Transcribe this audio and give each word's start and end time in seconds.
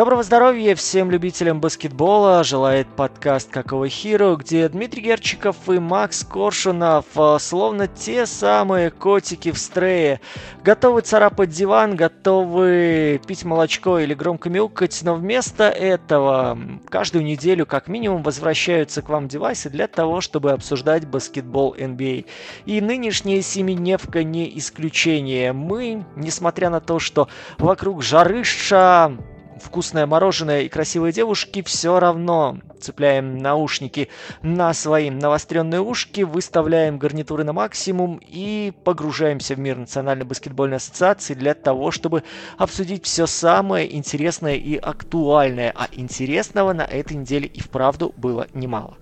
Доброго 0.00 0.22
здоровья 0.22 0.74
всем 0.74 1.10
любителям 1.10 1.60
баскетбола. 1.60 2.42
Желает 2.42 2.86
подкаст 2.86 3.50
«Какого 3.50 3.86
Хиро», 3.86 4.36
где 4.36 4.66
Дмитрий 4.66 5.02
Герчиков 5.02 5.68
и 5.68 5.78
Макс 5.78 6.24
Коршунов, 6.24 7.04
а, 7.16 7.38
словно 7.38 7.86
те 7.86 8.24
самые 8.24 8.90
котики 8.90 9.52
в 9.52 9.58
стрее, 9.58 10.22
готовы 10.64 11.02
царапать 11.02 11.50
диван, 11.50 11.96
готовы 11.96 13.20
пить 13.26 13.44
молочко 13.44 13.98
или 13.98 14.14
громко 14.14 14.48
мяукать, 14.48 14.98
но 15.02 15.16
вместо 15.16 15.64
этого 15.64 16.58
каждую 16.88 17.22
неделю 17.22 17.66
как 17.66 17.86
минимум 17.86 18.22
возвращаются 18.22 19.02
к 19.02 19.10
вам 19.10 19.28
девайсы 19.28 19.68
для 19.68 19.86
того, 19.86 20.22
чтобы 20.22 20.52
обсуждать 20.52 21.06
баскетбол 21.06 21.74
NBA. 21.74 22.24
И 22.64 22.80
нынешняя 22.80 23.42
семидневка 23.42 24.24
не 24.24 24.58
исключение. 24.58 25.52
Мы, 25.52 26.06
несмотря 26.16 26.70
на 26.70 26.80
то, 26.80 26.98
что 26.98 27.28
вокруг 27.58 28.02
жарыша, 28.02 29.18
вкусное 29.60 30.06
мороженое 30.06 30.62
и 30.62 30.68
красивые 30.68 31.12
девушки, 31.12 31.62
все 31.62 32.00
равно 32.00 32.58
цепляем 32.80 33.38
наушники 33.38 34.08
на 34.42 34.72
свои 34.74 35.10
навостренные 35.10 35.80
ушки, 35.80 36.22
выставляем 36.22 36.98
гарнитуры 36.98 37.44
на 37.44 37.52
максимум 37.52 38.20
и 38.26 38.72
погружаемся 38.84 39.54
в 39.54 39.58
мир 39.58 39.76
Национальной 39.76 40.24
баскетбольной 40.24 40.78
ассоциации 40.78 41.34
для 41.34 41.54
того, 41.54 41.90
чтобы 41.90 42.24
обсудить 42.56 43.04
все 43.04 43.26
самое 43.26 43.94
интересное 43.94 44.56
и 44.56 44.76
актуальное. 44.76 45.72
А 45.74 45.88
интересного 45.92 46.72
на 46.72 46.82
этой 46.82 47.16
неделе 47.16 47.46
и 47.46 47.60
вправду 47.60 48.14
было 48.16 48.46
немало. 48.54 48.96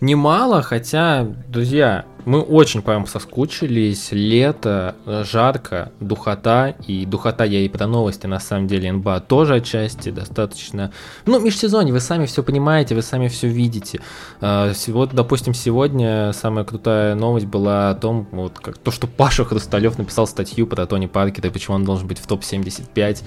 Немало, 0.00 0.62
хотя, 0.62 1.26
друзья, 1.48 2.04
мы 2.28 2.40
очень 2.40 2.82
по 2.82 2.92
вам 2.92 3.06
соскучились. 3.06 4.08
Лето, 4.10 4.94
жарко, 5.06 5.92
духота. 5.98 6.74
И 6.86 7.06
духота 7.06 7.44
я 7.44 7.60
и 7.60 7.68
про 7.68 7.86
новости, 7.86 8.26
на 8.26 8.38
самом 8.38 8.66
деле, 8.66 8.92
НБА 8.92 9.20
тоже 9.20 9.54
отчасти 9.54 10.10
достаточно. 10.10 10.92
Ну, 11.24 11.40
межсезонье, 11.40 11.90
вы 11.90 12.00
сами 12.00 12.26
все 12.26 12.42
понимаете, 12.42 12.94
вы 12.94 13.00
сами 13.00 13.28
все 13.28 13.48
видите. 13.48 14.00
А, 14.42 14.72
вот, 14.88 15.14
допустим, 15.14 15.54
сегодня 15.54 16.32
самая 16.34 16.66
крутая 16.66 17.14
новость 17.14 17.46
была 17.46 17.88
о 17.88 17.94
том, 17.94 18.28
вот, 18.30 18.58
как, 18.58 18.76
то, 18.76 18.90
что 18.90 19.06
Паша 19.06 19.46
Хрусталев 19.46 19.96
написал 19.96 20.26
статью 20.26 20.66
про 20.66 20.84
Тони 20.84 21.06
Паркера 21.06 21.48
и 21.48 21.50
почему 21.50 21.76
он 21.76 21.84
должен 21.84 22.06
быть 22.06 22.18
в 22.18 22.26
топ-75. 22.26 23.22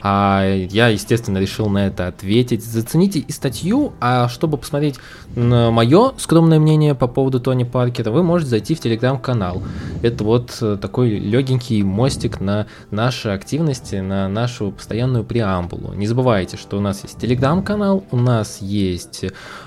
А 0.00 0.46
я, 0.70 0.88
естественно, 0.88 1.36
решил 1.36 1.68
на 1.68 1.88
это 1.88 2.06
ответить. 2.06 2.64
Зацените 2.64 3.18
и 3.18 3.32
статью, 3.32 3.92
а 4.00 4.30
чтобы 4.30 4.56
посмотреть 4.56 4.96
на 5.34 5.70
мое 5.70 6.14
скромное 6.18 6.58
мнение 6.58 6.94
по 6.94 7.06
поводу 7.06 7.40
Тони 7.40 7.64
Паркера, 7.64 8.10
вы 8.10 8.22
можете 8.22 8.50
зайти 8.50 8.74
в 8.74 8.80
телеграм-канал. 8.80 9.62
Это 10.02 10.24
вот 10.24 10.56
э, 10.60 10.76
такой 10.80 11.10
легенький 11.10 11.82
мостик 11.82 12.40
на 12.40 12.66
наши 12.90 13.28
активности, 13.28 13.96
на 13.96 14.28
нашу 14.28 14.72
постоянную 14.72 15.24
преамбулу. 15.24 15.94
Не 15.94 16.06
забывайте, 16.06 16.56
что 16.56 16.78
у 16.78 16.80
нас 16.80 17.02
есть 17.02 17.18
телеграм-канал, 17.18 18.04
у 18.10 18.16
нас 18.16 18.58
есть 18.60 19.24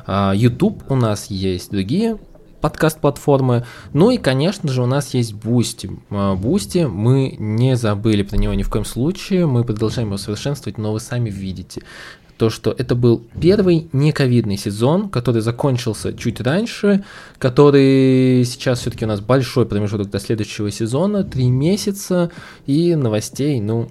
э, 0.07 0.31
YouTube, 0.35 0.83
у 0.89 0.95
нас 0.95 1.27
есть 1.27 1.71
другие 1.71 2.17
подкаст-платформы. 2.61 3.65
Ну 3.93 4.11
и, 4.11 4.17
конечно 4.17 4.69
же, 4.69 4.83
у 4.83 4.85
нас 4.85 5.13
есть 5.13 5.33
Бусти. 5.33 5.89
Бусти, 6.09 6.85
мы 6.85 7.35
не 7.39 7.75
забыли 7.75 8.23
про 8.23 8.37
него 8.37 8.53
ни 8.53 8.63
в 8.63 8.69
коем 8.69 8.85
случае, 8.85 9.45
мы 9.45 9.63
продолжаем 9.63 10.09
его 10.09 10.17
совершенствовать, 10.17 10.77
но 10.77 10.91
вы 10.91 10.99
сами 10.99 11.29
видите 11.29 11.83
то, 12.39 12.49
что 12.49 12.73
это 12.75 12.95
был 12.95 13.21
первый 13.41 13.89
нековидный 13.91 14.55
сезон, 14.55 15.09
который 15.09 15.41
закончился 15.41 16.13
чуть 16.13 16.39
раньше, 16.39 17.03
который 17.37 18.45
сейчас 18.45 18.79
все-таки 18.79 19.03
у 19.03 19.09
нас 19.09 19.19
большой 19.19 19.65
промежуток 19.65 20.09
до 20.09 20.19
следующего 20.19 20.71
сезона, 20.71 21.25
три 21.25 21.49
месяца, 21.49 22.31
и 22.65 22.95
новостей, 22.95 23.59
ну, 23.59 23.89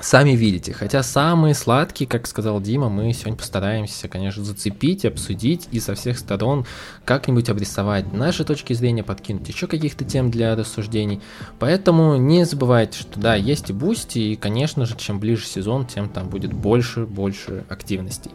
Сами 0.00 0.30
видите, 0.30 0.72
хотя 0.72 1.02
самые 1.02 1.54
сладкие, 1.54 2.08
как 2.08 2.26
сказал 2.26 2.58
Дима, 2.58 2.88
мы 2.88 3.12
сегодня 3.12 3.36
постараемся, 3.36 4.08
конечно, 4.08 4.42
зацепить, 4.42 5.04
обсудить 5.04 5.68
и 5.72 5.78
со 5.78 5.94
всех 5.94 6.18
сторон 6.18 6.64
как-нибудь 7.04 7.50
обрисовать 7.50 8.10
наши 8.10 8.44
точки 8.44 8.72
зрения, 8.72 9.04
подкинуть 9.04 9.46
еще 9.46 9.66
каких-то 9.66 10.06
тем 10.06 10.30
для 10.30 10.56
рассуждений. 10.56 11.20
Поэтому 11.58 12.16
не 12.16 12.46
забывайте, 12.46 12.98
что 12.98 13.20
да, 13.20 13.34
есть 13.34 13.68
и 13.68 13.74
бусти, 13.74 14.18
и, 14.18 14.36
конечно 14.36 14.86
же, 14.86 14.96
чем 14.96 15.20
ближе 15.20 15.44
сезон, 15.44 15.86
тем 15.86 16.08
там 16.08 16.30
будет 16.30 16.54
больше, 16.54 17.04
больше 17.04 17.66
активностей. 17.68 18.30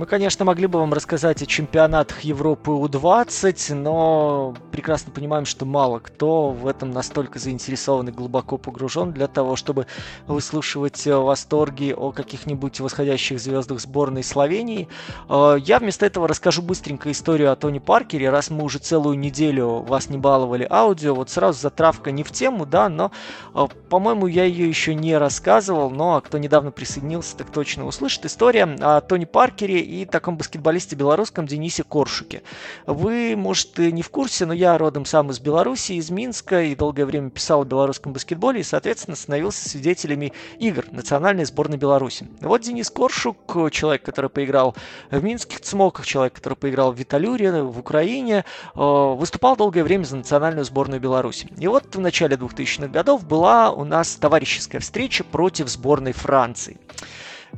Мы, 0.00 0.06
конечно, 0.06 0.46
могли 0.46 0.66
бы 0.66 0.78
вам 0.78 0.94
рассказать 0.94 1.42
о 1.42 1.46
чемпионатах 1.46 2.22
Европы 2.22 2.70
У-20, 2.70 3.74
но 3.74 4.54
прекрасно 4.72 5.12
понимаем, 5.12 5.44
что 5.44 5.66
мало 5.66 5.98
кто 5.98 6.52
в 6.52 6.66
этом 6.66 6.90
настолько 6.90 7.38
заинтересован 7.38 8.08
и 8.08 8.10
глубоко 8.10 8.56
погружен 8.56 9.12
для 9.12 9.26
того, 9.26 9.56
чтобы 9.56 9.86
выслушивать 10.26 11.06
э, 11.06 11.14
восторги 11.14 11.92
о 11.94 12.12
каких-нибудь 12.12 12.80
восходящих 12.80 13.38
звездах 13.38 13.78
сборной 13.78 14.22
Словении. 14.22 14.88
Э, 15.28 15.56
я 15.60 15.78
вместо 15.78 16.06
этого 16.06 16.26
расскажу 16.26 16.62
быстренько 16.62 17.10
историю 17.10 17.52
о 17.52 17.56
Тони 17.56 17.78
Паркере, 17.78 18.30
раз 18.30 18.48
мы 18.48 18.64
уже 18.64 18.78
целую 18.78 19.18
неделю 19.18 19.80
вас 19.82 20.08
не 20.08 20.16
баловали 20.16 20.66
аудио, 20.70 21.14
вот 21.14 21.28
сразу 21.28 21.60
затравка 21.60 22.10
не 22.10 22.22
в 22.22 22.32
тему, 22.32 22.64
да, 22.64 22.88
но, 22.88 23.12
э, 23.54 23.66
по-моему, 23.90 24.28
я 24.28 24.44
ее 24.44 24.66
еще 24.66 24.94
не 24.94 25.14
рассказывал, 25.18 25.90
но 25.90 26.22
кто 26.22 26.38
недавно 26.38 26.70
присоединился, 26.70 27.36
так 27.36 27.50
точно 27.50 27.84
услышит. 27.84 28.24
История 28.24 28.64
о 28.64 29.02
Тони 29.02 29.26
Паркере 29.26 29.89
и 29.90 30.04
таком 30.04 30.36
баскетболисте 30.36 30.96
белорусском 30.96 31.46
Денисе 31.46 31.82
Коршуке. 31.82 32.42
Вы, 32.86 33.34
может, 33.36 33.78
и 33.78 33.90
не 33.90 34.02
в 34.02 34.10
курсе, 34.10 34.46
но 34.46 34.52
я 34.52 34.78
родом 34.78 35.04
сам 35.04 35.30
из 35.30 35.40
Беларуси, 35.40 35.92
из 35.92 36.10
Минска, 36.10 36.62
и 36.62 36.74
долгое 36.74 37.04
время 37.04 37.30
писал 37.30 37.62
о 37.62 37.64
белорусском 37.64 38.12
баскетболе, 38.12 38.60
и, 38.60 38.64
соответственно, 38.64 39.16
становился 39.16 39.68
свидетелями 39.68 40.32
игр 40.58 40.86
национальной 40.92 41.44
сборной 41.44 41.76
Беларуси. 41.76 42.28
Вот 42.40 42.60
Денис 42.60 42.90
Коршук, 42.90 43.70
человек, 43.72 44.02
который 44.02 44.30
поиграл 44.30 44.76
в 45.10 45.22
Минских 45.22 45.60
Цмоках, 45.60 46.06
человек, 46.06 46.34
который 46.34 46.54
поиграл 46.54 46.92
в 46.92 46.98
Виталюре, 46.98 47.62
в 47.62 47.78
Украине, 47.78 48.44
э, 48.74 48.80
выступал 48.80 49.56
долгое 49.56 49.82
время 49.82 50.04
за 50.04 50.16
национальную 50.16 50.64
сборную 50.64 51.00
Беларуси. 51.00 51.48
И 51.58 51.66
вот 51.66 51.94
в 51.94 52.00
начале 52.00 52.36
2000-х 52.36 52.88
годов 52.88 53.26
была 53.26 53.72
у 53.72 53.84
нас 53.84 54.16
товарищеская 54.16 54.80
встреча 54.80 55.24
против 55.24 55.68
сборной 55.68 56.12
Франции. 56.12 56.78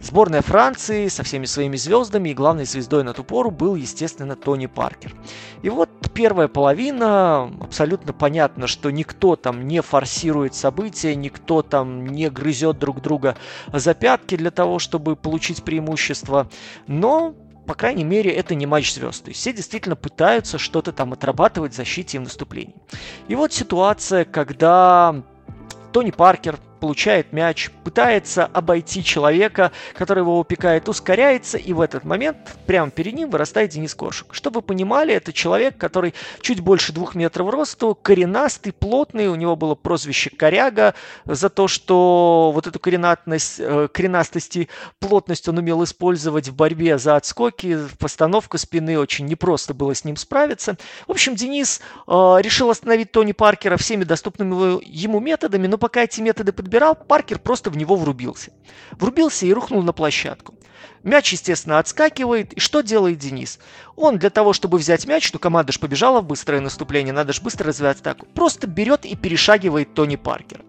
Сборная 0.01 0.43
Франции 0.43 1.09
со 1.09 1.23
всеми 1.23 1.47
своими 1.47 1.77
звездами 1.77 2.31
и 2.31 2.35
главной 2.35 2.65
звездой 2.65 3.05
на 3.05 3.13
ту 3.13 3.25
пору 3.25 3.51
был, 3.51 3.75
естественно, 3.75 4.37
Тони 4.37 4.67
Паркер. 4.67 5.15
И 5.63 5.69
вот 5.69 5.91
первая 6.15 6.49
половина, 6.49 7.51
абсолютно 7.61 8.13
понятно, 8.13 8.67
что 8.67 8.91
никто 8.91 9.37
там 9.37 9.67
не 9.67 9.81
форсирует 9.83 10.55
события, 10.55 11.15
никто 11.15 11.63
там 11.63 12.07
не 12.07 12.31
грызет 12.31 12.79
друг 12.79 13.01
друга 13.01 13.37
за 13.73 13.95
пятки 13.95 14.37
для 14.37 14.51
того, 14.51 14.79
чтобы 14.79 15.17
получить 15.17 15.63
преимущество, 15.63 16.49
но 16.87 17.35
по 17.67 17.75
крайней 17.75 18.03
мере, 18.03 18.33
это 18.33 18.57
не 18.57 18.67
матч 18.67 18.93
звезд. 18.93 19.23
То 19.23 19.29
есть 19.29 19.41
все 19.41 19.53
действительно 19.53 19.95
пытаются 19.95 20.59
что-то 20.59 20.91
там 20.91 21.13
отрабатывать 21.13 21.73
в 21.73 21.77
защите 21.77 22.17
и 22.17 22.21
в 22.21 22.25
наступлении. 22.25 22.75
И 23.29 23.37
вот 23.37 23.53
ситуация, 23.53 24.25
когда 24.25 25.23
Тони 25.93 26.11
Паркер 26.11 26.59
получает 26.83 27.33
мяч, 27.33 27.71
пытается 27.85 28.45
обойти 28.45 29.05
человека, 29.05 29.71
который 29.95 30.23
его 30.23 30.37
упекает, 30.41 30.89
ускоряется, 30.89 31.57
и 31.57 31.73
в 31.73 31.81
этот 31.81 32.03
момент 32.03 32.37
прямо 32.67 32.91
перед 32.91 33.15
ним 33.15 33.31
вырастает 33.31 33.71
Денис 33.71 33.95
Коршук. 33.95 34.35
Чтобы 34.35 34.57
вы 34.57 34.63
понимали, 34.63 35.15
это 35.15 35.33
человек, 35.33 35.79
который 35.79 36.13
чуть 36.41 36.59
больше 36.59 36.93
двух 36.93 37.15
метров 37.15 37.51
росту, 37.51 37.97
коренастый, 38.03 38.73
плотный, 38.73 39.29
у 39.29 39.37
него 39.37 39.55
было 39.55 39.77
прозвище 39.77 40.31
Коряга 40.31 40.95
за 41.25 41.51
то, 41.51 41.69
что 41.69 42.51
вот 42.53 42.67
эту 42.67 42.81
коренатность, 42.81 43.61
э, 43.61 43.87
коренастость 43.87 44.57
и 44.57 44.69
плотность 44.99 45.49
он 45.49 45.59
умел 45.59 45.85
использовать 45.85 46.49
в 46.49 46.57
борьбе 46.57 46.99
за 46.99 47.15
отскоки, 47.15 47.79
постановка 48.01 48.59
спины, 48.59 48.99
очень 48.99 49.27
непросто 49.27 49.73
было 49.73 49.95
с 49.95 50.05
ним 50.05 50.17
справиться. 50.17 50.77
В 51.07 51.13
общем, 51.13 51.37
Денис 51.37 51.81
э, 52.09 52.11
решил 52.41 52.71
остановить 52.71 53.13
Тони 53.13 53.31
Паркера 53.31 53.77
всеми 53.77 54.03
доступными 54.03 54.85
ему 54.85 55.21
методами, 55.21 55.69
но 55.69 55.79
пока 55.79 56.03
эти 56.03 56.21
методы 56.21 56.51
подбирались, 56.51 56.72
подбирал, 56.73 56.95
Паркер 56.95 57.39
просто 57.39 57.69
в 57.69 57.77
него 57.77 57.97
врубился. 57.97 58.51
Врубился 58.93 59.45
и 59.45 59.53
рухнул 59.53 59.83
на 59.83 59.93
площадку. 59.93 60.55
Мяч, 61.03 61.33
естественно, 61.33 61.79
отскакивает. 61.79 62.55
И 62.55 62.61
что 62.61 62.81
делает 62.81 63.19
Денис? 63.19 63.59
Он 63.95 64.19
для 64.19 64.31
того, 64.31 64.55
чтобы 64.55 64.79
взять 64.79 65.07
мяч, 65.07 65.31
ну 65.35 65.39
команда 65.39 65.73
же 65.73 65.79
побежала 65.79 66.23
в 66.23 66.27
быстрое 66.27 66.61
наступление, 66.61 67.13
надо 67.13 67.35
же 67.35 67.43
быстро 67.43 67.67
развивать 67.67 68.01
атаку, 68.01 68.27
просто 68.35 68.67
берет 68.67 69.05
и 69.05 69.17
перешагивает 69.17 69.93
Тони 69.93 70.17
Паркера. 70.17 70.63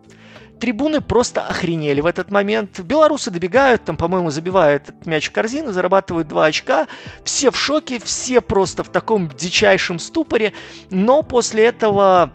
Трибуны 0.59 0.99
просто 1.01 1.41
охренели 1.41 2.01
в 2.01 2.05
этот 2.05 2.31
момент. 2.31 2.79
Белорусы 2.81 3.31
добегают, 3.31 3.85
там, 3.85 3.95
по-моему, 3.95 4.29
забивают 4.29 4.89
этот 4.89 5.05
мяч 5.05 5.29
в 5.29 5.31
корзину, 5.31 5.71
зарабатывают 5.71 6.27
2 6.27 6.45
очка. 6.45 6.87
Все 7.23 7.49
в 7.49 7.57
шоке, 7.57 7.99
все 7.99 8.41
просто 8.41 8.83
в 8.83 8.89
таком 8.89 9.29
дичайшем 9.29 9.99
ступоре. 9.99 10.53
Но 10.89 11.23
после 11.23 11.65
этого 11.65 12.33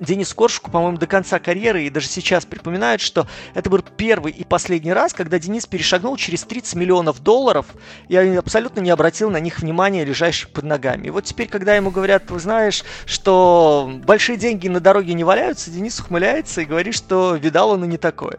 Денис 0.00 0.32
Коршку, 0.32 0.70
по-моему, 0.70 0.98
до 0.98 1.06
конца 1.06 1.38
карьеры 1.38 1.84
и 1.84 1.90
даже 1.90 2.08
сейчас 2.08 2.44
припоминает, 2.44 3.00
что 3.00 3.26
это 3.54 3.70
был 3.70 3.82
первый 3.96 4.32
и 4.32 4.44
последний 4.44 4.92
раз, 4.92 5.12
когда 5.14 5.38
Денис 5.38 5.66
перешагнул 5.66 6.16
через 6.16 6.44
30 6.44 6.74
миллионов 6.74 7.22
долларов 7.22 7.66
и 8.08 8.16
абсолютно 8.16 8.80
не 8.80 8.90
обратил 8.90 9.30
на 9.30 9.40
них 9.40 9.60
внимания, 9.60 10.04
лежащих 10.04 10.50
под 10.50 10.64
ногами. 10.64 11.08
И 11.08 11.10
вот 11.10 11.24
теперь, 11.24 11.48
когда 11.48 11.74
ему 11.74 11.90
говорят, 11.90 12.30
вы 12.30 12.38
знаешь, 12.40 12.84
что 13.06 13.90
большие 14.04 14.36
деньги 14.36 14.68
на 14.68 14.80
дороге 14.80 15.14
не 15.14 15.24
валяются, 15.24 15.70
Денис 15.70 15.98
ухмыляется 16.00 16.62
и 16.62 16.64
говорит, 16.64 16.94
что 16.94 17.34
видал 17.36 17.70
он 17.70 17.84
и 17.84 17.88
не 17.88 17.98
такое. 17.98 18.38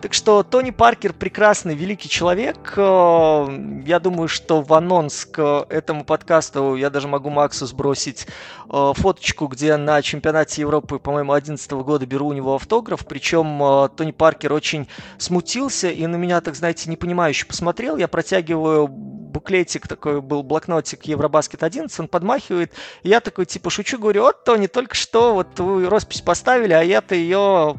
Так 0.00 0.14
что 0.14 0.42
Тони 0.42 0.70
Паркер 0.70 1.12
прекрасный, 1.12 1.74
великий 1.74 2.08
человек. 2.08 2.74
Э, 2.76 3.46
я 3.84 3.98
думаю, 3.98 4.28
что 4.28 4.62
в 4.62 4.72
анонс 4.74 5.24
к 5.24 5.66
этому 5.68 6.04
подкасту 6.04 6.76
я 6.76 6.90
даже 6.90 7.08
могу 7.08 7.30
Максу 7.30 7.66
сбросить 7.66 8.26
э, 8.70 8.92
фоточку, 8.94 9.46
где 9.46 9.76
на 9.76 10.00
чемпионате 10.02 10.60
Европы, 10.60 10.95
по-моему, 10.98 11.32
2011 11.32 11.70
года 11.72 12.06
беру 12.06 12.28
у 12.28 12.32
него 12.32 12.54
автограф. 12.54 13.06
Причем 13.06 13.62
э, 13.62 13.88
Тони 13.96 14.12
Паркер 14.12 14.52
очень 14.52 14.88
смутился 15.18 15.90
и 15.90 16.06
на 16.06 16.16
меня, 16.16 16.40
так 16.40 16.54
знаете, 16.54 16.90
непонимающе 16.90 17.46
посмотрел. 17.46 17.96
Я 17.96 18.08
протягиваю 18.08 18.88
буклетик, 18.88 19.86
такой 19.86 20.20
был 20.20 20.42
блокнотик 20.42 21.04
Евробаскет 21.04 21.62
11, 21.62 22.00
он 22.00 22.08
подмахивает. 22.08 22.72
И 23.02 23.10
я 23.10 23.20
такой 23.20 23.46
типа 23.46 23.70
шучу, 23.70 23.98
говорю, 23.98 24.22
вот, 24.22 24.44
Тони, 24.44 24.66
только 24.66 24.94
что 24.94 25.34
вот 25.34 25.58
вы 25.60 25.88
роспись 25.88 26.22
поставили, 26.22 26.72
а 26.72 26.82
я-то 26.82 27.14
ее 27.14 27.76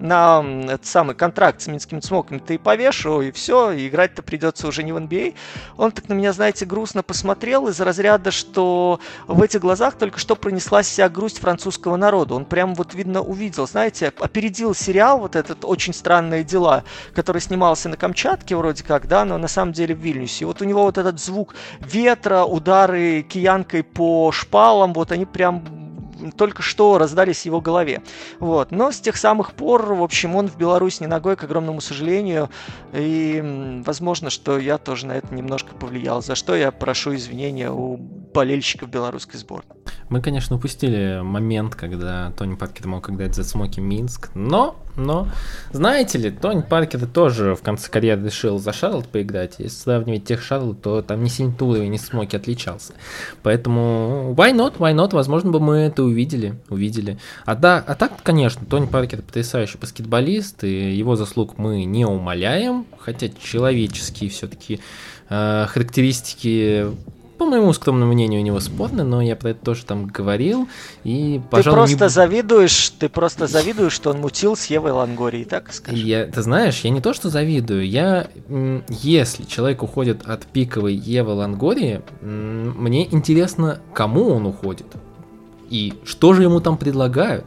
на 0.00 0.42
этот 0.64 0.86
самый 0.86 1.14
контракт 1.14 1.60
с 1.60 1.66
Минским 1.66 2.00
Цмоком 2.00 2.40
ты 2.40 2.54
и 2.54 2.58
повешу, 2.58 3.20
и 3.20 3.30
все, 3.30 3.70
и 3.70 3.88
играть-то 3.88 4.22
придется 4.22 4.66
уже 4.66 4.82
не 4.82 4.92
в 4.92 4.96
NBA. 4.96 5.34
А. 5.36 5.82
Он 5.82 5.92
так 5.92 6.08
на 6.08 6.14
меня, 6.14 6.32
знаете, 6.32 6.64
грустно 6.64 7.02
посмотрел 7.02 7.68
из 7.68 7.80
разряда, 7.80 8.30
что 8.30 9.00
в 9.26 9.42
этих 9.42 9.60
глазах 9.60 9.94
только 9.94 10.18
что 10.18 10.36
пронеслась 10.36 10.86
вся 10.86 11.08
грусть 11.08 11.38
французского 11.38 11.96
народа. 11.96 12.34
Он 12.34 12.44
прям 12.44 12.74
вот, 12.74 12.94
видно, 12.94 13.20
увидел, 13.20 13.66
знаете, 13.66 14.12
опередил 14.18 14.74
сериал 14.74 15.18
вот 15.18 15.36
этот 15.36 15.64
«Очень 15.64 15.92
странные 15.92 16.44
дела», 16.44 16.84
который 17.14 17.40
снимался 17.40 17.88
на 17.88 17.96
Камчатке 17.96 18.56
вроде 18.56 18.82
как, 18.82 19.06
да, 19.06 19.24
но 19.24 19.36
на 19.38 19.48
самом 19.48 19.72
деле 19.72 19.94
в 19.94 19.98
Вильнюсе. 19.98 20.44
И 20.44 20.46
вот 20.46 20.62
у 20.62 20.64
него 20.64 20.82
вот 20.82 20.98
этот 20.98 21.20
звук 21.20 21.54
ветра, 21.80 22.44
удары 22.44 23.22
киянкой 23.22 23.82
по 23.82 24.32
шпалам, 24.32 24.92
вот 24.94 25.12
они 25.12 25.26
прям 25.26 25.79
только 26.36 26.62
что 26.62 26.98
раздались 26.98 27.46
его 27.46 27.60
голове. 27.60 28.02
Вот. 28.38 28.70
Но 28.70 28.92
с 28.92 29.00
тех 29.00 29.16
самых 29.16 29.52
пор, 29.52 29.94
в 29.94 30.02
общем, 30.02 30.36
он 30.36 30.48
в 30.48 30.56
Беларусь 30.56 31.00
не 31.00 31.06
ногой, 31.06 31.36
к 31.36 31.44
огромному 31.44 31.80
сожалению. 31.80 32.50
И 32.92 33.82
возможно, 33.86 34.30
что 34.30 34.58
я 34.58 34.78
тоже 34.78 35.06
на 35.06 35.12
это 35.12 35.34
немножко 35.34 35.74
повлиял, 35.74 36.22
за 36.22 36.34
что 36.34 36.54
я 36.54 36.70
прошу 36.70 37.14
извинения 37.14 37.70
у 37.70 37.96
болельщиков 37.96 38.88
белорусской 38.88 39.38
сборной. 39.38 39.76
Мы, 40.08 40.20
конечно, 40.20 40.56
упустили 40.56 41.20
момент, 41.22 41.74
когда 41.74 42.32
Тони 42.32 42.54
Паркер 42.54 42.88
мог 42.88 43.08
играть 43.10 43.34
за 43.34 43.44
Смоки 43.44 43.80
Минск, 43.80 44.30
но, 44.34 44.76
но, 45.00 45.28
знаете 45.72 46.18
ли, 46.18 46.30
Тони 46.30 46.62
Паркер 46.62 47.06
тоже 47.06 47.54
в 47.54 47.62
конце 47.62 47.90
карьеры 47.90 48.24
решил 48.24 48.58
за 48.58 48.72
Шарлот 48.72 49.08
поиграть. 49.08 49.56
Если 49.58 49.76
сравнивать 49.76 50.24
тех 50.24 50.42
Шарлот, 50.42 50.82
то 50.82 51.02
там 51.02 51.24
ни 51.24 51.28
сильно 51.28 51.54
уровень, 51.60 51.90
ни 51.90 51.96
Смоки 51.96 52.36
отличался. 52.36 52.92
Поэтому 53.42 54.34
why 54.36 54.52
not, 54.52 54.78
why 54.78 54.94
not, 54.94 55.14
возможно 55.14 55.50
бы 55.50 55.60
мы 55.60 55.76
это 55.78 56.02
увидели, 56.02 56.54
увидели. 56.68 57.18
А, 57.44 57.54
да, 57.54 57.82
а 57.86 57.94
так, 57.94 58.12
конечно, 58.22 58.64
Тони 58.66 58.86
Паркер 58.86 59.22
потрясающий 59.22 59.78
баскетболист, 59.78 60.64
и 60.64 60.94
его 60.94 61.16
заслуг 61.16 61.58
мы 61.58 61.84
не 61.84 62.04
умоляем, 62.04 62.86
хотя 62.98 63.28
человеческие 63.28 64.30
все-таки 64.30 64.80
э, 65.28 65.66
характеристики 65.68 66.86
по 67.40 67.46
моему 67.46 67.72
скромному 67.72 68.12
мнению, 68.12 68.42
у 68.42 68.44
него 68.44 68.60
спорно, 68.60 69.02
но 69.02 69.22
я 69.22 69.34
про 69.34 69.52
это 69.52 69.64
тоже 69.64 69.86
там 69.86 70.04
говорил. 70.04 70.68
И, 71.04 71.40
пожалуй, 71.50 71.88
ты 71.88 71.96
просто 71.96 72.04
не... 72.04 72.10
завидуешь, 72.10 72.90
ты 72.90 73.08
просто 73.08 73.46
завидуешь, 73.46 73.94
что 73.94 74.10
он 74.10 74.20
мутил 74.20 74.56
с 74.56 74.66
Евой 74.66 74.92
Лангорией, 74.92 75.46
так 75.46 75.72
скажи. 75.72 75.96
Я, 75.96 76.26
ты 76.26 76.42
знаешь, 76.42 76.80
я 76.80 76.90
не 76.90 77.00
то, 77.00 77.14
что 77.14 77.30
завидую, 77.30 77.88
я, 77.88 78.28
если 78.90 79.44
человек 79.44 79.82
уходит 79.82 80.28
от 80.28 80.44
пиковой 80.44 80.92
Евы 80.92 81.32
Лангории, 81.32 82.02
мне 82.20 83.08
интересно, 83.10 83.80
кому 83.94 84.28
он 84.34 84.44
уходит 84.44 84.88
и 85.70 85.94
что 86.04 86.34
же 86.34 86.42
ему 86.42 86.60
там 86.60 86.76
предлагают. 86.76 87.46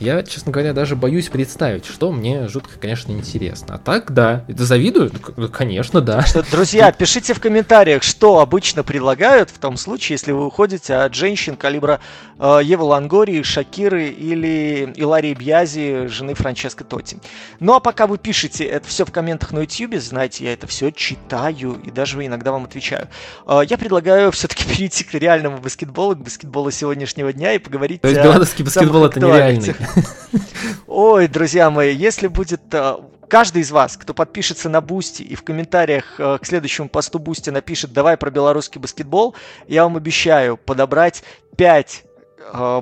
Я, 0.00 0.22
честно 0.22 0.52
говоря, 0.52 0.72
даже 0.72 0.94
боюсь 0.94 1.28
представить, 1.28 1.84
что 1.84 2.12
мне 2.12 2.46
жутко, 2.46 2.78
конечно, 2.78 3.10
интересно. 3.10 3.74
А 3.74 3.78
так, 3.78 4.12
да. 4.12 4.44
Это 4.46 4.64
завидую? 4.64 5.10
Ну, 5.36 5.48
конечно, 5.48 6.00
да. 6.00 6.22
Что, 6.22 6.48
друзья, 6.48 6.92
пишите 6.92 7.34
в 7.34 7.40
комментариях, 7.40 8.04
что 8.04 8.38
обычно 8.38 8.84
предлагают 8.84 9.50
в 9.50 9.58
том 9.58 9.76
случае, 9.76 10.14
если 10.14 10.30
вы 10.30 10.46
уходите 10.46 10.94
от 10.94 11.14
женщин 11.14 11.56
калибра 11.56 11.98
э, 12.38 12.60
Евы 12.62 12.84
Лангории, 12.84 13.42
Шакиры 13.42 14.08
или 14.08 14.92
Иларии 14.94 15.34
Бьязи, 15.34 16.06
жены 16.06 16.34
Франческо 16.34 16.84
Тоти. 16.84 17.18
Ну 17.58 17.74
а 17.74 17.80
пока 17.80 18.06
вы 18.06 18.18
пишете 18.18 18.64
это 18.64 18.86
все 18.86 19.04
в 19.04 19.10
комментах 19.10 19.50
на 19.50 19.60
YouTube, 19.60 19.96
знаете, 19.96 20.44
я 20.44 20.52
это 20.52 20.68
все 20.68 20.92
читаю 20.92 21.80
и 21.82 21.90
даже 21.90 22.24
иногда 22.24 22.52
вам 22.52 22.64
отвечаю. 22.64 23.08
Э, 23.48 23.62
я 23.68 23.76
предлагаю 23.76 24.30
все-таки 24.30 24.64
перейти 24.68 25.02
к 25.02 25.12
реальному 25.14 25.58
баскетболу, 25.58 26.14
к 26.14 26.20
баскетболу 26.20 26.70
сегодняшнего 26.70 27.32
дня 27.32 27.54
и 27.54 27.58
поговорить 27.58 28.02
То 28.02 28.08
есть 28.08 28.22
белорусский 28.22 28.64
баскетбол 28.64 29.06
это 29.06 29.18
нереальный. 29.18 29.74
Ой, 30.86 31.28
друзья 31.28 31.70
мои, 31.70 31.94
если 31.94 32.26
будет 32.26 32.62
э, 32.72 32.96
каждый 33.28 33.62
из 33.62 33.70
вас, 33.70 33.96
кто 33.96 34.14
подпишется 34.14 34.68
на 34.68 34.80
Бусти 34.80 35.22
и 35.22 35.34
в 35.34 35.42
комментариях 35.42 36.18
э, 36.18 36.38
к 36.40 36.46
следующему 36.46 36.88
посту 36.88 37.18
Бусти 37.18 37.50
напишет 37.50 37.92
«давай 37.92 38.16
про 38.16 38.30
белорусский 38.30 38.80
баскетбол», 38.80 39.34
я 39.66 39.84
вам 39.84 39.96
обещаю 39.96 40.56
подобрать 40.56 41.22
5 41.56 42.04
э, 42.04 42.07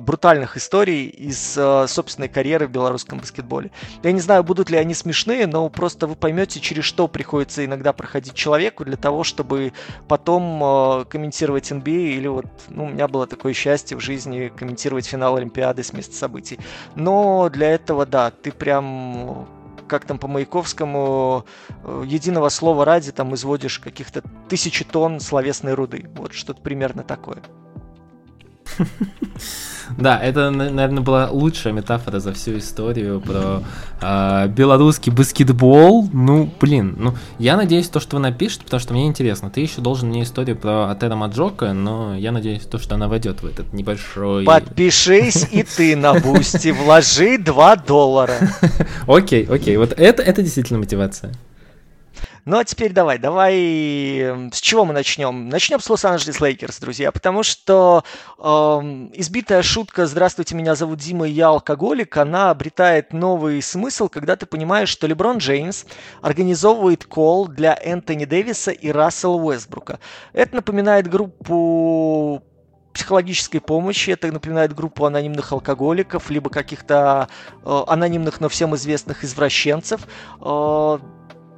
брутальных 0.01 0.57
историй 0.57 1.07
из 1.07 1.57
э, 1.57 1.85
собственной 1.87 2.29
карьеры 2.29 2.67
в 2.67 2.71
белорусском 2.71 3.19
баскетболе. 3.19 3.71
Я 4.03 4.11
не 4.11 4.19
знаю, 4.19 4.43
будут 4.43 4.69
ли 4.69 4.77
они 4.77 4.93
смешные, 4.93 5.47
но 5.47 5.67
просто 5.69 6.07
вы 6.07 6.15
поймете, 6.15 6.59
через 6.59 6.83
что 6.85 7.07
приходится 7.07 7.65
иногда 7.65 7.93
проходить 7.93 8.33
человеку 8.33 8.85
для 8.85 8.97
того, 8.97 9.23
чтобы 9.23 9.73
потом 10.07 10.61
э, 10.63 11.05
комментировать 11.05 11.71
NBA 11.71 11.87
а 11.87 12.17
или 12.17 12.27
вот, 12.27 12.45
ну, 12.69 12.85
у 12.85 12.89
меня 12.89 13.07
было 13.07 13.27
такое 13.27 13.53
счастье 13.53 13.97
в 13.97 13.99
жизни 13.99 14.51
комментировать 14.55 15.05
финал 15.05 15.35
Олимпиады 15.35 15.83
с 15.83 15.93
места 15.93 16.15
событий. 16.15 16.59
Но 16.95 17.49
для 17.49 17.71
этого, 17.71 18.05
да, 18.05 18.31
ты 18.31 18.51
прям 18.51 19.47
как 19.87 20.05
там 20.05 20.19
по 20.19 20.27
Маяковскому, 20.27 21.45
э, 21.83 22.03
единого 22.05 22.49
слова 22.49 22.85
ради 22.85 23.11
там 23.11 23.33
изводишь 23.35 23.79
каких-то 23.79 24.21
тысячи 24.49 24.83
тонн 24.83 25.19
словесной 25.19 25.73
руды. 25.73 26.09
Вот 26.15 26.33
что-то 26.33 26.61
примерно 26.61 27.03
такое. 27.03 27.41
Да, 29.97 30.19
это, 30.19 30.51
наверное, 30.51 31.01
была 31.01 31.29
лучшая 31.31 31.73
метафора 31.73 32.19
за 32.19 32.33
всю 32.33 32.57
историю 32.57 33.21
про 33.21 33.63
э, 34.01 34.47
белорусский 34.49 35.11
баскетбол. 35.11 36.09
Ну, 36.11 36.51
блин, 36.59 36.95
ну, 36.97 37.13
я 37.39 37.55
надеюсь, 37.55 37.87
то, 37.87 37.99
что 37.99 38.17
вы 38.17 38.21
напишете, 38.21 38.65
потому 38.65 38.79
что 38.79 38.93
мне 38.93 39.07
интересно. 39.07 39.49
Ты 39.49 39.61
еще 39.61 39.81
должен 39.81 40.09
мне 40.09 40.23
историю 40.23 40.57
про 40.57 40.91
Атера 40.91 41.15
Маджока, 41.15 41.73
но 41.73 42.15
я 42.15 42.31
надеюсь, 42.31 42.63
то, 42.63 42.77
что 42.77 42.95
она 42.95 43.07
войдет 43.07 43.41
в 43.41 43.45
этот 43.45 43.73
небольшой... 43.73 44.43
Подпишись 44.43 45.47
и 45.51 45.63
ты 45.63 45.95
на 45.95 46.13
Бусти, 46.15 46.69
вложи 46.69 47.37
2 47.37 47.75
доллара. 47.77 48.35
Окей, 49.07 49.45
окей, 49.45 49.77
вот 49.77 49.93
это, 49.93 50.21
это 50.21 50.41
действительно 50.41 50.79
мотивация. 50.79 51.33
Ну 52.47 52.57
а 52.57 52.63
теперь 52.63 52.93
давай, 52.93 53.17
давай, 53.17 54.19
эм, 54.19 54.53
с 54.53 54.61
чего 54.61 54.85
мы 54.85 54.93
начнем? 54.93 55.49
Начнем 55.49 55.81
с 55.81 55.89
Лос-Анджелес 55.89 56.39
Лейкерс, 56.39 56.79
друзья, 56.79 57.11
потому 57.11 57.43
что 57.43 58.05
э, 58.39 58.41
избитая 59.15 59.61
шутка 59.61 60.07
«Здравствуйте, 60.07 60.55
меня 60.55 60.73
зовут 60.75 60.99
Дима, 60.99 61.27
я 61.27 61.49
алкоголик», 61.49 62.15
она 62.15 62.49
обретает 62.49 63.11
новый 63.11 63.61
смысл, 63.61 64.07
когда 64.07 64.37
ты 64.37 64.45
понимаешь, 64.45 64.87
что 64.87 65.07
Леброн 65.07 65.39
Джеймс 65.39 65.83
организовывает 66.21 67.03
кол 67.03 67.49
для 67.49 67.77
Энтони 67.83 68.23
Дэвиса 68.23 68.71
и 68.71 68.91
Рассела 68.91 69.35
Уэсбрука. 69.35 69.99
Это 70.31 70.55
напоминает 70.55 71.09
группу 71.09 72.41
психологической 72.93 73.59
помощи. 73.59 74.11
Это 74.11 74.31
напоминает 74.31 74.73
группу 74.73 75.05
анонимных 75.05 75.51
алкоголиков, 75.51 76.29
либо 76.29 76.49
каких-то 76.49 77.27
э, 77.65 77.83
анонимных, 77.87 78.39
но 78.39 78.47
всем 78.47 78.73
известных 78.73 79.25
извращенцев. 79.25 80.07
Э, 80.41 80.97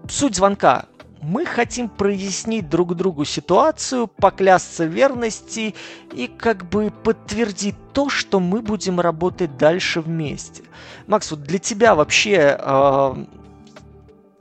суть 0.09 0.35
звонка. 0.35 0.85
Мы 1.21 1.45
хотим 1.45 1.89
прояснить 1.89 2.69
друг 2.69 2.95
другу 2.95 3.25
ситуацию, 3.25 4.07
поклясться 4.07 4.85
верности 4.85 5.75
и 6.13 6.27
как 6.27 6.69
бы 6.69 6.91
подтвердить 7.03 7.75
то, 7.93 8.09
что 8.09 8.39
мы 8.39 8.61
будем 8.61 9.01
работать 9.01 9.57
дальше 9.57 9.99
вместе. 9.99 10.63
Макс, 11.07 11.29
вот 11.31 11.43
для 11.43 11.59
тебя 11.59 11.93
вообще 11.93 12.57
э, 12.57 13.25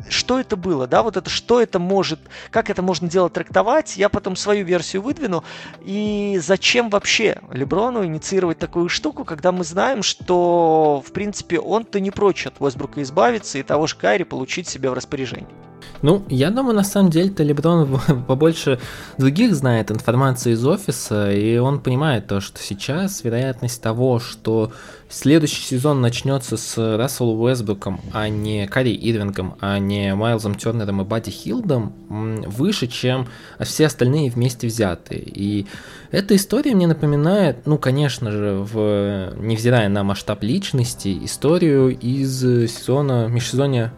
что 0.09 0.39
это 0.39 0.57
было, 0.57 0.87
да, 0.87 1.03
вот 1.03 1.17
это, 1.17 1.29
что 1.29 1.61
это 1.61 1.79
может, 1.79 2.21
как 2.51 2.71
это 2.71 2.83
можно 2.83 3.09
делать, 3.09 3.33
трактовать, 3.33 3.97
я 3.97 4.09
потом 4.09 4.37
свою 4.37 4.65
версию 4.65 5.03
выдвину, 5.03 5.45
и 5.81 6.39
зачем 6.43 6.89
вообще 6.89 7.41
Леброну 7.53 8.05
инициировать 8.05 8.59
такую 8.59 8.89
штуку, 8.89 9.25
когда 9.25 9.53
мы 9.53 9.65
знаем, 9.65 10.03
что, 10.03 11.03
в 11.07 11.13
принципе, 11.13 11.59
он-то 11.59 12.01
не 12.01 12.11
прочь 12.11 12.47
от 12.47 12.61
Уэсбрука 12.61 13.03
избавиться 13.03 13.59
и 13.59 13.63
того 13.63 13.87
же 13.87 13.97
Кайри 13.97 14.25
получить 14.25 14.69
себе 14.69 14.91
в 14.91 14.95
распоряжение. 14.95 15.68
Ну, 16.01 16.23
я 16.29 16.51
думаю, 16.51 16.77
на 16.77 16.85
самом 16.85 17.11
деле-то 17.11 17.43
Леброн 17.43 18.01
побольше 18.27 18.79
других 19.17 19.55
знает 19.55 19.91
информации 19.91 20.53
из 20.53 20.65
офиса, 20.65 21.33
и 21.33 21.59
он 21.59 21.81
понимает 21.81 22.27
то, 22.27 22.41
что 22.41 22.63
сейчас 22.63 23.25
вероятность 23.25 23.83
того, 23.83 24.21
что 24.21 24.73
следующий 25.09 25.63
сезон 25.63 26.01
начнется 26.01 26.57
с 26.57 26.97
Расселом 26.97 27.41
Уэсбруком, 27.41 28.01
а 28.13 28.29
не 28.29 28.67
Карри 28.69 28.93
Ирвингом, 28.93 29.57
а 29.61 29.79
не 29.79 30.15
Майлзом 30.15 30.55
Тернером 30.55 31.01
и 31.01 31.05
Бадди 31.05 31.31
Хилдом, 31.31 31.93
выше, 32.09 32.87
чем 32.87 33.27
все 33.61 33.87
остальные 33.87 34.31
вместе 34.31 34.67
взятые. 34.67 35.23
И 35.25 35.67
эта 36.11 36.37
история 36.37 36.75
мне 36.75 36.87
напоминает, 36.87 37.67
ну, 37.67 37.77
конечно 37.77 38.31
же, 38.31 38.55
в, 38.59 39.35
невзирая 39.37 39.89
на 39.89 40.05
масштаб 40.05 40.43
личности, 40.43 41.25
историю 41.25 41.99
из 41.99 42.41
сезона, 42.41 43.27
межсезонья 43.29 43.93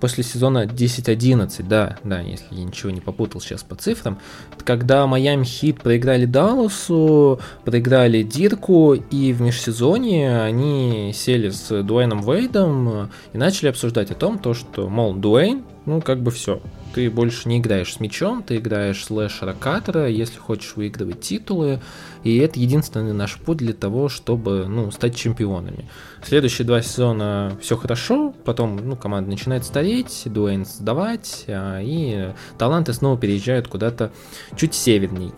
после 0.00 0.24
сезона 0.24 0.64
10-11, 0.64 1.66
да, 1.68 1.98
да, 2.04 2.20
если 2.20 2.46
я 2.54 2.64
ничего 2.64 2.90
не 2.90 3.00
попутал 3.00 3.40
сейчас 3.40 3.62
по 3.62 3.74
цифрам, 3.74 4.18
когда 4.64 5.06
Майами 5.06 5.44
Хит 5.44 5.80
проиграли 5.80 6.26
Далласу, 6.26 7.40
проиграли 7.64 8.22
Дирку, 8.22 8.94
и 8.94 9.32
в 9.32 9.40
межсезонье 9.40 10.42
они 10.42 11.12
сели 11.14 11.50
с 11.50 11.82
Дуэйном 11.82 12.20
Вейдом 12.22 13.10
и 13.32 13.38
начали 13.38 13.68
обсуждать 13.68 14.10
о 14.10 14.14
том, 14.14 14.38
то, 14.38 14.54
что, 14.54 14.88
мол, 14.88 15.14
Дуэйн, 15.14 15.62
ну, 15.86 16.00
как 16.00 16.20
бы 16.20 16.30
все, 16.30 16.60
ты 16.94 17.10
больше 17.10 17.48
не 17.48 17.58
играешь 17.58 17.94
с 17.94 18.00
мячом, 18.00 18.42
ты 18.42 18.56
играешь 18.56 19.04
слэшера 19.04 19.52
катера, 19.52 20.08
если 20.08 20.38
хочешь 20.38 20.74
выигрывать 20.76 21.20
титулы, 21.20 21.80
и 22.24 22.38
это 22.38 22.58
единственный 22.58 23.12
наш 23.12 23.36
путь 23.36 23.58
для 23.58 23.72
того, 23.72 24.08
чтобы 24.08 24.66
ну, 24.68 24.90
стать 24.90 25.16
чемпионами. 25.16 25.88
Следующие 26.22 26.66
два 26.66 26.82
сезона 26.82 27.56
все 27.60 27.76
хорошо, 27.76 28.34
потом 28.44 28.76
ну, 28.76 28.96
команда 28.96 29.30
начинает 29.30 29.64
стареть, 29.64 30.22
Дуэйн 30.26 30.64
сдавать, 30.64 31.44
а, 31.48 31.80
и 31.80 32.32
таланты 32.58 32.92
снова 32.92 33.18
переезжают 33.18 33.68
куда-то 33.68 34.12
чуть 34.56 34.74
северней. 34.74 35.32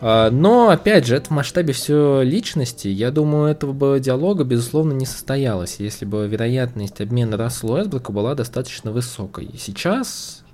А, 0.00 0.30
но, 0.30 0.68
опять 0.68 1.06
же, 1.06 1.16
это 1.16 1.28
в 1.28 1.30
масштабе 1.30 1.72
все 1.72 2.22
личности. 2.22 2.88
Я 2.88 3.10
думаю, 3.10 3.50
этого 3.50 3.72
бы 3.72 4.00
диалога, 4.00 4.44
безусловно, 4.44 4.92
не 4.92 5.06
состоялось, 5.06 5.76
если 5.78 6.04
бы 6.04 6.26
вероятность 6.26 7.00
обмена 7.00 7.36
Рассела 7.36 7.78
Уэсброка 7.78 8.12
была 8.12 8.34
достаточно 8.34 8.92
высокой. 8.92 9.50
Сейчас 9.58 10.44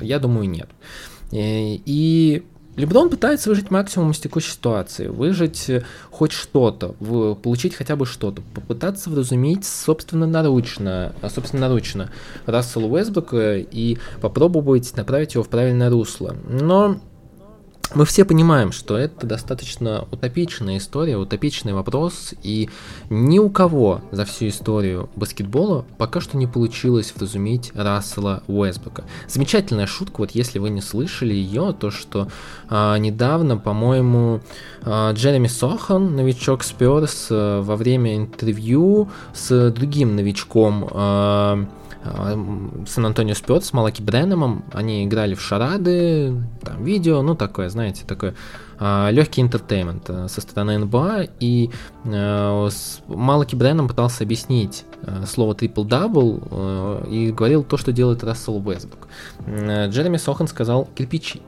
я 0.00 0.18
думаю, 0.18 0.48
нет. 0.48 0.68
Э, 1.32 1.36
и 1.36 2.44
Леброн 2.76 3.10
пытается 3.10 3.50
выжить 3.50 3.70
максимум 3.70 4.12
из 4.12 4.18
текущей 4.18 4.52
ситуации, 4.52 5.08
выжить 5.08 5.68
э, 5.68 5.84
хоть 6.10 6.32
что-то, 6.32 6.94
получить 7.34 7.74
хотя 7.74 7.96
бы 7.96 8.06
что-то, 8.06 8.42
попытаться 8.54 9.10
вразумить 9.10 9.64
собственно 9.64 10.26
наручно, 10.26 11.12
а, 11.20 11.30
собственно 11.30 11.68
наручно 11.68 12.10
Рассела 12.46 12.86
Уэсбрука 12.86 13.58
и 13.58 13.98
попробовать 14.20 14.96
направить 14.96 15.34
его 15.34 15.42
в 15.42 15.48
правильное 15.48 15.90
русло. 15.90 16.34
Но 16.48 17.00
мы 17.94 18.04
все 18.04 18.24
понимаем, 18.24 18.70
что 18.72 18.96
это 18.96 19.26
достаточно 19.26 20.06
утопичная 20.10 20.78
история, 20.78 21.16
утопичный 21.16 21.72
вопрос, 21.72 22.34
и 22.42 22.70
ни 23.08 23.38
у 23.38 23.50
кого 23.50 24.00
за 24.12 24.24
всю 24.24 24.48
историю 24.48 25.08
баскетбола 25.16 25.84
пока 25.98 26.20
что 26.20 26.36
не 26.36 26.46
получилось 26.46 27.12
вразумить 27.16 27.72
Рассела 27.74 28.42
Уэсбрука. 28.46 29.04
Замечательная 29.26 29.86
шутка, 29.86 30.20
вот 30.20 30.30
если 30.32 30.58
вы 30.58 30.70
не 30.70 30.80
слышали 30.80 31.34
ее, 31.34 31.74
то 31.78 31.90
что 31.90 32.28
а, 32.68 32.96
недавно, 32.96 33.56
по-моему, 33.56 34.40
а, 34.82 35.12
Джереми 35.12 35.48
Сохан, 35.48 36.14
новичок 36.14 36.62
Спёрс, 36.62 37.28
а, 37.30 37.60
во 37.60 37.76
время 37.76 38.16
интервью 38.16 39.10
с 39.34 39.70
другим 39.70 40.14
новичком 40.14 40.88
а, 40.90 41.66
Сан-Антонио 42.02 43.34
Спёрс 43.34 43.66
с 43.66 43.72
Малаки 43.72 44.02
Бреннемом. 44.02 44.64
Они 44.72 45.04
играли 45.04 45.34
в 45.34 45.40
шарады, 45.40 46.34
там 46.62 46.82
видео, 46.82 47.22
ну 47.22 47.34
такое, 47.34 47.68
знаете, 47.68 48.04
такое 48.06 48.34
а, 48.78 49.10
легкий 49.10 49.42
entertainment 49.42 50.08
э, 50.08 50.28
со 50.28 50.40
стороны 50.40 50.78
НБА, 50.78 51.28
и 51.38 51.70
э, 52.04 52.68
Малаки 53.08 53.54
Бреннем 53.54 53.88
пытался 53.88 54.24
объяснить 54.24 54.84
э, 55.02 55.24
слово 55.26 55.52
triple-double 55.52 57.06
и 57.10 57.30
говорил 57.30 57.62
то, 57.62 57.76
что 57.76 57.92
делает 57.92 58.24
Рассел 58.24 58.56
Уэстбрук. 58.56 59.06
Джереми 59.46 60.16
Сохан 60.16 60.48
сказал 60.48 60.88
кирпичи. 60.94 61.42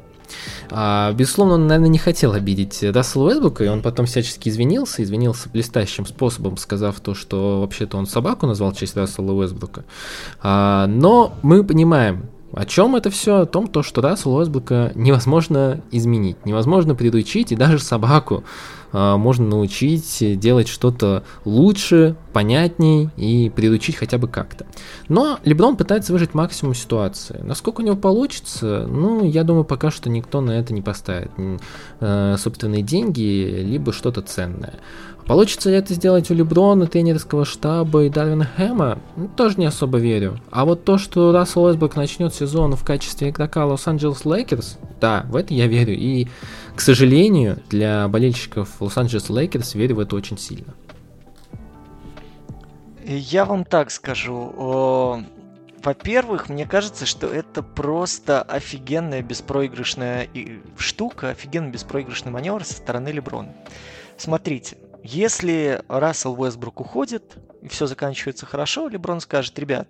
А, 0.71 1.12
безусловно, 1.12 1.55
он, 1.55 1.67
наверное, 1.67 1.89
не 1.89 1.99
хотел 1.99 2.33
обидеть 2.33 2.83
Рассела 2.83 3.25
Уэсбука, 3.25 3.65
и 3.65 3.69
он 3.69 3.83
потом 3.83 4.07
всячески 4.07 4.49
извинился, 4.49 5.03
извинился 5.03 5.49
блестящим 5.49 6.07
способом, 6.07 6.57
сказав 6.57 7.01
то, 7.01 7.15
что 7.15 7.61
вообще-то 7.61 7.97
он 7.97 8.07
собаку 8.07 8.47
назвал 8.47 8.73
в 8.73 8.77
честь 8.77 8.97
Рассела 8.97 9.33
Уэсбрука. 9.33 9.85
А, 10.43 10.87
но 10.87 11.35
мы 11.43 11.65
понимаем, 11.65 12.29
о 12.54 12.66
чем 12.66 12.97
это 12.97 13.11
все? 13.11 13.40
О 13.40 13.47
том, 13.47 13.66
то, 13.66 13.82
что 13.82 14.02
Рассела 14.02 14.38
Уэсбрука 14.38 14.92
невозможно 14.94 15.80
изменить, 15.90 16.44
невозможно 16.44 16.94
приручить, 16.94 17.52
и 17.52 17.56
даже 17.56 17.78
собаку 17.78 18.44
а, 18.92 19.16
можно 19.16 19.47
научить 19.47 20.38
делать 20.38 20.68
что-то 20.68 21.25
лучше, 21.44 22.14
понятней 22.32 23.09
и 23.16 23.50
приручить 23.50 23.97
хотя 23.97 24.18
бы 24.18 24.28
как-то. 24.28 24.66
Но 25.09 25.38
Леброн 25.44 25.76
пытается 25.76 26.12
выжать 26.12 26.35
максимум 26.35 26.75
ситуации. 26.75 27.40
Насколько 27.42 27.80
у 27.80 27.85
него 27.85 27.97
получится, 27.97 28.87
ну, 28.88 29.25
я 29.25 29.44
думаю, 29.44 29.64
пока 29.64 29.90
что 29.90 30.11
никто 30.11 30.40
на 30.40 30.52
это 30.52 30.75
не 30.75 30.82
поставит 30.82 31.30
э, 32.00 32.37
собственные 32.38 32.82
деньги, 32.82 33.62
либо 33.64 33.92
что-то 33.92 34.21
ценное. 34.21 34.75
Получится 35.33 35.71
ли 35.71 35.77
это 35.77 35.95
сделать 35.95 36.31
у 36.31 36.35
Леброна, 36.35 36.87
тренерского 36.87 37.47
штаба 37.47 38.05
и 38.05 38.11
Дарвина 38.11 38.45
Хэма? 38.45 38.99
Ну, 39.17 39.29
тоже 39.29 39.55
не 39.57 39.65
особо 39.65 39.97
верю. 39.97 40.39
А 40.51 40.67
вот 40.67 40.85
то, 40.85 40.99
что 40.99 41.33
Рассел 41.33 41.65
Уэстбрук 41.64 41.97
начнет 41.97 42.35
сезон 42.35 42.77
в 42.77 42.85
качестве 42.85 43.31
игрока 43.31 43.65
Лос-Анджелес 43.65 44.27
Лейкерс, 44.27 44.77
да, 45.01 45.25
в 45.31 45.37
это 45.37 45.55
я 45.55 45.69
верю. 45.69 45.95
И, 45.95 46.29
к 46.77 46.83
сожалению, 46.83 47.62
для 47.71 48.09
болельщиков 48.09 48.69
Лос-Анджелес 48.79 49.31
Лейкерс 49.31 49.75
верю 49.75 49.97
в 49.97 50.01
это 50.01 50.17
очень 50.17 50.37
сильно. 50.37 50.75
Я 53.07 53.47
вам 53.47 53.65
так 53.65 53.91
скажу. 53.91 55.25
Во-первых, 55.83 56.51
мне 56.51 56.67
кажется, 56.67 57.07
что 57.07 57.27
это 57.27 57.62
просто 57.62 58.43
офигенная 58.43 59.23
беспроигрышная 59.23 60.29
штука, 60.77 61.31
офигенно 61.31 61.71
беспроигрышный 61.71 62.31
маневр 62.33 62.67
со 62.67 62.75
стороны 62.75 63.09
Леброна. 63.09 63.55
Смотрите, 64.19 64.77
если 65.02 65.82
Рассел 65.88 66.40
Уэстбрук 66.41 66.81
уходит, 66.80 67.37
все 67.69 67.87
заканчивается 67.87 68.47
хорошо, 68.47 68.88
Леброн 68.88 69.21
скажет, 69.21 69.59
ребят, 69.59 69.88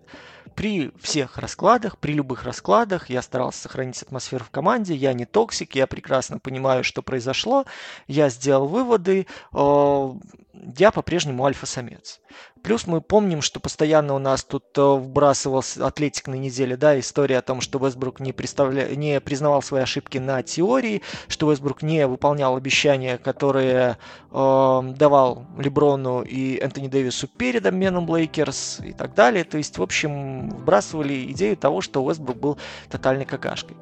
при 0.55 0.93
всех 1.01 1.39
раскладах, 1.39 1.99
при 1.99 2.13
любых 2.13 2.45
раскладах 2.45 3.09
я 3.11 3.23
старался 3.23 3.63
сохранить 3.63 4.03
атмосферу 4.03 4.45
в 4.45 4.51
команде, 4.51 4.95
я 4.95 5.13
не 5.13 5.25
токсик, 5.25 5.75
я 5.75 5.87
прекрасно 5.87 6.39
понимаю, 6.39 6.85
что 6.85 7.03
произошло, 7.03 7.65
я 8.07 8.29
сделал 8.29 8.67
выводы, 8.67 9.27
э, 9.53 10.13
я 10.77 10.91
по-прежнему 10.91 11.45
альфа-самец. 11.45 12.21
Плюс 12.63 12.87
мы 12.87 13.01
помним, 13.01 13.43
что 13.43 13.59
постоянно 13.59 14.15
у 14.15 14.19
нас 14.19 14.45
тут 14.45 14.65
э, 14.77 14.83
вбрасывался 14.83 15.85
Атлетик 15.85 16.29
на 16.29 16.35
неделе, 16.35 16.77
да, 16.77 16.99
история 16.99 17.39
о 17.39 17.43
том, 17.43 17.61
что 17.61 17.79
Вестбрук 17.79 18.21
не, 18.21 18.33
представля... 18.33 18.95
не 18.95 19.21
признавал 19.21 19.63
свои 19.63 19.83
ошибки 19.83 20.19
на 20.19 20.43
теории, 20.43 21.03
что 21.27 21.51
Вестбрук 21.51 21.83
не 21.83 22.07
выполнял 22.07 22.57
обещания, 22.57 23.19
которые 23.19 23.97
э, 24.31 24.93
давал 24.97 25.47
Леброну 25.59 26.23
и 26.23 26.59
Энтони 26.59 26.87
Дэвису 26.87 27.27
перед 27.27 27.62
обменом 27.67 28.09
Лейкерс 28.15 28.81
и 28.85 28.93
так 28.93 29.15
далее. 29.15 29.45
То 29.45 29.59
есть, 29.59 29.79
в 29.79 29.83
общем, 29.83 30.51
вбрасывали 30.51 31.31
идею 31.33 31.57
того, 31.57 31.81
что 31.81 32.09
Вестбрук 32.09 32.39
был 32.39 32.59
тотальной 32.91 33.25
какашкой. 33.25 33.77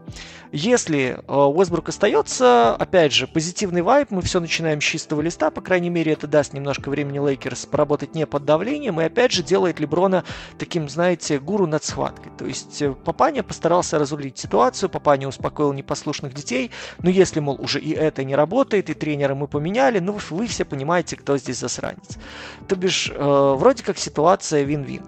Если 0.52 1.16
э, 1.16 1.32
Уэстбрук 1.32 1.90
остается, 1.90 2.74
опять 2.74 3.12
же, 3.12 3.28
позитивный 3.28 3.82
вайб, 3.82 4.10
мы 4.10 4.20
все 4.22 4.40
начинаем 4.40 4.80
с 4.80 4.84
чистого 4.84 5.20
листа, 5.20 5.50
по 5.50 5.60
крайней 5.60 5.90
мере, 5.90 6.12
это 6.12 6.26
даст 6.26 6.52
немножко 6.52 6.88
времени 6.90 7.20
Лейкерс 7.20 7.66
поработать 7.66 8.16
не 8.16 8.26
под 8.26 8.44
давлением, 8.44 9.00
и 9.00 9.04
опять 9.04 9.30
же 9.30 9.44
делает 9.44 9.78
Леброна 9.78 10.24
таким, 10.58 10.88
знаете, 10.88 11.38
гуру 11.38 11.68
над 11.68 11.84
схваткой. 11.84 12.32
То 12.36 12.46
есть 12.46 12.82
э, 12.82 12.92
Папаня 12.92 13.44
постарался 13.44 14.00
разрулить 14.00 14.38
ситуацию, 14.38 14.90
Папаня 14.90 15.28
успокоил 15.28 15.72
непослушных 15.72 16.34
детей, 16.34 16.72
но 16.98 17.10
если, 17.10 17.38
мол, 17.38 17.56
уже 17.60 17.78
и 17.78 17.92
это 17.92 18.24
не 18.24 18.34
работает, 18.34 18.90
и 18.90 18.94
тренера 18.94 19.36
мы 19.36 19.46
поменяли, 19.46 20.00
ну 20.00 20.18
вы 20.30 20.48
все 20.48 20.64
понимаете, 20.64 21.14
кто 21.14 21.38
здесь 21.38 21.58
засранец. 21.58 22.18
То 22.66 22.74
бишь, 22.74 23.08
э, 23.14 23.54
вроде 23.56 23.69
как 23.82 23.98
ситуация 23.98 24.62
вин-вин. 24.64 25.04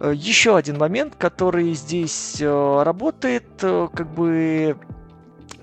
Э, 0.00 0.12
Еще 0.14 0.56
один 0.56 0.78
момент, 0.78 1.14
который 1.16 1.72
здесь 1.74 2.36
э, 2.40 2.82
работает, 2.82 3.46
э, 3.62 3.88
как 3.92 4.12
бы 4.14 4.76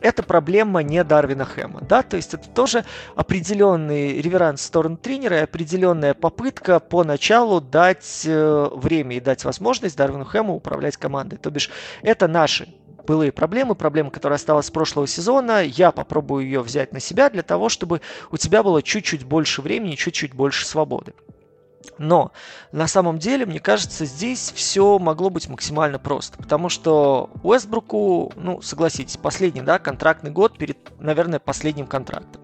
это 0.01 0.23
проблема 0.23 0.83
не 0.83 1.03
Дарвина 1.03 1.45
Хэма, 1.45 1.81
да, 1.81 2.03
то 2.03 2.15
есть 2.15 2.33
это 2.33 2.47
тоже 2.49 2.85
определенный 3.15 4.21
реверанс 4.21 4.61
в 4.61 4.65
сторону 4.65 4.97
тренера 4.97 5.39
и 5.39 5.43
определенная 5.43 6.13
попытка 6.13 6.79
поначалу 6.79 7.59
дать 7.59 8.21
время 8.23 9.17
и 9.17 9.19
дать 9.19 9.45
возможность 9.45 9.97
Дарвину 9.97 10.25
Хэму 10.25 10.53
управлять 10.53 10.97
командой. 10.97 11.37
То 11.37 11.49
бишь 11.49 11.71
это 12.03 12.27
наши 12.27 12.67
былые 13.05 13.31
проблемы, 13.31 13.73
проблемы, 13.73 14.11
которые 14.11 14.35
осталась 14.35 14.67
с 14.67 14.71
прошлого 14.71 15.07
сезона, 15.07 15.63
я 15.63 15.91
попробую 15.91 16.45
ее 16.45 16.61
взять 16.61 16.91
на 16.91 16.99
себя 16.99 17.29
для 17.29 17.41
того, 17.41 17.69
чтобы 17.69 18.01
у 18.31 18.37
тебя 18.37 18.63
было 18.63 18.81
чуть-чуть 18.81 19.23
больше 19.23 19.61
времени, 19.61 19.95
чуть-чуть 19.95 20.33
больше 20.33 20.65
свободы. 20.65 21.13
Но 21.97 22.31
на 22.71 22.87
самом 22.87 23.19
деле, 23.19 23.45
мне 23.45 23.59
кажется, 23.59 24.05
здесь 24.05 24.51
все 24.55 24.99
могло 24.99 25.29
быть 25.29 25.49
максимально 25.49 25.99
просто. 25.99 26.37
Потому 26.37 26.69
что 26.69 27.29
Уэстбруку, 27.43 28.33
ну, 28.35 28.61
согласитесь, 28.61 29.17
последний, 29.17 29.61
да, 29.61 29.79
контрактный 29.79 30.31
год 30.31 30.57
перед, 30.57 30.77
наверное, 30.99 31.39
последним 31.39 31.87
контрактом. 31.87 32.41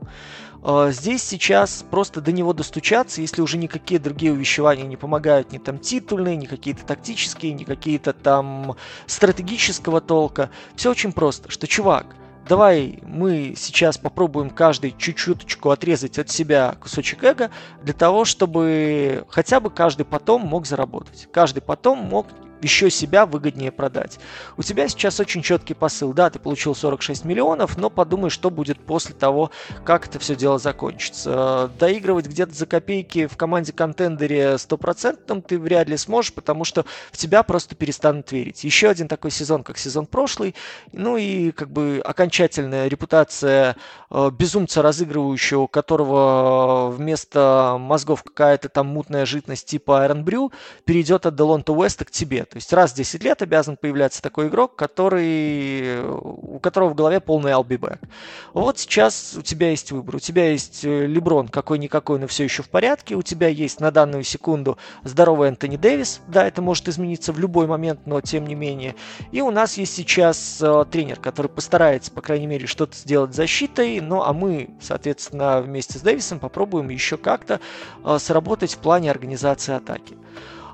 А, 0.64 0.92
здесь 0.92 1.24
сейчас 1.24 1.84
просто 1.90 2.22
до 2.22 2.32
него 2.32 2.54
достучаться, 2.54 3.22
если 3.22 3.42
уже 3.42 3.58
никакие 3.58 4.00
другие 4.00 4.32
увещевания 4.32 4.86
не 4.86 4.98
помогают, 4.98 5.52
ни 5.52 5.58
там 5.58 5.80
титульные, 5.80 6.36
ни 6.36 6.46
какие-то 6.46 6.86
тактические, 6.86 7.54
ни 7.54 7.64
какие-то 7.64 8.14
там 8.14 8.76
стратегического 9.08 10.02
толка. 10.02 10.52
Все 10.76 10.92
очень 10.92 11.14
просто, 11.14 11.50
что 11.50 11.68
чувак, 11.68 12.16
давай 12.52 13.00
мы 13.04 13.54
сейчас 13.56 13.98
попробуем 13.98 14.50
каждый 14.50 14.94
чуть-чуточку 14.98 15.70
отрезать 15.70 16.20
от 16.20 16.30
себя 16.30 16.76
кусочек 16.82 17.24
эго 17.24 17.50
для 17.82 17.94
того, 17.94 18.26
чтобы 18.26 19.26
хотя 19.30 19.62
бы 19.62 19.70
каждый 19.70 20.04
потом 20.04 20.42
мог 20.42 20.66
заработать. 20.66 21.30
Каждый 21.32 21.62
потом 21.62 22.00
мог 22.00 22.28
еще 22.62 22.90
себя 22.90 23.26
выгоднее 23.26 23.72
продать. 23.72 24.20
У 24.58 24.64
тебя 24.64 24.88
сейчас 24.88 25.20
очень 25.20 25.42
четкий 25.42 25.74
посыл. 25.74 26.14
Да, 26.14 26.30
ты 26.30 26.40
получил 26.40 26.76
46 26.76 27.26
миллионов, 27.26 27.78
но 27.78 27.90
подумай, 27.90 28.30
что 28.30 28.50
будет 28.50 28.80
после 28.80 29.16
того, 29.16 29.52
как 29.84 30.08
это 30.08 30.20
все 30.20 30.36
дело 30.36 30.60
закончится. 30.60 31.72
Доигрывать 31.80 32.28
где-то 32.28 32.54
за 32.54 32.66
копейки 32.66 33.28
в 33.28 33.38
команде 33.38 33.74
контендере 33.74 34.58
стопроцентном 34.58 35.42
ты 35.42 35.60
вряд 35.60 35.90
ли 35.90 35.98
сможешь, 35.98 36.34
потому 36.34 36.64
что 36.64 36.86
в 37.12 37.18
тебя 37.18 37.44
просто 37.44 37.76
перестанут 37.76 38.32
верить. 38.32 38.64
Еще 38.64 38.90
один 38.90 39.08
такой 39.08 39.32
сезон, 39.32 39.64
как 39.64 39.78
сезон 39.78 40.06
прошлый. 40.06 40.56
Ну 40.92 41.18
и 41.18 41.52
как 41.52 41.70
бы 41.70 42.02
окончательная 42.04 42.88
репутация 42.88 43.76
э, 44.10 44.30
безумца 44.32 44.82
разыгрывающего, 44.82 45.68
которого 45.68 46.92
вместо 46.92 47.78
мозгов 47.80 48.24
какая-то 48.24 48.70
там 48.70 48.88
мутная 48.88 49.26
жидкость 49.26 49.68
типа 49.68 50.06
Iron 50.08 50.24
Brew 50.24 50.52
перейдет 50.86 51.26
от 51.26 51.36
Делонта 51.36 51.74
Уэста 51.74 52.06
к 52.06 52.12
тебе. 52.12 52.46
То 52.52 52.58
есть 52.58 52.74
раз 52.74 52.92
в 52.92 52.96
10 52.96 53.24
лет 53.24 53.42
обязан 53.42 53.78
появляться 53.78 54.22
такой 54.22 54.50
игрок, 54.50 54.76
который, 54.76 56.04
у 56.04 56.60
которого 56.60 56.90
в 56.90 56.96
голове 56.96 57.22
полный 57.22 57.54
албибэк. 57.54 58.02
Вот 58.54 58.78
сейчас 58.78 59.36
у 59.38 59.42
тебя 59.42 59.70
есть 59.70 59.94
выбор. 59.94 60.18
У 60.18 60.20
тебя 60.20 60.52
есть 60.52 60.84
э, 60.84 61.06
Леброн, 61.06 61.48
какой-никакой, 61.48 62.20
но 62.20 62.28
все 62.28 62.44
еще 62.44 62.62
в 62.62 62.68
порядке. 62.68 63.16
У 63.16 63.22
тебя 63.22 63.48
есть 63.48 63.80
на 63.80 63.90
данную 63.90 64.24
секунду 64.24 64.78
здоровый 65.06 65.48
Энтони 65.48 65.78
Дэвис. 65.78 66.20
Да, 66.28 66.46
это 66.46 66.62
может 66.62 66.90
измениться 66.90 67.32
в 67.32 67.40
любой 67.40 67.68
момент, 67.68 68.02
но 68.06 68.20
тем 68.20 68.46
не 68.46 68.56
менее. 68.56 68.96
И 69.32 69.40
у 69.40 69.50
нас 69.50 69.78
есть 69.78 69.96
сейчас 69.96 70.60
э, 70.62 70.86
тренер, 70.92 71.22
который 71.22 71.48
постарается, 71.48 72.12
по 72.12 72.20
крайней 72.22 72.48
мере, 72.48 72.68
что-то 72.68 72.98
сделать 72.98 73.34
защитой. 73.34 74.02
Ну, 74.02 74.24
а 74.24 74.34
мы, 74.34 74.72
соответственно, 74.82 75.62
вместе 75.62 76.00
с 76.00 76.02
Дэвисом 76.02 76.40
попробуем 76.40 76.90
еще 76.90 77.16
как-то 77.16 77.62
э, 78.04 78.18
сработать 78.20 78.74
в 78.74 78.80
плане 78.80 79.10
организации 79.10 79.74
атаки. 79.74 80.18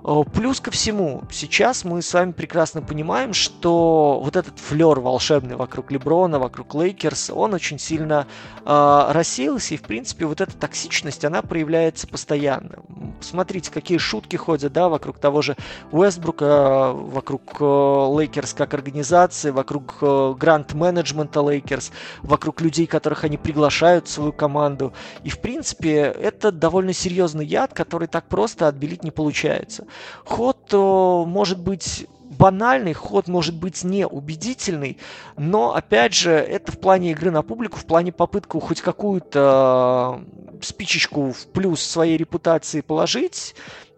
Э, 0.03 0.23
плюс 0.33 0.59
ко 0.59 0.71
всему, 0.71 1.23
сейчас 1.31 1.83
мы 1.83 2.01
с 2.01 2.13
вами 2.13 2.31
прекрасно 2.31 2.81
понимаем, 2.81 3.33
что 3.33 4.19
вот 4.23 4.35
этот 4.35 4.59
флер 4.59 4.99
волшебный 4.99 5.55
вокруг 5.55 5.91
Леброна, 5.91 6.39
вокруг 6.39 6.75
Лейкерс, 6.75 7.29
он 7.29 7.53
очень 7.53 7.79
сильно 7.79 8.27
э, 8.65 9.05
рассеялся, 9.09 9.73
и, 9.73 9.77
в 9.77 9.83
принципе, 9.83 10.25
вот 10.25 10.41
эта 10.41 10.55
токсичность, 10.55 11.25
она 11.25 11.41
проявляется 11.41 12.07
постоянно. 12.07 12.79
Смотрите, 13.21 13.71
какие 13.71 13.97
шутки 13.97 14.35
ходят, 14.35 14.73
да, 14.73 14.89
вокруг 14.89 15.19
того 15.19 15.41
же 15.41 15.55
Уэстбрука, 15.91 16.91
вокруг 16.93 17.57
э, 17.59 17.63
Лейкерс 17.63 18.53
как 18.53 18.73
организации, 18.73 19.51
вокруг 19.51 19.95
э, 20.01 20.35
гранд-менеджмента 20.37 21.41
Лейкерс, 21.41 21.91
вокруг 22.21 22.61
людей, 22.61 22.85
которых 22.85 23.23
они 23.23 23.37
приглашают 23.37 24.07
в 24.07 24.11
свою 24.11 24.33
команду. 24.33 24.93
И, 25.23 25.29
в 25.29 25.39
принципе, 25.39 25.97
это 26.01 26.51
довольно 26.51 26.93
серьезный 26.93 27.45
яд, 27.45 27.73
который 27.73 28.07
так 28.07 28.27
просто 28.27 28.67
отбелить 28.67 29.03
не 29.03 29.11
получается. 29.11 29.86
Ход 30.25 30.71
может 30.73 31.59
быть 31.59 32.07
банальный, 32.37 32.93
ход 32.93 33.27
может 33.27 33.55
быть 33.55 33.83
неубедительный, 33.83 34.97
но, 35.37 35.75
опять 35.75 36.13
же, 36.13 36.31
это 36.31 36.71
в 36.71 36.79
плане 36.79 37.11
игры 37.11 37.31
на 37.31 37.41
публику, 37.41 37.77
в 37.77 37.85
плане 37.85 38.11
попытку 38.11 38.59
хоть 38.59 38.81
какую-то 38.81 40.21
спичечку 40.61 41.31
в 41.31 41.47
плюс 41.47 41.81
своей 41.81 42.17
репутации 42.17 42.81
положить, 42.81 43.55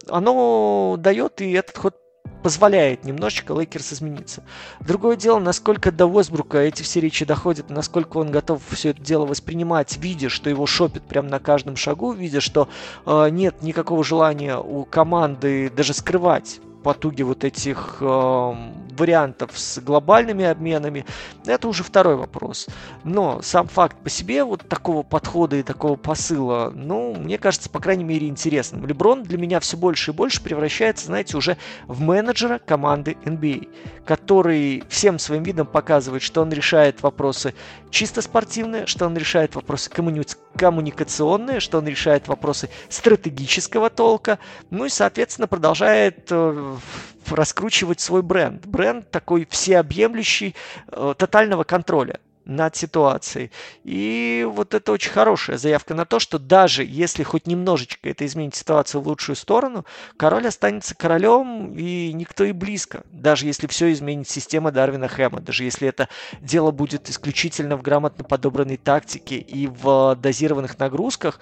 оно 0.08 0.96
дает, 0.98 1.40
и 1.40 1.52
этот 1.52 1.76
ход 1.76 1.96
позволяет 2.42 3.04
немножечко 3.04 3.52
Лейкерс 3.52 3.92
измениться. 3.94 4.42
Другое 4.80 5.16
дело, 5.16 5.38
насколько 5.38 5.92
до 5.92 6.06
Уэсбрука 6.06 6.58
эти 6.58 6.82
все 6.82 7.00
речи 7.00 7.24
доходят, 7.24 7.70
насколько 7.70 8.18
он 8.18 8.30
готов 8.30 8.62
все 8.70 8.90
это 8.90 9.02
дело 9.02 9.26
воспринимать, 9.26 9.96
видя, 9.98 10.28
что 10.28 10.48
его 10.48 10.66
шопит 10.66 11.02
прямо 11.02 11.28
на 11.28 11.38
каждом 11.38 11.76
шагу, 11.76 12.12
видя, 12.12 12.40
что 12.40 12.68
э, 13.06 13.28
нет 13.30 13.62
никакого 13.62 14.02
желания 14.04 14.56
у 14.56 14.84
команды 14.84 15.70
даже 15.70 15.94
скрывать 15.94 16.60
потуги 16.82 17.22
вот 17.22 17.44
этих 17.44 17.98
э, 18.00 18.54
вариантов 19.00 19.58
с 19.58 19.80
глобальными 19.80 20.44
обменами, 20.44 21.04
это 21.46 21.66
уже 21.66 21.82
второй 21.82 22.16
вопрос. 22.16 22.68
Но 23.02 23.40
сам 23.42 23.66
факт 23.66 23.96
по 23.96 24.10
себе 24.10 24.44
вот 24.44 24.68
такого 24.68 25.02
подхода 25.02 25.56
и 25.56 25.62
такого 25.62 25.96
посыла, 25.96 26.70
ну, 26.74 27.14
мне 27.14 27.38
кажется, 27.38 27.70
по 27.70 27.80
крайней 27.80 28.04
мере, 28.04 28.28
интересным. 28.28 28.86
Леброн 28.86 29.22
для 29.22 29.38
меня 29.38 29.58
все 29.60 29.76
больше 29.76 30.10
и 30.10 30.14
больше 30.14 30.42
превращается, 30.42 31.06
знаете, 31.06 31.36
уже 31.36 31.56
в 31.86 32.00
менеджера 32.00 32.58
команды 32.58 33.16
NBA, 33.24 33.68
а, 33.68 34.06
который 34.06 34.84
всем 34.88 35.18
своим 35.18 35.42
видом 35.42 35.66
показывает, 35.66 36.22
что 36.22 36.42
он 36.42 36.52
решает 36.52 37.02
вопросы 37.02 37.54
чисто 37.90 38.22
спортивные, 38.22 38.86
что 38.86 39.06
он 39.06 39.16
решает 39.16 39.54
вопросы 39.54 39.90
коммуни... 39.90 40.22
коммуникационные, 40.56 41.60
что 41.60 41.78
он 41.78 41.88
решает 41.88 42.28
вопросы 42.28 42.68
стратегического 42.88 43.88
толка, 43.90 44.38
ну 44.70 44.84
и, 44.84 44.88
соответственно, 44.88 45.48
продолжает 45.48 46.26
э, 46.30 46.76
раскручивать 47.28 48.00
свой 48.00 48.22
бренд. 48.22 48.66
Бренд 48.66 49.10
такой 49.10 49.46
всеобъемлющий, 49.50 50.54
э, 50.88 51.14
тотального 51.16 51.64
контроля 51.64 52.20
над 52.50 52.76
ситуацией. 52.76 53.50
И 53.84 54.46
вот 54.50 54.74
это 54.74 54.92
очень 54.92 55.12
хорошая 55.12 55.56
заявка 55.56 55.94
на 55.94 56.04
то, 56.04 56.18
что 56.18 56.38
даже 56.38 56.84
если 56.84 57.22
хоть 57.22 57.46
немножечко 57.46 58.08
это 58.08 58.26
изменит 58.26 58.54
ситуацию 58.54 59.00
в 59.00 59.08
лучшую 59.08 59.36
сторону, 59.36 59.86
король 60.16 60.48
останется 60.48 60.94
королем 60.94 61.72
и 61.76 62.12
никто 62.12 62.44
и 62.44 62.52
близко. 62.52 63.04
Даже 63.12 63.46
если 63.46 63.66
все 63.68 63.92
изменит 63.92 64.28
система 64.28 64.72
Дарвина 64.72 65.08
Хэма, 65.08 65.40
даже 65.40 65.64
если 65.64 65.88
это 65.88 66.08
дело 66.40 66.72
будет 66.72 67.08
исключительно 67.08 67.76
в 67.76 67.82
грамотно 67.82 68.24
подобранной 68.24 68.76
тактике 68.76 69.36
и 69.36 69.68
в 69.68 70.16
дозированных 70.16 70.78
нагрузках, 70.78 71.40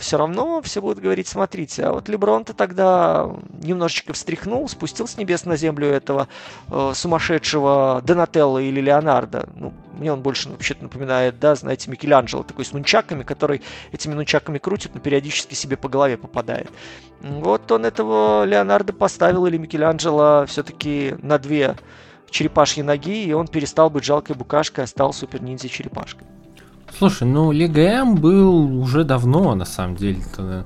все 0.00 0.18
равно 0.18 0.60
все 0.62 0.82
будут 0.82 0.98
говорить, 0.98 1.28
смотрите, 1.28 1.84
а 1.84 1.92
вот 1.92 2.08
Леброн-то 2.08 2.54
тогда 2.54 3.30
немножечко 3.62 4.12
встряхнул, 4.12 4.68
спустил 4.68 5.06
с 5.06 5.16
небес 5.16 5.44
на 5.44 5.56
землю 5.56 5.86
этого 5.86 6.28
э, 6.68 6.92
сумасшедшего 6.94 8.02
Донателло 8.04 8.58
или 8.58 8.80
Леонардо. 8.80 9.48
Ну, 9.54 9.72
мне 9.92 10.12
он 10.12 10.22
больше 10.22 10.39
вообще-то 10.48 10.84
напоминает, 10.84 11.38
да, 11.38 11.54
знаете, 11.54 11.90
Микеланджело, 11.90 12.42
такой 12.42 12.64
с 12.64 12.72
нунчаками, 12.72 13.22
который 13.22 13.62
этими 13.92 14.14
нунчаками 14.14 14.58
крутит, 14.58 14.92
но 14.94 15.00
периодически 15.00 15.54
себе 15.54 15.76
по 15.76 15.88
голове 15.88 16.16
попадает. 16.16 16.70
Вот 17.20 17.70
он 17.70 17.84
этого 17.84 18.44
Леонардо 18.44 18.92
поставил, 18.92 19.46
или 19.46 19.58
Микеланджело 19.58 20.46
все-таки 20.46 21.14
на 21.22 21.38
две 21.38 21.76
черепашьи 22.30 22.82
ноги, 22.82 23.24
и 23.24 23.32
он 23.32 23.48
перестал 23.48 23.90
быть 23.90 24.04
жалкой 24.04 24.36
букашкой, 24.36 24.84
а 24.84 24.86
стал 24.86 25.12
супер 25.12 25.42
ниндзя 25.42 25.68
черепашкой. 25.68 26.26
Слушай, 26.96 27.26
ну 27.26 27.52
Лига 27.52 27.82
М 27.82 28.16
был 28.16 28.80
уже 28.80 29.04
давно, 29.04 29.54
на 29.54 29.64
самом 29.64 29.96
деле. 29.96 30.20
-то 30.36 30.64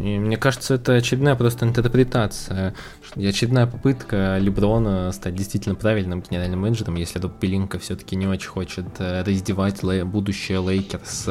и 0.00 0.18
мне 0.18 0.36
кажется, 0.36 0.74
это 0.74 0.94
очередная 0.94 1.34
просто 1.34 1.66
интерпретация, 1.66 2.74
очередная 3.16 3.66
попытка 3.66 4.38
Леброна 4.38 5.12
стать 5.12 5.34
действительно 5.34 5.74
правильным 5.74 6.22
генеральным 6.22 6.60
менеджером, 6.60 6.96
если 6.96 7.18
Роб 7.18 7.38
Пелинка 7.38 7.78
все-таки 7.78 8.16
не 8.16 8.26
очень 8.26 8.48
хочет 8.48 8.86
э, 8.98 9.22
раздевать 9.22 9.82
будущее 10.04 10.60
Лейкерс 10.60 11.28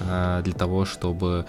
э, 0.00 0.40
для 0.44 0.54
того, 0.54 0.84
чтобы 0.84 1.46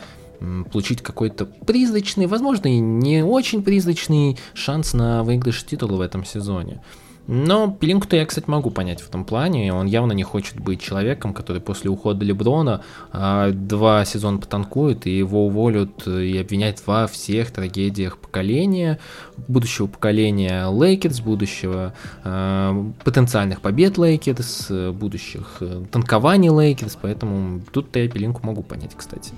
получить 0.72 1.02
какой-то 1.02 1.46
призрачный, 1.46 2.28
возможно, 2.28 2.68
и 2.68 2.80
не 2.80 3.24
очень 3.24 3.64
призрачный 3.64 4.38
шанс 4.54 4.94
на 4.94 5.24
выигрыш 5.24 5.64
титула 5.64 5.98
в 5.98 6.02
этом 6.02 6.26
сезоне. 6.26 6.82
Но 7.28 7.70
Пелинку-то 7.70 8.16
я, 8.16 8.26
кстати, 8.26 8.50
могу 8.50 8.70
понять 8.70 9.02
в 9.02 9.10
том 9.10 9.26
плане. 9.26 9.74
Он 9.74 9.86
явно 9.86 10.14
не 10.14 10.24
хочет 10.24 10.60
быть 10.60 10.82
человеком, 10.82 11.34
который 11.34 11.62
после 11.62 11.90
ухода 11.90 12.24
Леброна 12.24 12.84
а, 13.12 13.52
два 13.52 14.06
сезона 14.06 14.38
потанкует 14.38 15.06
и 15.08 15.18
его 15.18 15.46
уволят 15.48 16.08
и 16.08 16.38
обвинять 16.38 16.82
во 16.86 17.06
всех 17.08 17.52
трагедиях 17.52 18.18
поколения, 18.18 19.00
будущего 19.48 19.88
поколения 19.88 20.68
Лейкерс, 20.70 21.20
будущего 21.20 21.94
а, 22.24 22.92
потенциальных 23.04 23.60
побед 23.60 23.98
Лейкерс, 23.98 24.72
будущих 24.94 25.58
э, 25.60 25.84
танкований 25.92 26.50
Лейкерс, 26.50 26.98
поэтому 27.02 27.62
тут-то 27.72 28.00
я 28.00 28.08
Пелинку 28.08 28.46
могу 28.46 28.64
понять, 28.64 28.92
кстати. 28.96 29.34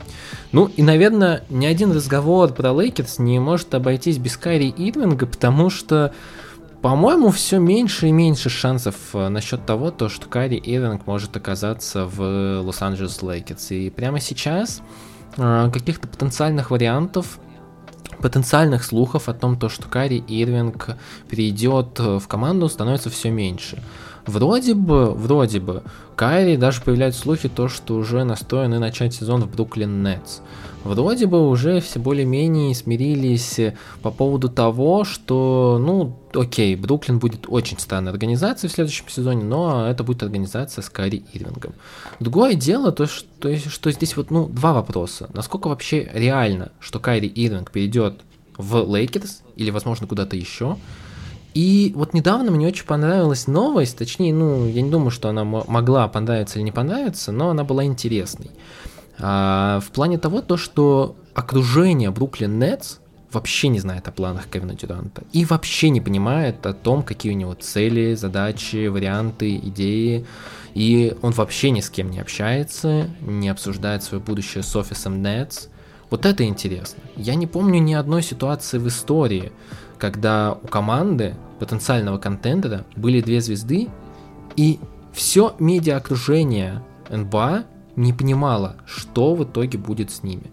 Ну 0.52 0.70
и, 0.76 0.84
наверное, 0.84 1.44
ни 1.50 1.66
один 1.66 1.92
разговор 1.92 2.54
про 2.54 2.72
Лейкерс 2.72 3.20
не 3.20 3.40
может 3.40 3.74
обойтись 3.74 4.18
без 4.18 4.38
Кайри 4.38 4.70
Ирвинга, 4.70 5.26
потому 5.26 5.70
что 5.70 6.14
по-моему, 6.82 7.30
все 7.30 7.60
меньше 7.60 8.08
и 8.08 8.12
меньше 8.12 8.50
шансов 8.50 8.96
э, 9.14 9.28
насчет 9.30 9.66
того, 9.66 9.92
то, 9.92 10.08
что 10.08 10.28
Кайри 10.28 10.58
Ирвинг 10.58 11.06
может 11.08 11.36
оказаться 11.36 12.06
в 12.06 12.62
Лос-Анджелес 12.62 13.22
Лейкерс. 13.22 13.72
И 13.72 13.90
прямо 13.90 14.20
сейчас 14.20 14.82
э, 15.38 15.70
каких-то 15.74 16.08
потенциальных 16.08 16.72
вариантов 16.72 17.40
потенциальных 18.22 18.84
слухов 18.84 19.30
о 19.30 19.34
том, 19.34 19.58
то, 19.58 19.70
что 19.70 19.88
Кари 19.88 20.24
Ирвинг 20.28 20.98
перейдет 21.30 22.00
в 22.00 22.28
команду, 22.28 22.68
становится 22.68 23.10
все 23.10 23.30
меньше. 23.30 23.82
Вроде 24.26 24.76
бы, 24.76 25.12
вроде 25.12 25.60
бы, 25.60 25.84
Кайри 26.16 26.56
даже 26.58 26.82
появляются 26.82 27.22
слухи, 27.22 27.50
то, 27.50 27.68
что 27.68 27.96
уже 27.96 28.24
настроены 28.24 28.78
начать 28.78 29.14
сезон 29.14 29.42
в 29.42 29.52
Бруклин 29.52 30.04
Нетс. 30.04 30.42
Вроде 30.84 31.26
бы 31.26 31.50
уже 31.50 31.82
все 31.82 32.00
более-менее 32.00 32.76
смирились 32.76 33.60
по 34.02 34.12
поводу 34.12 34.50
того, 34.50 35.04
что, 35.04 35.78
ну, 35.82 36.19
окей, 36.34 36.76
Бруклин 36.76 37.20
будет 37.20 37.46
очень 37.48 37.80
странной 37.80 38.12
организацией 38.12 38.70
в 38.70 38.74
следующем 38.74 39.08
сезоне, 39.10 39.44
но 39.44 39.88
это 39.88 40.04
будет 40.04 40.24
организация 40.24 40.82
с 40.82 40.90
Кари 40.90 41.24
Ирвингом. 41.34 41.74
Другое 42.20 42.56
дело, 42.56 42.92
то, 42.92 43.06
что, 43.06 43.56
что 43.58 43.92
здесь 43.92 44.16
вот, 44.16 44.32
ну, 44.32 44.48
два 44.48 44.74
вопроса. 44.74 45.30
Насколько 45.34 45.68
вообще 45.68 46.10
реально, 46.14 46.72
что 46.80 47.00
Кайри 47.00 47.28
Ирвинг 47.28 47.72
перейдет 47.72 48.22
в 48.58 48.84
Лейкерс 48.96 49.42
или, 49.56 49.70
возможно, 49.72 50.08
куда-то 50.08 50.36
еще? 50.36 50.78
И 51.54 51.94
вот 51.96 52.14
недавно 52.14 52.52
мне 52.52 52.68
очень 52.68 52.86
понравилась 52.86 53.48
новость, 53.48 53.98
точнее, 53.98 54.34
ну, 54.34 54.68
я 54.68 54.82
не 54.82 54.92
думаю, 54.92 55.12
что 55.12 55.30
она 55.30 55.44
могла 55.44 56.08
понравиться 56.08 56.60
или 56.60 56.66
не 56.66 56.72
понравиться, 56.72 57.32
но 57.32 57.50
она 57.50 57.64
была 57.64 57.84
интересной. 57.84 58.52
А, 59.18 59.80
в 59.82 59.90
плане 59.92 60.18
того, 60.18 60.42
то, 60.42 60.58
что 60.58 61.16
окружение 61.34 62.12
Бруклин 62.12 62.60
Нетс 62.60 62.98
вообще 63.32 63.68
не 63.68 63.80
знает 63.80 64.08
о 64.08 64.12
планах 64.12 64.48
Кевина 64.48 64.74
Дюранта 64.74 65.24
и 65.32 65.46
вообще 65.46 65.90
не 65.90 66.02
понимает 66.02 66.66
о 66.66 66.74
том, 66.74 67.04
какие 67.04 67.32
у 67.34 67.36
него 67.36 67.54
цели, 67.54 68.16
задачи, 68.16 68.88
варианты, 68.88 69.58
идеи. 69.58 70.26
И 70.74 71.16
он 71.22 71.32
вообще 71.32 71.72
ни 71.72 71.82
с 71.82 71.90
кем 71.90 72.12
не 72.12 72.20
общается, 72.20 73.10
не 73.22 73.50
обсуждает 73.50 74.04
свое 74.04 74.24
будущее 74.24 74.64
с 74.64 74.76
офисом 74.76 75.22
Нетс. 75.22 75.68
Вот 76.10 76.26
это 76.26 76.44
интересно. 76.44 77.04
Я 77.16 77.36
не 77.36 77.48
помню 77.48 77.80
ни 77.80 77.94
одной 77.94 78.24
ситуации 78.24 78.78
в 78.78 78.88
истории, 78.88 79.52
когда 79.98 80.54
у 80.54 80.68
команды 80.68 81.36
потенциального 81.60 82.18
контендера 82.18 82.86
были 82.96 83.22
две 83.22 83.42
звезды, 83.42 83.90
и 84.56 84.80
все 85.14 85.56
медиа-окружение 85.60 86.82
НБА 87.10 87.66
не 87.96 88.14
понимало, 88.14 88.78
что 88.86 89.36
в 89.36 89.44
итоге 89.44 89.78
будет 89.78 90.10
с 90.10 90.24
ними. 90.24 90.52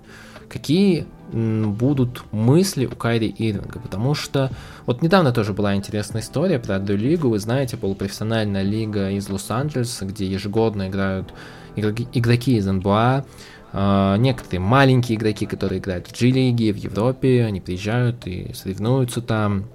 Какие 0.48 1.06
будут 1.32 2.22
мысли 2.32 2.86
у 2.86 2.94
Кайри 2.94 3.34
Ирвинга, 3.36 3.80
потому 3.80 4.14
что 4.14 4.50
вот 4.86 5.02
недавно 5.02 5.32
тоже 5.32 5.52
была 5.52 5.74
интересная 5.74 6.22
история 6.22 6.58
про 6.58 6.76
эту 6.76 6.96
лигу, 6.96 7.28
вы 7.28 7.38
знаете, 7.38 7.76
полупрофессиональная 7.76 8.62
лига 8.62 9.10
из 9.10 9.28
Лос-Анджелеса, 9.28 10.04
где 10.06 10.26
ежегодно 10.26 10.88
играют 10.88 11.32
игроки, 11.74 12.08
игроки 12.12 12.56
из 12.56 12.66
НБА, 12.66 13.24
Uh, 13.72 14.16
некоторые 14.16 14.60
маленькие 14.60 15.18
игроки, 15.18 15.44
которые 15.44 15.80
играют 15.80 16.06
в 16.06 16.18
G-лиге, 16.18 16.72
в 16.72 16.76
Европе, 16.76 17.44
они 17.44 17.60
приезжают 17.60 18.26
и 18.26 18.52
соревнуются 18.54 19.20
там. 19.20 19.66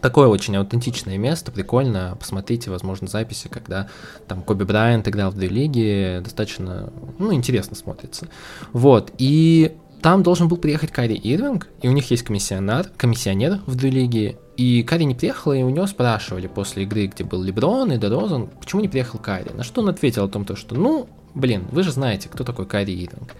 Такое 0.00 0.26
очень 0.26 0.56
аутентичное 0.56 1.18
место, 1.18 1.52
прикольно. 1.52 2.16
Посмотрите, 2.18 2.70
возможно, 2.70 3.06
записи, 3.06 3.48
когда 3.48 3.88
там 4.26 4.42
Коби 4.42 4.64
Брайант 4.64 5.06
играл 5.06 5.30
в 5.30 5.36
D-лиге, 5.36 6.22
достаточно, 6.24 6.92
ну, 7.18 7.32
интересно 7.32 7.76
смотрится. 7.76 8.26
Вот, 8.72 9.12
и 9.18 9.76
там 10.02 10.22
должен 10.22 10.48
был 10.48 10.56
приехать 10.56 10.90
Кари 10.90 11.14
Ирвинг, 11.14 11.68
и 11.82 11.88
у 11.88 11.92
них 11.92 12.10
есть 12.10 12.22
комиссионер, 12.22 12.90
комиссионер 12.96 13.60
в 13.66 13.74
D-лиге, 13.74 14.38
и 14.56 14.82
Кари 14.82 15.04
не 15.04 15.14
приехал, 15.14 15.52
и 15.52 15.62
у 15.62 15.70
него 15.70 15.86
спрашивали 15.86 16.46
после 16.46 16.82
игры, 16.82 17.06
где 17.06 17.24
был 17.24 17.42
Леброн 17.42 17.92
и 17.92 17.98
Дерозан, 17.98 18.48
почему 18.48 18.82
не 18.82 18.88
приехал 18.88 19.18
Кари. 19.18 19.50
На 19.54 19.64
что 19.64 19.82
он 19.82 19.88
ответил 19.88 20.24
о 20.24 20.28
том, 20.28 20.44
что, 20.56 20.74
ну, 20.74 21.08
Блин, 21.34 21.66
вы 21.70 21.82
же 21.82 21.92
знаете, 21.92 22.28
кто 22.28 22.44
такой 22.44 22.66
Кайри 22.66 22.94
Ирвинг. 23.04 23.36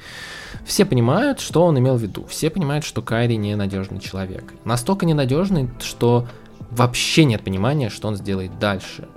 Все 0.64 0.84
понимают, 0.84 1.40
что 1.40 1.64
он 1.64 1.78
имел 1.78 1.96
в 1.96 2.02
виду. 2.02 2.24
Все 2.26 2.50
понимают, 2.50 2.84
что 2.84 3.02
Кайри 3.02 3.36
ненадежный 3.36 3.98
человек. 3.98 4.52
Настолько 4.64 5.06
ненадежный, 5.06 5.68
что 5.80 6.28
вообще 6.70 7.24
нет 7.24 7.42
понимания, 7.42 7.88
что 7.88 8.08
он 8.08 8.16
сделает 8.16 8.58
дальше. 8.58 9.08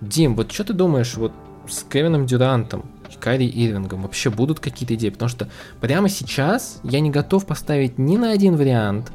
Дим, 0.00 0.36
вот 0.36 0.52
что 0.52 0.64
ты 0.64 0.72
думаешь 0.74 1.14
вот 1.14 1.32
с 1.68 1.82
Кевином 1.82 2.26
Дюрантом, 2.26 2.84
Кайри 3.20 3.46
Ирвингом 3.46 4.02
вообще 4.02 4.30
будут 4.30 4.60
какие-то 4.60 4.94
идеи? 4.94 5.10
Потому 5.10 5.28
что 5.28 5.48
прямо 5.80 6.08
сейчас 6.08 6.80
я 6.84 7.00
не 7.00 7.10
готов 7.10 7.46
поставить 7.46 7.98
ни 7.98 8.16
на 8.16 8.30
один 8.32 8.56
вариант, 8.56 9.12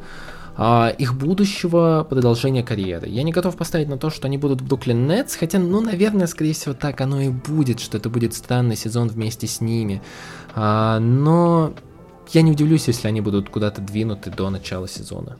а, 0.55 0.89
их 0.89 1.15
будущего 1.15 2.05
продолжения 2.07 2.63
карьеры. 2.63 3.07
Я 3.07 3.23
не 3.23 3.31
готов 3.31 3.57
поставить 3.57 3.87
на 3.87 3.97
то, 3.97 4.09
что 4.09 4.27
они 4.27 4.37
будут 4.37 4.61
в 4.61 4.67
Бруклин 4.67 5.07
Нетс, 5.07 5.35
хотя, 5.35 5.57
ну, 5.57 5.81
наверное, 5.81 6.27
скорее 6.27 6.53
всего, 6.53 6.73
так 6.75 7.01
оно 7.01 7.21
и 7.21 7.29
будет, 7.29 7.79
что 7.79 7.97
это 7.97 8.09
будет 8.09 8.35
странный 8.35 8.75
сезон 8.75 9.07
вместе 9.07 9.47
с 9.47 9.61
ними. 9.61 10.01
А, 10.53 10.99
но 10.99 11.73
я 12.31 12.43
не 12.43 12.51
удивлюсь, 12.51 12.87
если 12.87 13.07
они 13.07 13.21
будут 13.21 13.49
куда-то 13.49 13.81
двинуты 13.81 14.29
до 14.29 14.49
начала 14.49 14.87
сезона. 14.87 15.37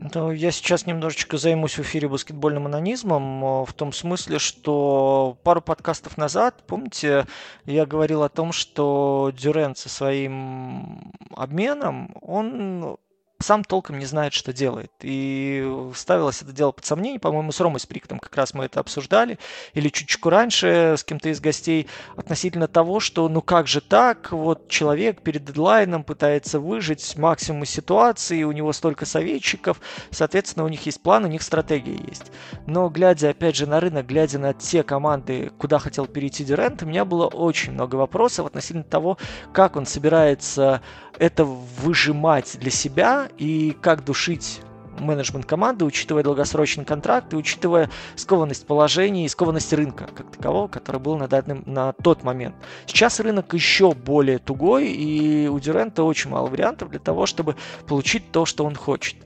Ну, 0.00 0.32
я 0.32 0.50
сейчас 0.50 0.86
немножечко 0.86 1.36
займусь 1.36 1.76
в 1.76 1.82
эфире 1.82 2.08
баскетбольным 2.08 2.64
анонизмом, 2.64 3.44
э, 3.44 3.64
в 3.66 3.72
том 3.74 3.92
смысле, 3.92 4.38
что 4.38 5.36
пару 5.42 5.60
подкастов 5.60 6.16
назад, 6.16 6.62
помните, 6.66 7.26
я 7.66 7.84
говорил 7.84 8.22
о 8.22 8.30
том, 8.30 8.52
что 8.52 9.30
Дюрен 9.36 9.76
со 9.76 9.90
своим 9.90 11.12
обменом, 11.36 12.16
он 12.22 12.96
сам 13.40 13.64
толком 13.64 13.98
не 13.98 14.04
знает, 14.04 14.32
что 14.32 14.52
делает. 14.52 14.92
И 15.00 15.90
ставилось 15.94 16.42
это 16.42 16.52
дело 16.52 16.72
под 16.72 16.84
сомнение. 16.84 17.18
По-моему, 17.18 17.52
с 17.52 17.60
Ромой 17.60 17.80
Сприктом 17.80 18.18
как 18.18 18.36
раз 18.36 18.54
мы 18.54 18.66
это 18.66 18.80
обсуждали. 18.80 19.38
Или 19.74 19.88
чуть-чуть 19.88 20.24
раньше 20.24 20.94
с 20.98 21.04
кем-то 21.04 21.30
из 21.30 21.40
гостей 21.40 21.88
относительно 22.16 22.68
того, 22.68 23.00
что 23.00 23.28
ну 23.28 23.40
как 23.40 23.66
же 23.66 23.80
так, 23.80 24.32
вот 24.32 24.68
человек 24.68 25.22
перед 25.22 25.44
дедлайном 25.44 26.04
пытается 26.04 26.60
выжить 26.60 27.16
максимум 27.16 27.62
из 27.62 27.70
ситуации, 27.70 28.42
у 28.42 28.52
него 28.52 28.72
столько 28.72 29.06
советчиков, 29.06 29.80
соответственно, 30.10 30.64
у 30.64 30.68
них 30.68 30.84
есть 30.84 31.02
план, 31.02 31.24
у 31.24 31.28
них 31.28 31.42
стратегия 31.42 31.96
есть. 31.96 32.30
Но 32.66 32.88
глядя, 32.90 33.30
опять 33.30 33.56
же, 33.56 33.66
на 33.66 33.80
рынок, 33.80 34.06
глядя 34.06 34.38
на 34.38 34.52
те 34.52 34.82
команды, 34.82 35.50
куда 35.58 35.78
хотел 35.78 36.06
перейти 36.06 36.44
Дюрент, 36.44 36.82
у 36.82 36.86
меня 36.86 37.04
было 37.04 37.26
очень 37.26 37.72
много 37.72 37.96
вопросов 37.96 38.46
относительно 38.46 38.84
того, 38.84 39.16
как 39.52 39.76
он 39.76 39.86
собирается 39.86 40.82
это 41.18 41.44
выжимать 41.44 42.58
для 42.58 42.70
себя 42.70 43.28
и 43.38 43.76
как 43.80 44.04
душить 44.04 44.60
менеджмент 44.98 45.46
команды, 45.46 45.84
учитывая 45.84 46.22
долгосрочный 46.22 46.84
контракт 46.84 47.32
и 47.32 47.36
учитывая 47.36 47.90
скованность 48.16 48.66
положения 48.66 49.24
и 49.24 49.28
скованность 49.28 49.72
рынка 49.72 50.08
как 50.14 50.30
такового, 50.30 50.68
который 50.68 51.00
был 51.00 51.16
на, 51.16 51.28
данный, 51.28 51.62
на 51.66 51.92
тот 51.92 52.22
момент. 52.22 52.54
Сейчас 52.86 53.20
рынок 53.20 53.54
еще 53.54 53.92
более 53.92 54.38
тугой, 54.38 54.88
и 54.88 55.48
у 55.48 55.58
Дюрента 55.58 56.02
очень 56.04 56.30
мало 56.30 56.48
вариантов 56.48 56.90
для 56.90 56.98
того, 56.98 57.26
чтобы 57.26 57.56
получить 57.86 58.30
то, 58.32 58.44
что 58.44 58.64
он 58.64 58.74
хочет. 58.74 59.16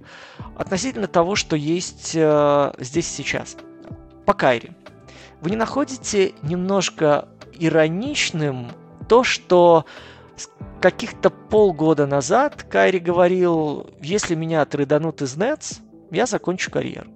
Относительно 0.57 1.07
того, 1.07 1.37
что 1.37 1.57
есть 1.57 2.12
э, 2.14 2.73
здесь 2.79 3.09
сейчас. 3.09 3.57
По 4.27 4.33
Кайре. 4.33 4.75
Вы 5.40 5.51
не 5.51 5.57
находите 5.57 6.33
немножко 6.43 7.29
ироничным 7.59 8.69
то, 9.09 9.25
что 9.25 9.85
каких-то 10.85 11.31
полгода 11.31 12.07
назад 12.07 12.62
Кайри 12.64 12.99
говорил, 12.99 13.87
если 14.03 14.35
меня 14.35 14.62
трейданут 14.66 15.23
из 15.23 15.35
Нетс, 15.35 15.79
я 16.11 16.27
закончу 16.27 16.70
карьеру. 16.70 17.11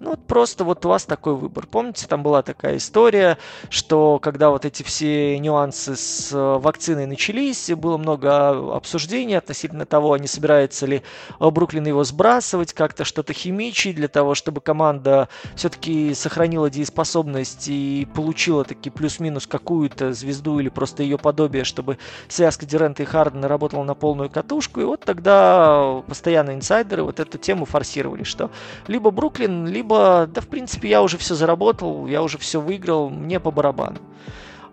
Ну, 0.00 0.10
вот 0.10 0.20
просто 0.26 0.64
вот 0.64 0.86
у 0.86 0.88
вас 0.88 1.04
такой 1.04 1.34
выбор. 1.34 1.66
Помните, 1.66 2.06
там 2.06 2.22
была 2.22 2.40
такая 2.40 2.78
история, 2.78 3.36
что 3.68 4.18
когда 4.18 4.48
вот 4.48 4.64
эти 4.64 4.82
все 4.82 5.38
нюансы 5.38 5.94
с 5.94 6.32
э, 6.32 6.58
вакциной 6.58 7.04
начались, 7.04 7.68
было 7.68 7.98
много 7.98 8.74
обсуждений 8.74 9.34
относительно 9.34 9.84
того, 9.84 10.16
не 10.16 10.26
собирается 10.26 10.86
ли 10.86 11.02
э, 11.38 11.50
Бруклин 11.50 11.86
его 11.86 12.02
сбрасывать, 12.02 12.72
как-то 12.72 13.04
что-то 13.04 13.34
химичить 13.34 13.96
для 13.96 14.08
того, 14.08 14.34
чтобы 14.34 14.62
команда 14.62 15.28
все-таки 15.54 16.14
сохранила 16.14 16.70
дееспособность 16.70 17.68
и 17.68 18.08
получила 18.14 18.64
таки 18.64 18.88
плюс-минус 18.88 19.46
какую-то 19.46 20.14
звезду 20.14 20.60
или 20.60 20.70
просто 20.70 21.02
ее 21.02 21.18
подобие, 21.18 21.64
чтобы 21.64 21.98
связка 22.26 22.64
Дюрента 22.64 23.02
и 23.02 23.06
Хардена 23.06 23.48
работала 23.48 23.84
на 23.84 23.94
полную 23.94 24.30
катушку. 24.30 24.80
И 24.80 24.84
вот 24.84 25.00
тогда 25.00 26.02
постоянно 26.08 26.54
инсайдеры 26.54 27.02
вот 27.02 27.20
эту 27.20 27.36
тему 27.36 27.66
форсировали, 27.66 28.22
что 28.22 28.50
либо 28.86 29.10
Бруклин, 29.10 29.66
либо 29.66 29.89
либо, 29.90 30.26
да, 30.26 30.40
в 30.40 30.46
принципе, 30.46 30.88
я 30.88 31.02
уже 31.02 31.18
все 31.18 31.34
заработал, 31.34 32.06
я 32.06 32.22
уже 32.22 32.38
все 32.38 32.60
выиграл, 32.60 33.10
мне 33.10 33.40
по 33.40 33.50
барабану. 33.50 33.98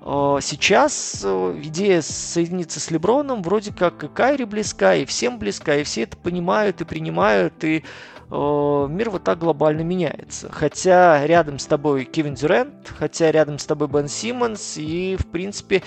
А, 0.01 0.39
сейчас 0.41 1.21
э, 1.23 1.59
идея 1.63 2.01
соединиться 2.01 2.79
с 2.79 2.91
Леброном 2.91 3.41
вроде 3.41 3.73
как 3.73 4.03
и 4.03 4.07
Кайри 4.07 4.45
близка, 4.45 4.95
и 4.95 5.05
всем 5.05 5.39
близка, 5.39 5.75
и 5.75 5.83
все 5.83 6.03
это 6.03 6.17
понимают 6.17 6.81
и 6.81 6.85
принимают, 6.85 7.63
и 7.63 7.83
э, 8.29 8.87
мир 8.89 9.09
вот 9.09 9.23
так 9.23 9.39
глобально 9.39 9.81
меняется. 9.81 10.49
Хотя 10.51 11.25
рядом 11.25 11.57
с 11.57 11.65
тобой 11.65 12.05
Кевин 12.05 12.35
Дюрент, 12.35 12.93
хотя 12.97 13.31
рядом 13.31 13.57
с 13.57 13.65
тобой 13.65 13.87
Бен 13.87 14.07
Симмонс, 14.07 14.77
и 14.77 15.17
в 15.19 15.25
принципе 15.27 15.81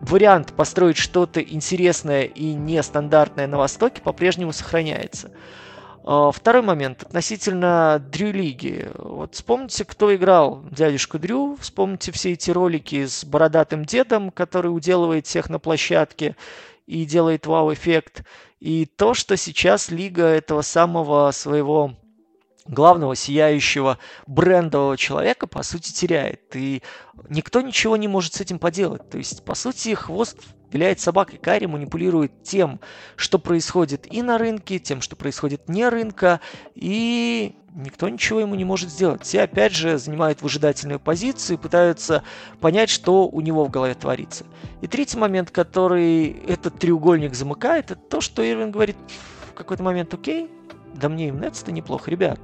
вариант 0.00 0.52
построить 0.52 0.96
что-то 0.96 1.40
интересное 1.40 2.24
и 2.24 2.52
нестандартное 2.54 3.46
на 3.46 3.56
Востоке 3.56 4.02
по-прежнему 4.02 4.52
сохраняется. 4.52 5.30
А, 6.06 6.30
второй 6.30 6.60
момент 6.60 7.02
относительно 7.02 7.98
Дрю 8.12 8.30
Лиги. 8.30 8.90
Вот 8.98 9.34
вспомните, 9.34 9.86
кто 9.86 10.14
играл 10.14 10.62
дядюшку 10.70 11.18
Дрю, 11.18 11.56
вспомните 11.58 12.12
все 12.12 12.32
эти 12.32 12.50
ролики 12.50 13.06
с 13.06 13.24
бородатым 13.24 13.86
дедом, 13.86 14.30
который 14.30 14.68
уделывает 14.68 15.26
всех 15.26 15.48
на 15.48 15.58
площадке 15.58 16.36
и 16.86 17.06
делает 17.06 17.46
вау-эффект. 17.46 18.22
И 18.60 18.84
то, 18.84 19.14
что 19.14 19.38
сейчас 19.38 19.90
лига 19.90 20.24
этого 20.24 20.60
самого 20.60 21.30
своего 21.30 21.94
главного 22.66 23.14
сияющего 23.14 23.98
брендового 24.26 24.96
человека, 24.96 25.46
по 25.46 25.62
сути, 25.62 25.92
теряет. 25.92 26.54
И 26.54 26.82
никто 27.28 27.60
ничего 27.60 27.96
не 27.96 28.08
может 28.08 28.34
с 28.34 28.40
этим 28.40 28.58
поделать. 28.58 29.08
То 29.10 29.18
есть, 29.18 29.44
по 29.44 29.54
сути, 29.54 29.94
хвост 29.94 30.38
виляет 30.72 31.00
собакой. 31.00 31.38
Кари 31.38 31.66
манипулирует 31.66 32.42
тем, 32.42 32.80
что 33.16 33.38
происходит 33.38 34.12
и 34.12 34.22
на 34.22 34.38
рынке, 34.38 34.78
тем, 34.78 35.00
что 35.00 35.14
происходит 35.14 35.68
не 35.68 35.88
рынка, 35.88 36.40
и 36.74 37.54
никто 37.74 38.08
ничего 38.08 38.40
ему 38.40 38.54
не 38.54 38.64
может 38.64 38.90
сделать. 38.90 39.22
Все, 39.22 39.42
опять 39.42 39.72
же, 39.72 39.98
занимают 39.98 40.42
выжидательную 40.42 41.00
позицию 41.00 41.58
и 41.58 41.60
пытаются 41.60 42.24
понять, 42.60 42.90
что 42.90 43.28
у 43.28 43.40
него 43.40 43.64
в 43.64 43.70
голове 43.70 43.94
творится. 43.94 44.46
И 44.80 44.86
третий 44.86 45.18
момент, 45.18 45.50
который 45.50 46.30
этот 46.46 46.78
треугольник 46.78 47.34
замыкает, 47.34 47.90
это 47.90 48.00
то, 48.00 48.20
что 48.20 48.48
Ирвин 48.48 48.70
говорит 48.70 48.96
в 49.50 49.54
какой-то 49.54 49.82
момент, 49.82 50.12
окей, 50.12 50.50
да 50.94 51.08
мне 51.08 51.30
Нетс-то 51.30 51.72
неплохо, 51.72 52.10
ребят. 52.10 52.38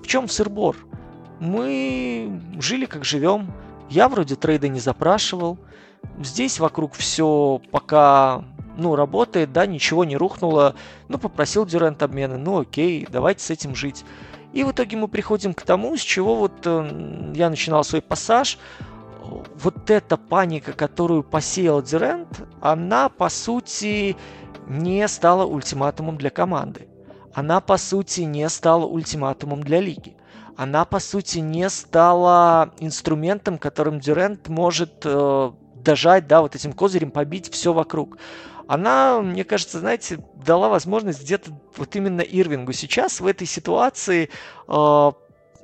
В 0.00 0.06
чем 0.06 0.28
сыр-бор? 0.28 0.76
Мы 1.40 2.40
жили 2.60 2.86
как 2.86 3.04
живем. 3.04 3.52
Я 3.90 4.08
вроде 4.08 4.36
трейда 4.36 4.68
не 4.68 4.80
запрашивал. 4.80 5.58
Здесь 6.20 6.60
вокруг 6.60 6.94
все 6.94 7.60
пока 7.70 8.44
ну, 8.76 8.94
работает, 8.94 9.52
да, 9.52 9.66
ничего 9.66 10.04
не 10.04 10.16
рухнуло. 10.16 10.74
Ну, 11.08 11.18
попросил 11.18 11.66
Дюрент 11.66 12.02
обмены, 12.02 12.36
ну 12.36 12.60
окей, 12.60 13.06
давайте 13.10 13.44
с 13.44 13.50
этим 13.50 13.74
жить. 13.74 14.04
И 14.52 14.62
в 14.62 14.70
итоге 14.70 14.96
мы 14.96 15.08
приходим 15.08 15.52
к 15.54 15.62
тому, 15.62 15.96
с 15.96 16.00
чего 16.00 16.36
вот 16.36 16.52
э, 16.64 17.32
я 17.34 17.50
начинал 17.50 17.84
свой 17.84 18.00
пассаж. 18.00 18.58
Вот 19.56 19.90
эта 19.90 20.16
паника, 20.16 20.72
которую 20.72 21.22
посеял 21.22 21.82
Дюрент, 21.82 22.46
она, 22.60 23.08
по 23.08 23.28
сути, 23.28 24.16
не 24.68 25.06
стала 25.08 25.44
ультиматумом 25.44 26.16
для 26.16 26.30
команды 26.30 26.88
она 27.38 27.60
по 27.60 27.76
сути 27.76 28.22
не 28.22 28.48
стала 28.48 28.84
ультиматумом 28.84 29.62
для 29.62 29.80
лиги. 29.80 30.16
Она 30.56 30.84
по 30.84 30.98
сути 30.98 31.38
не 31.38 31.70
стала 31.70 32.74
инструментом, 32.80 33.58
которым 33.58 34.00
Дюрент 34.00 34.48
может 34.48 35.02
э, 35.04 35.52
дожать, 35.76 36.26
да, 36.26 36.42
вот 36.42 36.56
этим 36.56 36.72
козырем 36.72 37.12
побить 37.12 37.48
все 37.52 37.72
вокруг. 37.72 38.18
Она, 38.66 39.20
мне 39.20 39.44
кажется, 39.44 39.78
знаете, 39.78 40.18
дала 40.44 40.68
возможность 40.68 41.22
где-то 41.22 41.52
вот 41.76 41.94
именно 41.94 42.22
Ирвингу 42.22 42.72
сейчас 42.72 43.20
в 43.20 43.26
этой 43.28 43.46
ситуации 43.46 44.30
э, 44.66 45.12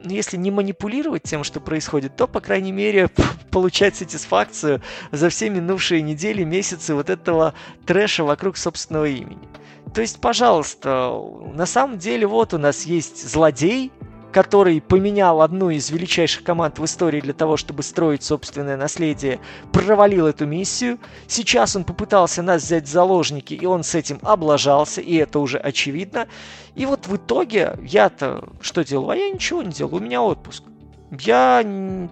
если 0.04 0.36
не 0.36 0.52
манипулировать 0.52 1.24
тем, 1.24 1.42
что 1.42 1.58
происходит, 1.58 2.14
то, 2.14 2.28
по 2.28 2.40
крайней 2.40 2.72
мере, 2.72 3.08
получать 3.50 3.96
сатисфакцию 3.96 4.80
за 5.10 5.28
все 5.28 5.50
минувшие 5.50 6.02
недели, 6.02 6.44
месяцы 6.44 6.94
вот 6.94 7.10
этого 7.10 7.54
трэша 7.84 8.22
вокруг 8.22 8.56
собственного 8.56 9.06
имени. 9.06 9.48
То 9.92 10.00
есть, 10.00 10.20
пожалуйста, 10.20 11.20
на 11.52 11.66
самом 11.66 11.98
деле 11.98 12.26
вот 12.26 12.54
у 12.54 12.58
нас 12.58 12.84
есть 12.84 13.28
злодей, 13.28 13.92
который 14.32 14.80
поменял 14.80 15.42
одну 15.42 15.70
из 15.70 15.90
величайших 15.90 16.42
команд 16.42 16.80
в 16.80 16.84
истории 16.84 17.20
для 17.20 17.32
того, 17.32 17.56
чтобы 17.56 17.84
строить 17.84 18.24
собственное 18.24 18.76
наследие, 18.76 19.38
провалил 19.72 20.26
эту 20.26 20.44
миссию. 20.44 20.98
Сейчас 21.28 21.76
он 21.76 21.84
попытался 21.84 22.42
нас 22.42 22.64
взять 22.64 22.84
в 22.84 22.90
заложники, 22.90 23.54
и 23.54 23.64
он 23.64 23.84
с 23.84 23.94
этим 23.94 24.18
облажался, 24.22 25.00
и 25.00 25.14
это 25.14 25.38
уже 25.38 25.58
очевидно. 25.58 26.26
И 26.74 26.84
вот 26.84 27.06
в 27.06 27.14
итоге 27.14 27.78
я-то 27.82 28.48
что 28.60 28.82
делаю? 28.82 29.10
А 29.10 29.16
я 29.16 29.30
ничего 29.30 29.62
не 29.62 29.70
делаю, 29.70 29.98
у 29.98 30.00
меня 30.00 30.20
отпуск. 30.20 30.64
Я 31.12 31.64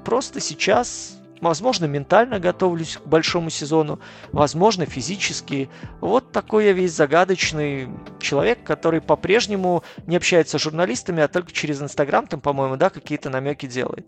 просто 0.05 0.39
сейчас 0.39 1.19
Возможно, 1.43 1.87
ментально 1.87 2.39
готовлюсь 2.39 2.99
к 2.99 3.07
большому 3.07 3.51
сезону, 3.51 3.99
возможно, 4.31 4.87
физически. 4.87 5.69
Вот 6.01 6.31
такой 6.31 6.67
я 6.67 6.73
весь 6.73 6.93
загадочный 6.93 7.89
человек, 8.21 8.63
который 8.63 9.01
по-прежнему 9.01 9.83
не 10.07 10.15
общается 10.15 10.57
с 10.57 10.63
журналистами, 10.63 11.21
а 11.21 11.27
только 11.27 11.51
через 11.51 11.83
Инстаграм 11.83 12.29
там, 12.29 12.41
по-моему, 12.41 12.77
да, 12.77 12.91
какие-то 12.91 13.29
намеки 13.29 13.67
делает. 13.67 14.07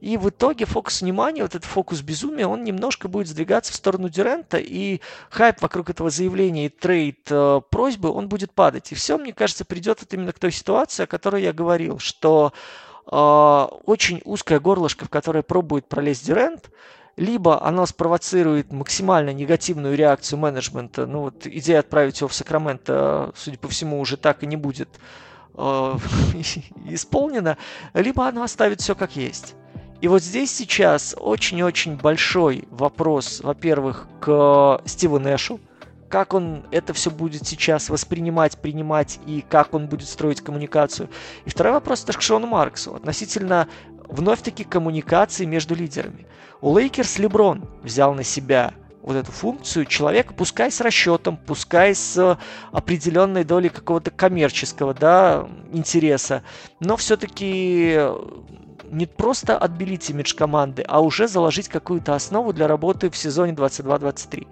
И 0.00 0.16
в 0.16 0.30
итоге 0.30 0.64
фокус 0.64 1.02
внимания, 1.02 1.42
вот 1.42 1.54
этот 1.54 1.66
фокус 1.66 2.00
безумия, 2.00 2.46
он 2.46 2.64
немножко 2.64 3.08
будет 3.08 3.28
сдвигаться 3.28 3.74
в 3.74 3.76
сторону 3.76 4.08
Дюрента, 4.08 4.56
и 4.56 5.02
хайп 5.28 5.60
вокруг 5.60 5.90
этого 5.90 6.08
заявления 6.08 6.64
и 6.64 6.68
трейд 6.70 7.26
э, 7.28 7.60
просьбы, 7.68 8.10
он 8.10 8.30
будет 8.30 8.52
падать. 8.52 8.90
И 8.90 8.94
все, 8.94 9.18
мне 9.18 9.34
кажется, 9.34 9.66
придет 9.66 10.00
вот 10.00 10.14
именно 10.14 10.32
к 10.32 10.38
той 10.38 10.50
ситуации, 10.50 11.02
о 11.02 11.06
которой 11.06 11.42
я 11.42 11.52
говорил, 11.52 11.98
что 11.98 12.54
очень 13.10 14.22
узкое 14.24 14.60
горлышко, 14.60 15.04
в 15.04 15.10
которое 15.10 15.42
пробует 15.42 15.86
пролезть 15.86 16.26
Дюрент, 16.26 16.70
либо 17.16 17.64
оно 17.64 17.84
спровоцирует 17.86 18.72
максимально 18.72 19.30
негативную 19.32 19.96
реакцию 19.96 20.38
менеджмента. 20.38 21.06
Ну 21.06 21.22
вот 21.22 21.46
идея 21.46 21.80
отправить 21.80 22.20
его 22.20 22.28
в 22.28 22.34
Сакраменто, 22.34 23.32
судя 23.34 23.58
по 23.58 23.68
всему, 23.68 24.00
уже 24.00 24.16
так 24.16 24.42
и 24.42 24.46
не 24.46 24.56
будет 24.56 24.88
э, 25.54 25.58
исполнена, 26.86 27.58
либо 27.94 28.26
оно 28.26 28.42
оставит 28.42 28.80
все 28.80 28.94
как 28.94 29.16
есть. 29.16 29.54
И 30.00 30.08
вот 30.08 30.22
здесь 30.22 30.50
сейчас 30.54 31.14
очень-очень 31.18 31.96
большой 31.96 32.64
вопрос, 32.70 33.40
во-первых, 33.42 34.08
к 34.20 34.80
Стиву 34.86 35.18
Нэшу, 35.18 35.60
как 36.10 36.34
он 36.34 36.66
это 36.72 36.92
все 36.92 37.10
будет 37.10 37.46
сейчас 37.46 37.88
воспринимать, 37.88 38.58
принимать 38.58 39.20
и 39.26 39.44
как 39.48 39.72
он 39.72 39.86
будет 39.86 40.08
строить 40.08 40.42
коммуникацию. 40.42 41.08
И 41.44 41.50
второй 41.50 41.72
вопрос 41.72 42.02
это 42.02 42.12
к 42.12 42.20
Шону 42.20 42.48
Марксу 42.48 42.96
относительно 42.96 43.68
вновь-таки 44.08 44.64
коммуникации 44.64 45.44
между 45.44 45.74
лидерами. 45.74 46.26
У 46.60 46.76
Лейкерс 46.76 47.18
Леброн 47.18 47.64
взял 47.82 48.12
на 48.12 48.24
себя 48.24 48.74
вот 49.02 49.16
эту 49.16 49.32
функцию 49.32 49.86
человека, 49.86 50.34
пускай 50.34 50.70
с 50.70 50.80
расчетом, 50.80 51.38
пускай 51.38 51.94
с 51.94 52.38
определенной 52.72 53.44
долей 53.44 53.70
какого-то 53.70 54.10
коммерческого 54.10 54.92
да, 54.92 55.48
интереса, 55.72 56.42
но 56.80 56.96
все-таки 56.96 57.98
не 58.90 59.06
просто 59.06 59.56
отбелить 59.56 60.10
имидж 60.10 60.34
команды, 60.34 60.84
а 60.86 61.00
уже 61.00 61.28
заложить 61.28 61.68
какую-то 61.68 62.14
основу 62.14 62.52
для 62.52 62.66
работы 62.66 63.08
в 63.08 63.16
сезоне 63.16 63.52
22-23. 63.52 64.46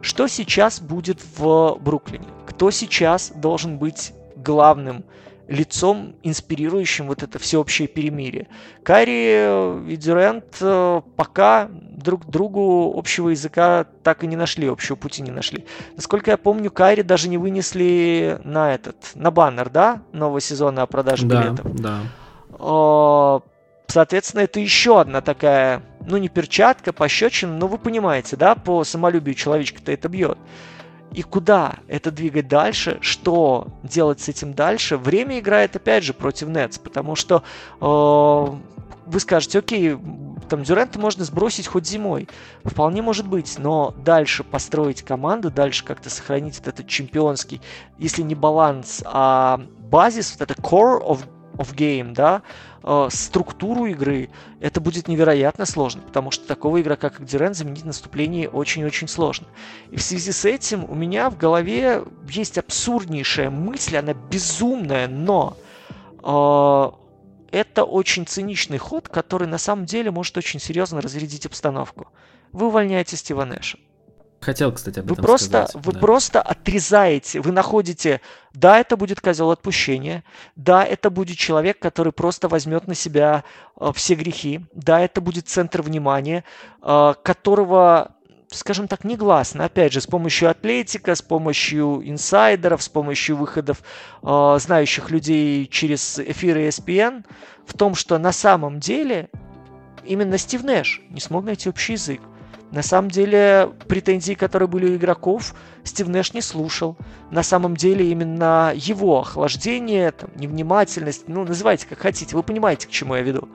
Что 0.00 0.28
сейчас 0.28 0.80
будет 0.80 1.20
в 1.36 1.76
Бруклине? 1.80 2.26
Кто 2.46 2.70
сейчас 2.70 3.32
должен 3.34 3.78
быть 3.78 4.12
главным 4.36 5.04
лицом, 5.48 6.14
инспирирующим 6.22 7.06
вот 7.06 7.22
это 7.22 7.38
всеобщее 7.38 7.88
перемирие. 7.88 8.48
Карри 8.82 9.90
и 9.90 9.96
Дюрент 9.96 10.44
э, 10.60 11.00
пока 11.16 11.68
друг 11.70 12.26
другу 12.26 12.92
общего 12.96 13.30
языка 13.30 13.86
так 14.02 14.22
и 14.22 14.26
не 14.26 14.36
нашли, 14.36 14.68
общего 14.68 14.94
пути 14.94 15.22
не 15.22 15.30
нашли. 15.30 15.64
Насколько 15.96 16.32
я 16.32 16.36
помню, 16.36 16.70
Карри 16.70 17.00
даже 17.00 17.28
не 17.28 17.38
вынесли 17.38 18.38
на 18.44 18.74
этот, 18.74 18.96
на 19.14 19.30
баннер, 19.30 19.70
да, 19.70 20.02
нового 20.12 20.40
сезона 20.40 20.82
о 20.82 20.86
продаже 20.86 21.26
да, 21.26 21.42
билетов. 21.42 21.74
Да. 21.74 23.42
Соответственно, 23.88 24.42
это 24.42 24.60
еще 24.60 25.00
одна 25.00 25.20
такая 25.20 25.82
ну 26.08 26.16
не 26.16 26.28
перчатка, 26.28 26.92
пощечина, 26.92 27.52
но 27.56 27.68
вы 27.68 27.78
понимаете, 27.78 28.36
да, 28.36 28.54
по 28.54 28.84
самолюбию 28.84 29.34
человечка-то 29.34 29.92
это 29.92 30.08
бьет. 30.08 30.38
И 31.12 31.22
куда 31.22 31.76
это 31.86 32.10
двигать 32.10 32.48
дальше, 32.48 32.98
что 33.00 33.68
делать 33.82 34.20
с 34.20 34.28
этим 34.28 34.52
дальше, 34.52 34.96
время 34.96 35.38
играет 35.38 35.74
опять 35.76 36.04
же 36.04 36.12
против 36.12 36.48
Нетс, 36.48 36.78
потому 36.78 37.14
что 37.14 37.42
э, 37.80 38.56
вы 39.06 39.20
скажете, 39.20 39.60
окей, 39.60 39.96
там 40.50 40.64
Дюрента 40.64 40.98
можно 40.98 41.24
сбросить 41.24 41.66
хоть 41.66 41.86
зимой, 41.86 42.28
вполне 42.64 43.00
может 43.00 43.26
быть, 43.26 43.58
но 43.58 43.94
дальше 43.96 44.44
построить 44.44 45.02
команду, 45.02 45.50
дальше 45.50 45.84
как-то 45.84 46.10
сохранить 46.10 46.58
вот 46.58 46.68
этот 46.68 46.86
чемпионский, 46.86 47.62
если 47.98 48.20
не 48.20 48.34
баланс, 48.34 49.02
а 49.06 49.62
базис, 49.78 50.36
вот 50.38 50.50
это 50.50 50.60
core 50.60 51.00
of, 51.02 51.20
of 51.58 51.74
game, 51.74 52.12
да, 52.12 52.42
э, 52.82 53.08
структуру 53.10 53.86
игры, 53.86 54.30
это 54.60 54.80
будет 54.80 55.08
невероятно 55.08 55.66
сложно, 55.66 56.02
потому 56.02 56.30
что 56.30 56.46
такого 56.46 56.80
игрока, 56.80 57.10
как 57.10 57.24
Дюрен, 57.24 57.54
заменить 57.54 57.84
наступление 57.84 58.48
очень-очень 58.48 59.08
сложно. 59.08 59.46
И 59.90 59.96
в 59.96 60.02
связи 60.02 60.32
с 60.32 60.44
этим 60.44 60.84
у 60.88 60.94
меня 60.94 61.28
в 61.30 61.36
голове 61.36 62.04
есть 62.28 62.58
абсурднейшая 62.58 63.50
мысль, 63.50 63.96
она 63.96 64.14
безумная, 64.14 65.08
но 65.08 65.56
э, 66.22 66.90
это 67.50 67.84
очень 67.84 68.26
циничный 68.26 68.78
ход, 68.78 69.08
который 69.08 69.48
на 69.48 69.58
самом 69.58 69.84
деле 69.84 70.10
может 70.10 70.36
очень 70.36 70.60
серьезно 70.60 71.00
разрядить 71.00 71.46
обстановку. 71.46 72.08
Вы 72.52 72.68
увольняете 72.68 73.16
Стива 73.16 73.44
Нэша. 73.44 73.78
Хотел, 74.40 74.70
кстати, 74.72 75.00
об 75.00 75.06
вы 75.06 75.14
этом 75.14 75.24
просто, 75.24 75.66
сказать. 75.66 75.86
Вы 75.86 75.92
да. 75.92 75.98
просто 75.98 76.42
отрезаете, 76.42 77.40
вы 77.40 77.50
находите, 77.50 78.20
да, 78.54 78.78
это 78.78 78.96
будет 78.96 79.20
козел 79.20 79.50
отпущения, 79.50 80.22
да, 80.54 80.84
это 80.84 81.10
будет 81.10 81.36
человек, 81.36 81.80
который 81.80 82.12
просто 82.12 82.48
возьмет 82.48 82.86
на 82.86 82.94
себя 82.94 83.42
э, 83.80 83.90
все 83.94 84.14
грехи, 84.14 84.60
да, 84.72 85.00
это 85.00 85.20
будет 85.20 85.48
центр 85.48 85.82
внимания, 85.82 86.44
э, 86.82 87.14
которого 87.22 88.14
скажем 88.50 88.88
так, 88.88 89.04
негласно, 89.04 89.64
опять 89.64 89.92
же, 89.92 90.00
с 90.00 90.06
помощью 90.06 90.48
атлетика, 90.48 91.14
с 91.14 91.20
помощью 91.20 92.00
инсайдеров, 92.08 92.82
с 92.82 92.88
помощью 92.88 93.36
выходов 93.36 93.82
э, 94.22 94.56
знающих 94.60 95.10
людей 95.10 95.66
через 95.66 96.18
эфиры 96.18 96.68
ESPN, 96.68 97.26
в 97.66 97.76
том, 97.76 97.94
что 97.94 98.16
на 98.18 98.32
самом 98.32 98.80
деле 98.80 99.28
именно 100.04 100.38
Стив 100.38 100.62
Нэш 100.62 101.02
не 101.10 101.20
смог 101.20 101.44
найти 101.44 101.68
общий 101.68 101.92
язык. 101.92 102.22
На 102.70 102.82
самом 102.82 103.10
деле, 103.10 103.70
претензии, 103.88 104.34
которые 104.34 104.68
были 104.68 104.90
у 104.90 104.96
игроков, 104.96 105.54
Стив 105.84 106.08
Нэш 106.08 106.34
не 106.34 106.42
слушал. 106.42 106.98
На 107.30 107.42
самом 107.42 107.76
деле, 107.76 108.10
именно 108.10 108.72
его 108.74 109.20
охлаждение, 109.20 110.10
там, 110.12 110.30
невнимательность, 110.36 111.28
ну, 111.28 111.44
называйте 111.44 111.86
как 111.86 111.98
хотите, 111.98 112.36
вы 112.36 112.42
понимаете, 112.42 112.86
к 112.86 112.90
чему 112.90 113.14
я 113.14 113.22
веду. 113.22 113.48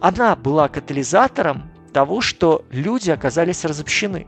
Она 0.00 0.36
была 0.36 0.68
катализатором 0.68 1.70
того, 1.92 2.20
что 2.20 2.64
люди 2.70 3.10
оказались 3.10 3.64
разобщены. 3.64 4.26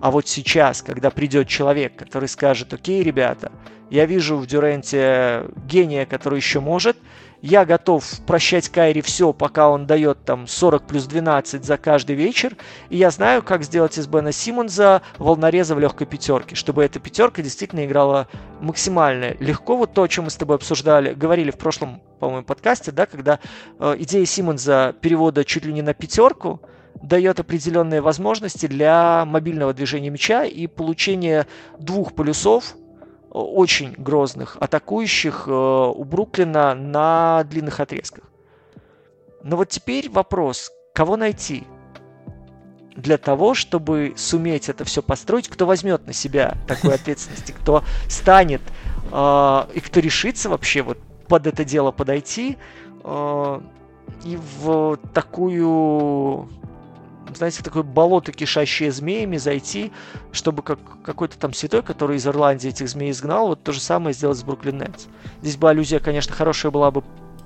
А 0.00 0.10
вот 0.10 0.28
сейчас, 0.28 0.82
когда 0.82 1.10
придет 1.10 1.48
человек, 1.48 1.96
который 1.96 2.28
скажет, 2.28 2.72
окей, 2.72 3.02
ребята, 3.02 3.52
я 3.90 4.04
вижу 4.06 4.36
в 4.36 4.46
Дюренте 4.46 5.46
гения, 5.66 6.06
который 6.06 6.36
еще 6.36 6.60
может, 6.60 6.96
я 7.40 7.64
готов 7.64 8.04
прощать 8.26 8.68
Кайри 8.68 9.00
все, 9.00 9.32
пока 9.32 9.70
он 9.70 9.86
дает 9.86 10.24
там 10.24 10.46
40 10.46 10.86
плюс 10.86 11.04
12 11.06 11.64
за 11.64 11.76
каждый 11.76 12.16
вечер, 12.16 12.56
и 12.90 12.96
я 12.96 13.10
знаю, 13.10 13.42
как 13.42 13.62
сделать 13.62 13.96
из 13.96 14.06
Бена 14.06 14.32
Симмонса 14.32 15.02
волнореза 15.18 15.74
в 15.74 15.80
легкой 15.80 16.06
пятерке, 16.06 16.54
чтобы 16.54 16.84
эта 16.84 16.98
пятерка 16.98 17.42
действительно 17.42 17.84
играла 17.84 18.28
максимально 18.60 19.36
легко. 19.38 19.76
Вот 19.76 19.94
то, 19.94 20.02
о 20.02 20.08
чем 20.08 20.24
мы 20.24 20.30
с 20.30 20.36
тобой 20.36 20.56
обсуждали, 20.56 21.14
говорили 21.14 21.50
в 21.50 21.58
прошлом, 21.58 22.02
по-моему, 22.18 22.44
подкасте, 22.44 22.90
да, 22.90 23.06
когда 23.06 23.38
э, 23.78 23.96
идея 24.00 24.24
Симмонса 24.24 24.94
перевода 25.00 25.44
чуть 25.44 25.64
ли 25.64 25.72
не 25.72 25.82
на 25.82 25.94
пятерку, 25.94 26.60
дает 27.02 27.38
определенные 27.38 28.00
возможности 28.00 28.66
для 28.66 29.24
мобильного 29.24 29.72
движения 29.72 30.10
мяча 30.10 30.44
и 30.44 30.66
получения 30.66 31.46
двух 31.78 32.14
полюсов 32.14 32.74
очень 33.30 33.92
грозных 33.92 34.56
атакующих 34.60 35.44
э, 35.46 35.50
у 35.50 36.04
Бруклина 36.04 36.74
на 36.74 37.44
длинных 37.44 37.80
отрезках. 37.80 38.24
Но 39.42 39.56
вот 39.56 39.68
теперь 39.68 40.10
вопрос, 40.10 40.72
кого 40.94 41.16
найти 41.16 41.64
для 42.96 43.16
того, 43.16 43.54
чтобы 43.54 44.14
суметь 44.16 44.68
это 44.68 44.84
все 44.84 45.02
построить, 45.02 45.48
кто 45.48 45.66
возьмет 45.66 46.06
на 46.06 46.12
себя 46.12 46.56
такую 46.66 46.94
ответственность, 46.94 47.52
кто 47.52 47.84
станет 48.08 48.62
э, 49.12 49.64
и 49.74 49.80
кто 49.80 50.00
решится 50.00 50.48
вообще 50.48 50.82
вот 50.82 50.98
под 51.28 51.46
это 51.46 51.64
дело 51.64 51.92
подойти 51.92 52.58
э, 53.04 53.60
и 54.24 54.38
в 54.60 54.98
такую 55.14 56.48
знаете, 57.34 57.62
такое 57.62 57.82
болото, 57.82 58.32
кишащее 58.32 58.90
змеями, 58.90 59.36
зайти, 59.36 59.92
чтобы 60.32 60.62
как 60.62 60.78
какой-то 61.02 61.38
там 61.38 61.52
святой, 61.52 61.82
который 61.82 62.16
из 62.16 62.26
Ирландии 62.26 62.68
этих 62.68 62.88
змей 62.88 63.10
изгнал, 63.10 63.48
вот 63.48 63.62
то 63.62 63.72
же 63.72 63.80
самое 63.80 64.14
сделать 64.14 64.38
с 64.38 64.42
Бруклин 64.42 64.78
Нетс. 64.78 65.06
Здесь 65.42 65.56
бы 65.56 65.70
аллюзия, 65.70 66.00
конечно, 66.00 66.34
хорошая 66.34 66.72
была 66.72 66.90
бы, 66.90 67.02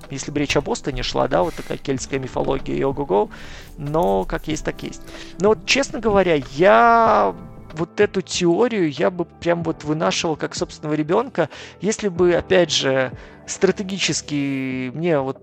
если 0.09 0.31
бы 0.31 0.39
речь 0.39 0.57
о 0.57 0.61
Бостоне 0.61 1.03
шла, 1.03 1.27
да, 1.27 1.43
вот 1.43 1.53
такая 1.55 1.77
кельтская 1.77 2.19
мифология 2.19 2.75
и 2.75 2.83
ого-го, 2.83 3.29
но 3.77 4.25
как 4.25 4.47
есть, 4.47 4.65
так 4.65 4.81
есть. 4.83 5.01
Но 5.39 5.49
вот, 5.49 5.65
честно 5.65 5.99
говоря, 5.99 6.35
я 6.53 7.35
вот 7.73 7.99
эту 7.99 8.21
теорию 8.21 8.91
я 8.91 9.09
бы 9.09 9.25
прям 9.25 9.63
вот 9.63 9.83
вынашивал 9.83 10.35
как 10.35 10.55
собственного 10.55 10.93
ребенка, 10.93 11.49
если 11.81 12.07
бы, 12.07 12.33
опять 12.33 12.71
же, 12.71 13.11
стратегически 13.47 14.91
мне 14.93 15.19
вот 15.19 15.41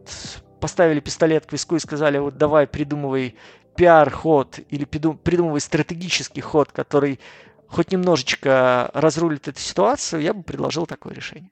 поставили 0.60 1.00
пистолет 1.00 1.46
к 1.46 1.52
виску 1.52 1.76
и 1.76 1.80
сказали, 1.80 2.18
вот 2.18 2.36
давай 2.36 2.66
придумывай 2.66 3.34
пиар-ход 3.76 4.60
или 4.68 4.84
придумывать 4.84 5.62
стратегический 5.62 6.40
ход, 6.40 6.72
который 6.72 7.20
хоть 7.68 7.92
немножечко 7.92 8.90
разрулит 8.94 9.48
эту 9.48 9.60
ситуацию, 9.60 10.22
я 10.22 10.34
бы 10.34 10.42
предложил 10.42 10.86
такое 10.86 11.14
решение. 11.14 11.50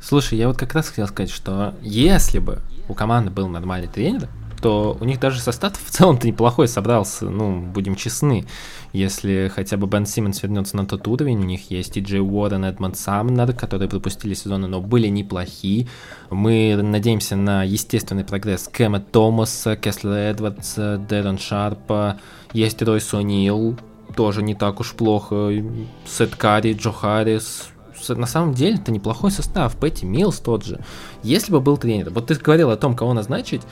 Слушай, 0.00 0.38
я 0.38 0.48
вот 0.48 0.58
как 0.58 0.74
раз 0.74 0.88
хотел 0.88 1.06
сказать, 1.08 1.30
что 1.30 1.74
если 1.80 2.38
бы 2.38 2.60
у 2.88 2.94
команды 2.94 3.30
был 3.30 3.48
нормальный 3.48 3.88
тренер, 3.88 4.28
то 4.60 4.96
у 5.00 5.04
них 5.04 5.20
даже 5.20 5.40
состав 5.40 5.74
в 5.78 5.90
целом-то 5.90 6.26
неплохой 6.26 6.68
собрался, 6.68 7.26
ну, 7.26 7.60
будем 7.60 7.96
честны. 7.96 8.46
Если 8.92 9.50
хотя 9.54 9.76
бы 9.76 9.86
Бен 9.86 10.06
Симмонс 10.06 10.42
вернется 10.42 10.76
на 10.76 10.86
тот 10.86 11.06
уровень, 11.08 11.38
у 11.38 11.44
них 11.44 11.70
есть 11.70 11.96
и 11.96 12.00
Джей 12.00 12.20
Уоррен, 12.20 12.64
Эдмонд 12.64 12.96
Самнер, 12.96 13.52
которые 13.52 13.88
пропустили 13.88 14.34
сезоны, 14.34 14.66
но 14.66 14.80
были 14.80 15.08
неплохие. 15.08 15.88
Мы 16.30 16.76
надеемся 16.82 17.36
на 17.36 17.62
естественный 17.62 18.24
прогресс 18.24 18.68
Кэма 18.72 19.00
Томаса, 19.00 19.76
Кеслера 19.76 20.30
Эдвардса, 20.30 20.98
Дэрон 21.08 21.38
Шарпа, 21.38 22.18
есть 22.52 22.80
Ройс 22.82 23.12
О'Нил, 23.12 23.78
тоже 24.16 24.42
не 24.42 24.54
так 24.54 24.80
уж 24.80 24.92
плохо, 24.94 25.52
Сет 26.06 26.34
Карри, 26.36 26.72
Джо 26.72 26.92
Харрис, 26.92 27.68
на 28.08 28.26
самом 28.26 28.54
деле 28.54 28.76
это 28.76 28.92
неплохой 28.92 29.30
состав. 29.30 29.76
Пэтти 29.76 30.04
Милс 30.04 30.38
тот 30.38 30.64
же. 30.64 30.80
Если 31.22 31.52
бы 31.52 31.60
был 31.60 31.76
тренер, 31.76 32.10
вот 32.10 32.26
ты 32.26 32.34
говорил 32.34 32.70
о 32.70 32.76
том, 32.76 32.94
кого 32.94 33.14
назначить, 33.14 33.62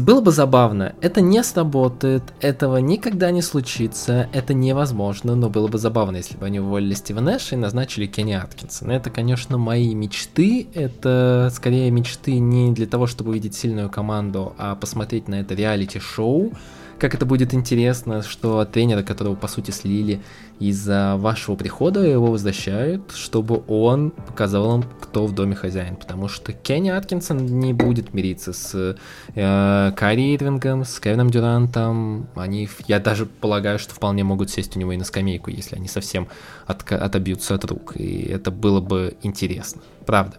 было 0.00 0.20
бы 0.20 0.32
забавно, 0.32 0.94
это 1.00 1.20
не 1.20 1.42
сработает, 1.42 2.22
этого 2.40 2.78
никогда 2.78 3.30
не 3.30 3.42
случится, 3.42 4.28
это 4.32 4.52
невозможно, 4.54 5.34
но 5.36 5.48
было 5.48 5.68
бы 5.68 5.78
забавно, 5.78 6.16
если 6.16 6.36
бы 6.36 6.46
они 6.46 6.60
уволили 6.60 6.94
Стива 6.94 7.20
Нэша 7.20 7.54
и 7.54 7.58
назначили 7.58 8.06
Кенни 8.06 8.32
Аткинсона. 8.32 8.92
Это, 8.92 9.10
конечно, 9.10 9.58
мои 9.58 9.94
мечты, 9.94 10.66
это 10.74 11.50
скорее 11.54 11.90
мечты 11.90 12.38
не 12.38 12.72
для 12.72 12.86
того, 12.86 13.06
чтобы 13.06 13.30
увидеть 13.30 13.54
сильную 13.54 13.88
команду, 13.90 14.54
а 14.58 14.74
посмотреть 14.74 15.28
на 15.28 15.36
это 15.36 15.54
реалити-шоу, 15.54 16.52
как 16.98 17.14
это 17.14 17.26
будет 17.26 17.54
интересно, 17.54 18.22
что 18.22 18.64
тренера, 18.64 19.02
которого 19.02 19.34
по 19.34 19.48
сути 19.48 19.70
слили 19.70 20.20
из-за 20.58 21.16
вашего 21.16 21.54
прихода, 21.54 22.00
его 22.00 22.26
возвращают, 22.26 23.12
чтобы 23.12 23.62
он 23.68 24.10
показал 24.10 24.68
вам, 24.68 24.84
кто 25.00 25.26
в 25.26 25.34
доме 25.34 25.54
хозяин. 25.54 25.96
Потому 25.96 26.28
что 26.28 26.52
Кенни 26.52 26.88
Аткинсон 26.88 27.44
не 27.44 27.74
будет 27.74 28.14
мириться 28.14 28.52
с 28.52 28.96
э, 29.34 29.92
Карри 29.94 30.34
Ирвингом, 30.34 30.84
с 30.84 30.98
Кевином 30.98 31.30
Дюрантом. 31.30 32.28
Они, 32.34 32.68
я 32.86 32.98
даже 33.00 33.26
полагаю, 33.26 33.78
что 33.78 33.94
вполне 33.94 34.24
могут 34.24 34.50
сесть 34.50 34.76
у 34.76 34.78
него 34.78 34.92
и 34.92 34.96
на 34.96 35.04
скамейку, 35.04 35.50
если 35.50 35.76
они 35.76 35.88
совсем 35.88 36.28
от, 36.66 36.90
отобьются 36.90 37.54
от 37.54 37.64
рук. 37.66 37.96
И 37.96 38.22
это 38.22 38.50
было 38.50 38.80
бы 38.80 39.16
интересно. 39.22 39.82
Правда. 40.06 40.38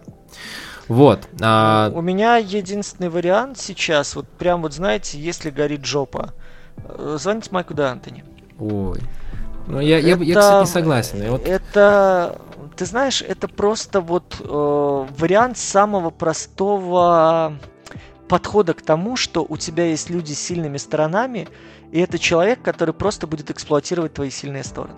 Вот. 0.88 1.28
А... 1.40 1.92
У 1.94 2.00
меня 2.00 2.38
единственный 2.38 3.10
вариант 3.10 3.58
сейчас, 3.58 4.16
вот 4.16 4.26
прям 4.26 4.62
вот 4.62 4.72
знаете, 4.72 5.18
если 5.20 5.50
горит 5.50 5.84
жопа, 5.84 6.32
Э, 6.84 7.16
звоните 7.18 7.48
Майку 7.52 7.74
Де 7.74 7.82
Антони. 7.82 8.24
Ой. 8.58 9.00
Ну, 9.66 9.80
я, 9.80 9.98
это, 9.98 10.08
я, 10.08 10.16
я, 10.16 10.34
кстати, 10.34 10.60
не 10.60 10.66
согласен. 10.66 11.22
Я 11.22 11.30
вот... 11.30 11.46
Это, 11.46 12.40
ты 12.76 12.86
знаешь, 12.86 13.22
это 13.22 13.48
просто 13.48 14.00
вот 14.00 14.36
э, 14.40 15.06
вариант 15.18 15.58
самого 15.58 16.10
простого 16.10 17.54
подхода 18.28 18.74
к 18.74 18.82
тому, 18.82 19.16
что 19.16 19.44
у 19.48 19.56
тебя 19.56 19.84
есть 19.84 20.10
люди 20.10 20.32
с 20.32 20.38
сильными 20.38 20.78
сторонами, 20.78 21.48
и 21.92 22.00
это 22.00 22.18
человек, 22.18 22.62
который 22.62 22.94
просто 22.94 23.26
будет 23.26 23.50
эксплуатировать 23.50 24.14
твои 24.14 24.30
сильные 24.30 24.64
стороны. 24.64 24.94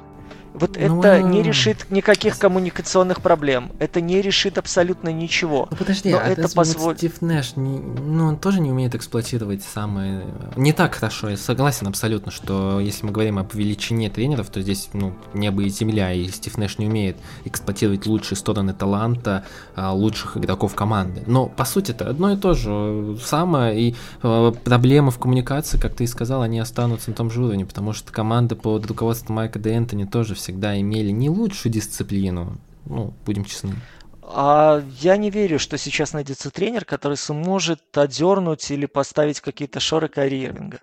Вот 0.54 0.76
ну, 0.76 1.00
это 1.00 1.22
не 1.22 1.42
решит 1.42 1.86
никаких 1.90 2.38
коммуникационных 2.38 3.20
проблем. 3.20 3.72
Это 3.78 4.00
не 4.00 4.20
решит 4.20 4.58
абсолютно 4.58 5.10
ничего. 5.10 5.68
Ну 5.70 5.76
подожди, 5.76 6.10
Но 6.10 6.18
а 6.18 6.22
это 6.22 6.48
позволит... 6.48 6.98
Стив 6.98 7.22
Нэш, 7.22 7.56
не, 7.56 7.78
ну 7.78 8.26
он 8.26 8.36
тоже 8.36 8.60
не 8.60 8.70
умеет 8.70 8.94
эксплуатировать 8.94 9.62
самые... 9.62 10.24
Не 10.56 10.72
так 10.72 10.94
хорошо, 10.94 11.28
я 11.30 11.36
согласен 11.36 11.86
абсолютно, 11.86 12.32
что 12.32 12.80
если 12.80 13.06
мы 13.06 13.12
говорим 13.12 13.38
об 13.38 13.54
величине 13.54 14.10
тренеров, 14.10 14.48
то 14.48 14.60
здесь, 14.60 14.90
ну, 14.92 15.14
небо 15.34 15.62
и 15.62 15.68
земля, 15.68 16.12
и 16.12 16.26
Стив 16.28 16.58
Нэш 16.58 16.78
не 16.78 16.86
умеет 16.86 17.16
эксплуатировать 17.44 18.06
лучшие 18.06 18.36
стороны 18.36 18.74
таланта 18.74 19.44
а, 19.76 19.92
лучших 19.92 20.36
игроков 20.36 20.74
команды. 20.74 21.22
Но, 21.26 21.46
по 21.46 21.64
сути, 21.64 21.92
это 21.92 22.08
одно 22.08 22.32
и 22.32 22.36
то 22.36 22.54
же 22.54 23.16
самое, 23.22 23.80
и 23.80 23.96
а, 24.22 24.52
проблемы 24.52 25.10
в 25.10 25.18
коммуникации, 25.18 25.78
как 25.78 25.94
ты 25.94 26.04
и 26.04 26.06
сказал, 26.06 26.42
они 26.42 26.58
останутся 26.58 27.10
на 27.10 27.16
том 27.16 27.30
же 27.30 27.42
уровне, 27.42 27.66
потому 27.66 27.92
что 27.92 28.12
команды 28.12 28.56
под 28.56 28.86
руководством 28.86 29.36
Майка 29.36 29.58
Де 29.58 29.70
Энтони 29.70 30.04
тоже 30.04 30.34
всегда 30.40 30.78
имели 30.80 31.10
не 31.10 31.30
лучшую 31.30 31.72
дисциплину, 31.72 32.58
ну, 32.86 33.14
будем 33.24 33.44
честны. 33.44 33.74
А 34.22 34.82
я 35.00 35.16
не 35.16 35.30
верю, 35.30 35.58
что 35.58 35.76
сейчас 35.76 36.12
найдется 36.12 36.50
тренер, 36.50 36.84
который 36.84 37.16
сможет 37.16 37.80
одернуть 37.96 38.70
или 38.70 38.86
поставить 38.86 39.40
какие-то 39.40 39.80
шоры 39.80 40.08
карьеринга. 40.08 40.78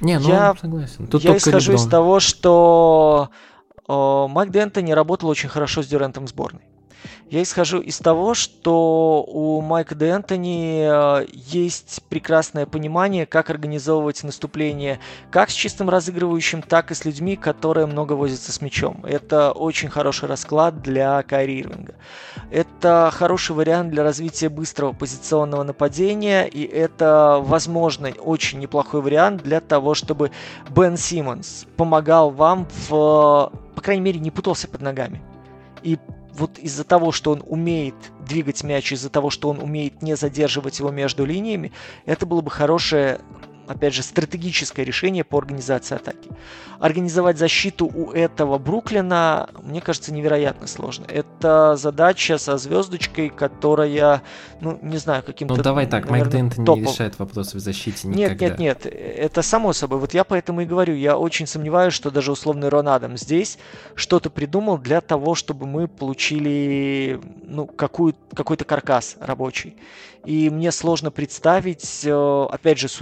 Не, 0.00 0.18
ну 0.18 0.28
я, 0.28 0.54
согласен. 0.60 1.06
Тут 1.06 1.22
я 1.22 1.36
исхожу 1.36 1.74
из 1.74 1.86
того, 1.86 2.20
что 2.20 3.30
о, 3.86 4.28
Майк 4.28 4.50
Дентони 4.50 4.92
работал 4.92 5.28
очень 5.28 5.48
хорошо 5.48 5.82
с 5.82 5.86
Дюрентом 5.86 6.26
в 6.26 6.28
сборной. 6.28 6.62
Я 7.30 7.42
исхожу 7.42 7.80
из 7.80 7.98
того, 7.98 8.34
что 8.34 9.24
у 9.26 9.62
Майка 9.62 9.94
Д'Энтони 9.94 11.22
э, 11.22 11.26
есть 11.32 12.02
прекрасное 12.10 12.66
понимание, 12.66 13.24
как 13.24 13.48
организовывать 13.48 14.22
наступление 14.22 15.00
как 15.30 15.48
с 15.50 15.54
чистым 15.54 15.88
разыгрывающим, 15.88 16.60
так 16.60 16.90
и 16.90 16.94
с 16.94 17.04
людьми, 17.04 17.36
которые 17.36 17.86
много 17.86 18.12
возятся 18.12 18.52
с 18.52 18.60
мячом. 18.60 19.04
Это 19.06 19.52
очень 19.52 19.88
хороший 19.88 20.28
расклад 20.28 20.82
для 20.82 21.22
Кайри. 21.22 21.62
Это 22.50 23.10
хороший 23.12 23.54
вариант 23.54 23.90
для 23.90 24.02
развития 24.02 24.48
быстрого 24.48 24.92
позиционного 24.92 25.62
нападения, 25.62 26.46
и 26.46 26.64
это, 26.64 27.38
возможно, 27.40 28.10
очень 28.10 28.58
неплохой 28.58 29.00
вариант 29.00 29.42
для 29.42 29.60
того, 29.60 29.94
чтобы 29.94 30.32
Бен 30.70 30.96
Симмонс 30.96 31.66
помогал 31.76 32.30
вам 32.30 32.66
в, 32.88 33.52
по 33.74 33.80
крайней 33.80 34.02
мере, 34.02 34.20
не 34.20 34.30
путался 34.30 34.68
под 34.68 34.80
ногами. 34.82 35.22
И 35.82 35.98
вот 36.34 36.58
из-за 36.58 36.84
того, 36.84 37.12
что 37.12 37.32
он 37.32 37.42
умеет 37.46 37.94
двигать 38.26 38.62
мяч, 38.64 38.92
из-за 38.92 39.10
того, 39.10 39.30
что 39.30 39.50
он 39.50 39.58
умеет 39.58 40.02
не 40.02 40.16
задерживать 40.16 40.78
его 40.78 40.90
между 40.90 41.24
линиями, 41.24 41.72
это 42.06 42.26
было 42.26 42.40
бы 42.40 42.50
хорошее 42.50 43.20
опять 43.66 43.94
же, 43.94 44.02
стратегическое 44.02 44.84
решение 44.84 45.24
по 45.24 45.38
организации 45.38 45.94
атаки. 45.94 46.30
Организовать 46.78 47.38
защиту 47.38 47.86
у 47.86 48.10
этого 48.10 48.58
Бруклина, 48.58 49.48
мне 49.62 49.80
кажется, 49.80 50.12
невероятно 50.12 50.66
сложно. 50.66 51.04
Это 51.08 51.76
задача 51.76 52.38
со 52.38 52.58
звездочкой, 52.58 53.28
которая, 53.28 54.22
ну, 54.60 54.78
не 54.82 54.96
знаю, 54.96 55.22
каким-то... 55.22 55.54
Ну, 55.54 55.62
давай 55.62 55.86
так, 55.86 56.10
наверное, 56.10 56.42
Майк 56.42 56.54
Дэнт 56.54 56.68
не 56.68 56.82
решает 56.82 57.18
вопросы 57.18 57.56
в 57.56 57.60
защите 57.60 58.08
никогда. 58.08 58.46
Нет, 58.46 58.58
нет, 58.58 58.84
нет, 58.84 58.86
это 58.86 59.42
само 59.42 59.72
собой. 59.72 59.98
Вот 59.98 60.14
я 60.14 60.24
поэтому 60.24 60.62
и 60.62 60.64
говорю, 60.64 60.94
я 60.94 61.16
очень 61.16 61.46
сомневаюсь, 61.46 61.94
что 61.94 62.10
даже 62.10 62.32
условный 62.32 62.68
Рон 62.68 62.88
Адам 62.88 63.16
здесь 63.16 63.58
что-то 63.94 64.30
придумал 64.30 64.78
для 64.78 65.00
того, 65.00 65.34
чтобы 65.34 65.66
мы 65.66 65.86
получили, 65.86 67.20
ну, 67.44 67.66
какую, 67.66 68.14
какой-то 68.34 68.64
каркас 68.64 69.16
рабочий. 69.20 69.76
И 70.24 70.50
мне 70.50 70.70
сложно 70.70 71.10
представить, 71.10 72.02
э, 72.04 72.46
опять 72.50 72.78
же, 72.78 72.88
с 72.88 73.00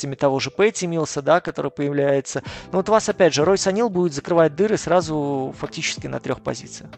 уязвимостями 0.00 0.14
того 0.14 0.40
же 0.40 0.50
Пэти 0.50 0.86
Милса, 0.86 1.22
да, 1.22 1.40
который 1.40 1.70
появляется. 1.70 2.42
Но 2.72 2.78
вот 2.78 2.88
у 2.88 2.92
вас, 2.92 3.08
опять 3.08 3.34
же, 3.34 3.44
Рой 3.44 3.58
Санил 3.58 3.90
будет 3.90 4.12
закрывать 4.12 4.54
дыры 4.54 4.76
сразу 4.76 5.54
фактически 5.58 6.06
на 6.08 6.20
трех 6.20 6.40
позициях. 6.40 6.90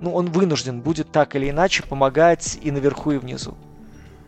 Ну, 0.00 0.14
он 0.14 0.30
вынужден 0.30 0.80
будет 0.80 1.12
так 1.12 1.36
или 1.36 1.50
иначе 1.50 1.82
помогать 1.82 2.58
и 2.62 2.70
наверху, 2.70 3.12
и 3.12 3.18
внизу 3.18 3.54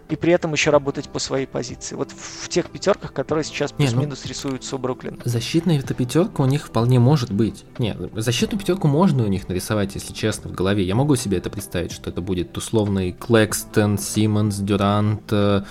и 0.08 0.16
при 0.16 0.32
этом 0.32 0.52
еще 0.52 0.70
работать 0.70 1.08
по 1.08 1.18
своей 1.18 1.46
позиции. 1.46 1.94
Вот 1.96 2.10
в 2.10 2.48
тех 2.48 2.70
пятерках, 2.70 3.12
которые 3.12 3.44
сейчас 3.44 3.72
ну, 3.72 3.78
плюс-минус 3.78 4.22
ну, 4.24 4.28
рисуются 4.28 4.76
у 4.76 4.78
Бруклина. 4.78 5.16
Защитная 5.24 5.78
эта 5.78 5.94
пятерка 5.94 6.42
у 6.42 6.46
них 6.46 6.66
вполне 6.66 6.98
может 6.98 7.32
быть. 7.32 7.64
Нет, 7.78 7.98
защитную 8.14 8.60
пятерку 8.60 8.88
можно 8.88 9.24
у 9.24 9.28
них 9.28 9.48
нарисовать, 9.48 9.94
если 9.94 10.12
честно, 10.12 10.50
в 10.50 10.54
голове. 10.54 10.84
Я 10.84 10.94
могу 10.94 11.16
себе 11.16 11.38
это 11.38 11.50
представить, 11.50 11.92
что 11.92 12.10
это 12.10 12.20
будет 12.20 12.56
условный 12.56 13.12
Клэкстон, 13.12 13.98
Симмонс, 13.98 14.56
Дюрант, 14.56 15.22
э, 15.32 15.62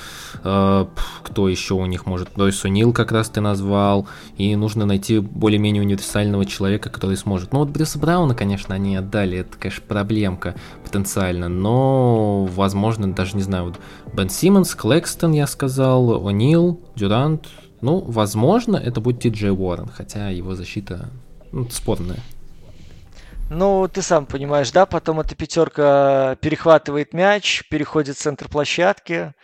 э, 0.44 0.86
кто 1.24 1.50
еще 1.50 1.76
у 1.76 1.86
них 1.86 2.06
может, 2.06 2.30
Дойс 2.36 2.64
Унил 2.64 2.94
как 2.94 3.12
раз 3.12 3.30
ты 3.30 3.42
назвал, 3.42 4.08
и 4.38 4.56
нужно 4.56 4.86
найти 4.86 5.20
более-менее 5.20 5.84
универсального 5.84 6.46
человека, 6.46 6.90
который 6.90 7.18
сможет. 7.18 7.54
Ну 7.54 7.60
вот 7.60 7.70
Брюса 7.70 8.00
Брауна, 8.00 8.36
конечно, 8.36 8.76
они 8.76 8.96
отдали, 8.96 9.40
это, 9.40 9.58
конечно, 9.58 9.84
проблемка 9.88 10.56
потенциально, 10.84 11.48
но, 11.48 12.46
возможно, 12.46 13.12
даже 13.12 13.36
не 13.36 13.44
знаю, 13.44 13.66
вот 13.66 13.80
Бен 14.16 14.30
Симмонс, 14.30 14.76
Клэкстон, 14.76 15.34
я 15.34 15.46
сказал, 15.46 16.26
О'Нил, 16.26 16.80
Дюрант. 16.96 17.50
Ну, 17.82 18.00
возможно, 18.00 18.78
это 18.78 19.02
будет 19.02 19.20
Ти 19.22 19.30
Джей 19.30 19.52
Уоррен, 19.52 19.90
хотя 19.90 20.30
его 20.30 20.56
защита 20.56 21.10
ну, 21.52 21.70
спорная. 21.70 22.20
Ну, 23.50 23.90
ты 23.92 24.02
сам 24.02 24.26
понимаешь, 24.26 24.72
да, 24.72 24.86
потом 24.86 25.20
эта 25.20 25.36
пятерка 25.36 26.36
перехватывает 26.40 27.14
мяч, 27.14 27.64
переходит 27.70 28.16
в 28.16 28.22
центр 28.22 28.48
площадки. 28.48 29.34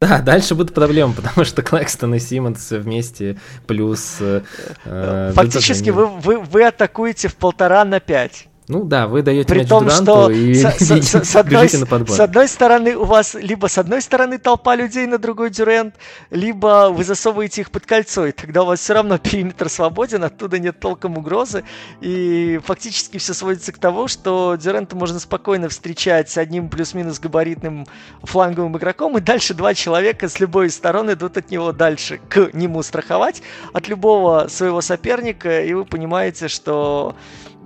Да, 0.00 0.22
дальше 0.22 0.54
будут 0.54 0.72
проблемы, 0.72 1.12
потому 1.12 1.44
что 1.44 1.60
Клэкстон 1.60 2.14
и 2.14 2.20
Симмонс 2.20 2.70
вместе 2.70 3.38
плюс... 3.66 4.16
Э, 4.20 5.32
Фактически 5.34 5.90
вы, 5.90 6.06
вы, 6.06 6.38
вы 6.38 6.64
атакуете 6.64 7.28
в 7.28 7.36
полтора 7.36 7.84
на 7.84 8.00
пять. 8.00 8.48
Ну 8.70 8.84
да, 8.84 9.08
вы 9.08 9.22
даете 9.22 9.48
При 9.48 9.58
мяч 9.58 9.68
том, 9.68 9.84
Дуранту 9.84 10.30
и 10.30 10.54
с, 10.54 10.62
с, 10.62 11.24
с, 11.24 11.36
одной, 11.36 11.68
на 11.72 11.86
подбор. 11.86 12.16
С 12.16 12.20
одной 12.20 12.46
стороны 12.46 12.96
у 12.96 13.04
вас 13.04 13.34
либо 13.34 13.66
с 13.66 13.78
одной 13.78 14.00
стороны 14.00 14.38
толпа 14.38 14.76
людей 14.76 15.06
на 15.06 15.18
другой 15.18 15.50
Дюрент, 15.50 15.96
либо 16.30 16.90
вы 16.92 17.02
засовываете 17.02 17.62
их 17.62 17.72
под 17.72 17.84
кольцо, 17.84 18.26
и 18.26 18.32
тогда 18.32 18.62
у 18.62 18.66
вас 18.66 18.78
все 18.78 18.94
равно 18.94 19.18
периметр 19.22 19.68
свободен, 19.68 20.22
оттуда 20.22 20.60
нет 20.60 20.78
толком 20.78 21.18
угрозы, 21.18 21.64
и 22.00 22.60
фактически 22.64 23.18
все 23.18 23.34
сводится 23.34 23.72
к 23.72 23.78
тому, 23.78 24.06
что 24.06 24.54
Дюрента 24.54 24.94
можно 24.94 25.18
спокойно 25.18 25.68
встречать 25.68 26.30
с 26.30 26.38
одним 26.38 26.68
плюс-минус 26.68 27.18
габаритным 27.18 27.86
фланговым 28.22 28.76
игроком, 28.76 29.18
и 29.18 29.20
дальше 29.20 29.52
два 29.52 29.74
человека 29.74 30.28
с 30.28 30.38
любой 30.38 30.68
из 30.68 30.76
сторон 30.76 31.12
идут 31.12 31.36
от 31.36 31.50
него 31.50 31.72
дальше 31.72 32.20
к 32.28 32.50
нему 32.52 32.84
страховать 32.84 33.42
от 33.72 33.88
любого 33.88 34.46
своего 34.46 34.80
соперника, 34.80 35.60
и 35.60 35.74
вы 35.74 35.84
понимаете, 35.84 36.46
что 36.46 37.16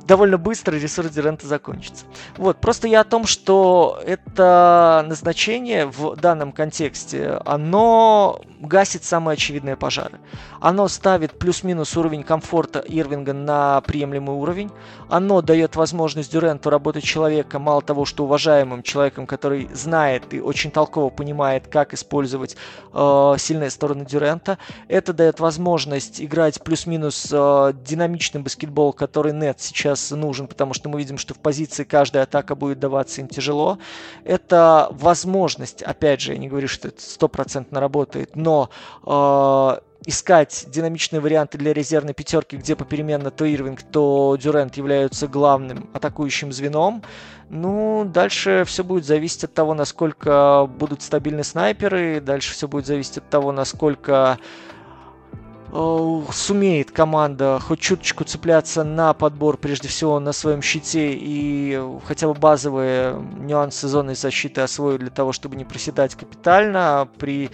довольно 0.07 0.39
быстро 0.39 0.77
ресурс 0.77 1.11
Дюрента 1.11 1.47
закончится. 1.47 2.05
Вот, 2.37 2.61
просто 2.61 2.89
я 2.89 3.01
о 3.01 3.05
том, 3.05 3.27
что 3.27 4.01
это 4.07 5.05
назначение 5.07 5.87
в 5.87 6.17
данном 6.17 6.53
контексте, 6.53 7.41
оно 7.45 8.41
гасит 8.61 9.05
самые 9.05 9.35
очевидные 9.35 9.77
пожары. 9.77 10.19
Оно 10.65 10.89
ставит 10.89 11.33
плюс-минус 11.33 11.95
уровень 11.95 12.23
комфорта 12.23 12.79
Ирвинга 12.79 13.35
на 13.35 13.83
приемлемый 13.83 14.35
уровень. 14.35 14.71
Оно 15.11 15.43
дает 15.43 15.77
возможность 15.77 16.33
Дюренту 16.33 16.71
работать 16.71 17.05
человеком, 17.05 17.65
мало 17.65 17.83
того, 17.83 18.07
что 18.07 18.25
уважаемым 18.25 18.83
человеком, 18.83 19.27
который 19.27 19.69
знает 19.75 20.33
и 20.33 20.41
очень 20.41 20.71
толково 20.71 21.11
понимает, 21.11 21.67
как 21.67 21.93
использовать 21.93 22.57
э, 22.95 23.35
сильные 23.37 23.69
стороны 23.69 24.07
Дюрента. 24.07 24.57
Это 24.89 25.13
дает 25.13 25.39
возможность 25.39 26.19
играть 26.19 26.63
плюс-минус 26.65 27.29
э, 27.31 27.73
динамичный 27.87 28.41
баскетбол, 28.41 28.95
который 28.95 29.35
нет 29.35 29.61
сейчас 29.61 30.13
нужен, 30.13 30.47
потому 30.47 30.73
что 30.73 30.89
мы 30.89 30.99
видим, 30.99 31.19
что 31.19 31.35
в 31.35 31.41
позиции 31.41 31.85
каждая 31.85 32.23
атака 32.23 32.55
будет 32.55 32.79
даваться 32.79 33.21
им 33.21 33.29
тяжело. 33.29 33.77
Это 34.25 34.89
возможность, 34.93 35.83
опять 35.83 36.23
же, 36.23 36.33
я 36.33 36.39
не 36.39 36.49
говорю, 36.49 36.69
что 36.69 36.89
это 36.89 37.03
стопроцентно 37.03 37.81
работает, 37.81 38.35
но 38.35 38.71
э, 39.05 39.81
искать 40.07 40.67
динамичные 40.69 41.21
варианты 41.21 41.59
для 41.59 41.73
резервной 41.73 42.15
пятерки, 42.15 42.57
где 42.57 42.77
попеременно 42.77 43.31
то 43.31 43.45
Ирвинг, 43.45 43.83
то 43.83 44.37
Дюрент 44.41 44.77
являются 44.77 45.27
главным 45.27 45.89
атакующим 45.93 46.53
звеном. 46.53 47.03
Ну, 47.49 48.05
дальше 48.05 48.65
все 48.67 48.85
будет 48.85 49.05
зависеть 49.05 49.45
от 49.45 49.55
того, 49.55 49.75
насколько 49.75 50.69
будут 50.79 51.03
стабильны 51.03 51.45
снайперы, 51.45 52.21
дальше 52.21 52.53
все 52.53 52.69
будет 52.69 52.87
зависеть 52.87 53.19
от 53.19 53.31
того, 53.31 53.53
насколько 53.53 54.39
сумеет 55.75 56.93
команда 56.93 57.59
хоть 57.61 57.81
чуточку 57.81 58.23
цепляться 58.23 58.85
на 58.85 59.13
подбор, 59.13 59.57
прежде 59.57 59.89
всего 59.89 60.21
на 60.21 60.33
своем 60.33 60.63
щите 60.63 61.15
и 61.15 61.81
хотя 62.05 62.29
бы 62.29 62.35
базовые 62.35 63.15
нюансы 63.41 63.89
зоны 63.89 64.15
защиты 64.15 64.61
освоить 64.61 65.01
для 65.01 65.11
того, 65.11 65.33
чтобы 65.33 65.57
не 65.57 65.65
проседать 65.65 66.15
капитально 66.15 67.01
а 67.01 67.07
при, 67.07 67.51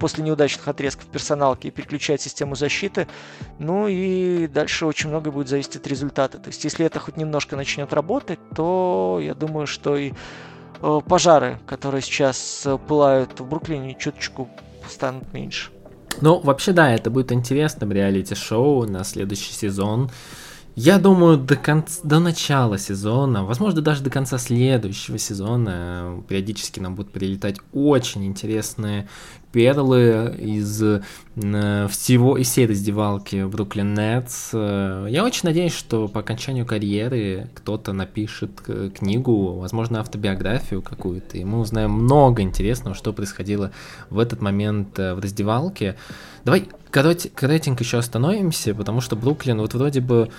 после 0.00 0.24
неудачных 0.24 0.66
отрезков 0.66 1.06
персоналки 1.06 1.68
и 1.68 1.70
переключать 1.70 2.20
систему 2.20 2.56
защиты. 2.56 3.06
Ну 3.60 3.86
и 3.86 4.48
дальше 4.48 4.86
очень 4.86 5.10
много 5.10 5.30
будет 5.30 5.48
зависеть 5.48 5.76
от 5.76 5.86
результата. 5.86 6.38
То 6.38 6.48
есть 6.48 6.64
если 6.64 6.84
это 6.84 6.98
хоть 6.98 7.16
немножко 7.16 7.54
начнет 7.54 7.92
работать, 7.92 8.40
то 8.56 9.20
я 9.22 9.34
думаю, 9.34 9.68
что 9.68 9.96
и 9.96 10.12
э, 10.82 11.00
пожары, 11.08 11.60
которые 11.66 12.02
сейчас 12.02 12.66
пылают 12.88 13.38
в 13.38 13.48
Бруклине, 13.48 13.94
чуточку 13.94 14.48
станут 14.88 15.32
меньше. 15.32 15.73
Ну, 16.20 16.40
вообще, 16.40 16.72
да, 16.72 16.92
это 16.92 17.10
будет 17.10 17.32
интересным 17.32 17.92
реалити-шоу 17.92 18.86
на 18.86 19.04
следующий 19.04 19.52
сезон. 19.52 20.10
Я 20.76 20.98
думаю, 20.98 21.38
до, 21.38 21.54
конца, 21.54 22.00
до 22.02 22.18
начала 22.18 22.78
сезона, 22.78 23.44
возможно, 23.44 23.80
даже 23.80 24.02
до 24.02 24.10
конца 24.10 24.38
следующего 24.38 25.18
сезона 25.18 26.20
периодически 26.28 26.80
нам 26.80 26.96
будут 26.96 27.12
прилетать 27.12 27.58
очень 27.72 28.26
интересные 28.26 29.08
перлы 29.54 30.34
из 30.36 30.82
э, 30.82 31.00
всего, 31.88 32.36
из 32.36 32.48
всей 32.48 32.66
раздевалки 32.66 33.44
Бруклин 33.44 33.94
Нетс. 33.94 34.52
Я 34.52 35.22
очень 35.24 35.42
надеюсь, 35.44 35.72
что 35.72 36.08
по 36.08 36.20
окончанию 36.20 36.66
карьеры 36.66 37.48
кто-то 37.54 37.92
напишет 37.92 38.50
книгу, 38.98 39.52
возможно, 39.60 40.00
автобиографию 40.00 40.82
какую-то, 40.82 41.38
и 41.38 41.44
мы 41.44 41.60
узнаем 41.60 41.92
много 41.92 42.42
интересного, 42.42 42.96
что 42.96 43.12
происходило 43.12 43.70
в 44.10 44.18
этот 44.18 44.40
момент 44.40 44.98
э, 44.98 45.14
в 45.14 45.20
раздевалке. 45.20 45.94
Давай 46.44 46.68
коротенько 46.90 47.84
еще 47.84 47.98
остановимся, 47.98 48.74
потому 48.74 49.00
что 49.00 49.14
Бруклин, 49.14 49.60
вот 49.60 49.74
вроде 49.74 50.00
бы 50.00 50.30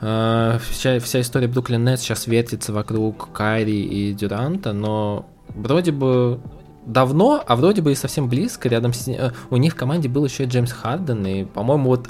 э, 0.00 0.58
вся, 0.70 0.98
вся 0.98 1.20
история 1.20 1.46
Бруклин 1.46 1.84
Нетс 1.84 2.00
сейчас 2.00 2.26
вертится 2.26 2.72
вокруг 2.72 3.32
Кайри 3.32 3.82
и 3.82 4.14
Дюранта, 4.14 4.72
но 4.72 5.28
вроде 5.54 5.92
бы 5.92 6.40
давно, 6.86 7.42
а 7.46 7.56
вроде 7.56 7.82
бы 7.82 7.92
и 7.92 7.94
совсем 7.94 8.28
близко, 8.28 8.68
рядом 8.68 8.92
с 8.92 9.08
э, 9.08 9.32
у 9.50 9.56
них 9.56 9.74
в 9.74 9.76
команде 9.76 10.08
был 10.08 10.24
еще 10.24 10.44
и 10.44 10.46
Джеймс 10.46 10.72
Харден, 10.72 11.24
и, 11.26 11.44
по-моему, 11.44 11.90
вот 11.90 12.08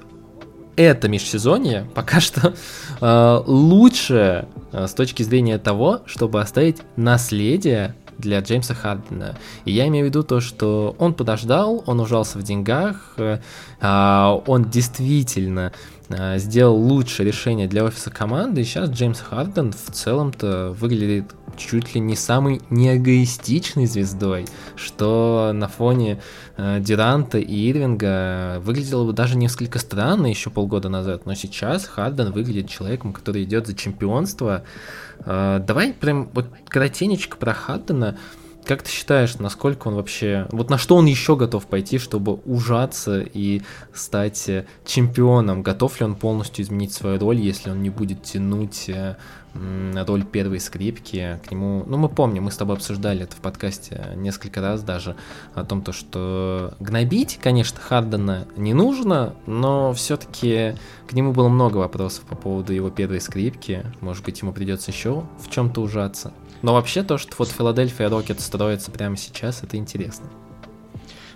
это 0.77 1.09
межсезонье 1.09 1.89
пока 1.95 2.21
что 2.21 2.55
э, 3.01 3.43
лучше 3.47 4.49
э, 4.73 4.87
с 4.87 4.95
точки 4.95 5.23
зрения 5.23 5.59
того, 5.59 6.01
чтобы 6.07 6.41
оставить 6.41 6.79
наследие 6.97 7.95
для 8.19 8.41
Джеймса 8.41 8.75
Хардена. 8.75 9.37
И 9.65 9.73
я 9.73 9.89
имею 9.89 10.07
в 10.07 10.09
виду 10.09 10.23
то, 10.23 10.41
что 10.41 10.95
он 10.99 11.15
подождал, 11.15 11.83
он 11.87 12.01
ужался 12.01 12.39
в 12.39 12.43
деньгах, 12.43 13.15
э, 13.17 13.39
э, 13.81 14.41
он 14.47 14.71
действительно 14.71 15.73
э, 16.09 16.39
сделал 16.39 16.77
лучшее 16.77 17.27
решение 17.27 17.69
для 17.69 17.85
офиса 17.85 18.11
команды, 18.11 18.61
и 18.61 18.65
сейчас 18.65 18.91
Джеймс 18.91 19.21
Харден 19.21 19.73
в 19.73 19.93
целом-то 19.93 20.75
выглядит 20.79 21.35
чуть 21.57 21.95
ли 21.95 22.01
не 22.01 22.17
самой 22.17 22.61
неэгоистичной 22.71 23.87
звездой, 23.87 24.47
что 24.77 25.53
на 25.55 25.69
фоне 25.69 26.21
э, 26.57 26.81
Дюранта 26.81 27.39
и 27.39 27.71
Ирвинга 27.71 28.61
выглядело 28.61 29.05
бы 29.05 29.13
даже 29.13 29.37
несколько 29.37 29.79
странно 29.79 30.27
еще 30.27 30.51
полгода 30.51 30.89
назад, 30.89 31.27
но 31.27 31.35
сейчас 31.35 31.87
Харден 31.87 32.33
выглядит 32.33 32.69
человеком, 32.69 33.13
который 33.13 33.45
идет 33.45 33.67
за 33.67 33.75
чемпионство. 33.75 34.65
Э, 35.21 35.63
давай 35.65 35.93
прям 35.93 36.29
вот 36.33 36.47
коротенечко 36.69 37.37
про 37.37 37.53
Хардена. 37.55 38.17
как 38.65 38.83
ты 38.83 38.91
считаешь, 38.91 39.39
насколько 39.39 39.89
он 39.89 39.95
вообще... 39.97 40.47
Вот 40.53 40.71
на 40.71 40.79
что 40.79 40.97
он 40.97 41.07
еще 41.07 41.35
готов 41.37 41.67
пойти, 41.67 41.99
чтобы 41.99 42.35
ужаться 42.45 43.21
и 43.21 43.63
стать 43.93 44.49
э, 44.49 44.67
чемпионом? 44.85 45.63
Готов 45.63 45.99
ли 46.01 46.07
он 46.07 46.15
полностью 46.15 46.65
изменить 46.65 46.93
свою 46.93 47.19
роль, 47.19 47.39
если 47.39 47.71
он 47.71 47.83
не 47.83 47.91
будет 47.91 48.23
тянуть 48.23 48.89
э, 48.89 49.17
роль 49.55 50.25
первой 50.25 50.61
скрипки 50.61 51.41
к 51.47 51.51
нему. 51.51 51.85
Ну, 51.87 51.97
мы 51.97 52.09
помним, 52.09 52.45
мы 52.45 52.51
с 52.51 52.57
тобой 52.57 52.77
обсуждали 52.77 53.25
это 53.25 53.37
в 53.37 53.41
подкасте 53.41 54.13
несколько 54.17 54.61
раз 54.61 54.83
даже 54.83 55.17
о 55.55 55.65
том, 55.65 55.83
то, 55.83 55.93
что 55.93 56.75
гнобить, 56.81 57.39
конечно, 57.43 57.81
Хардена 57.81 58.47
не 58.57 58.75
нужно, 58.75 59.35
но 59.47 59.93
все-таки 59.93 60.75
к 61.09 61.13
нему 61.13 61.33
было 61.33 61.49
много 61.49 61.79
вопросов 61.79 62.25
по 62.25 62.37
поводу 62.37 62.73
его 62.73 62.91
первой 62.91 63.21
скрипки. 63.21 63.85
Может 64.01 64.25
быть, 64.25 64.41
ему 64.41 64.53
придется 64.53 64.91
еще 64.91 65.25
в 65.39 65.51
чем-то 65.51 65.81
ужаться. 65.83 66.33
Но 66.63 66.75
вообще 66.75 67.03
то, 67.03 67.19
что 67.19 67.35
вот 67.39 67.49
Филадельфия 67.49 68.09
Рокет 68.09 68.41
строится 68.41 68.91
прямо 68.91 69.17
сейчас, 69.17 69.63
это 69.63 69.77
интересно. 69.77 70.27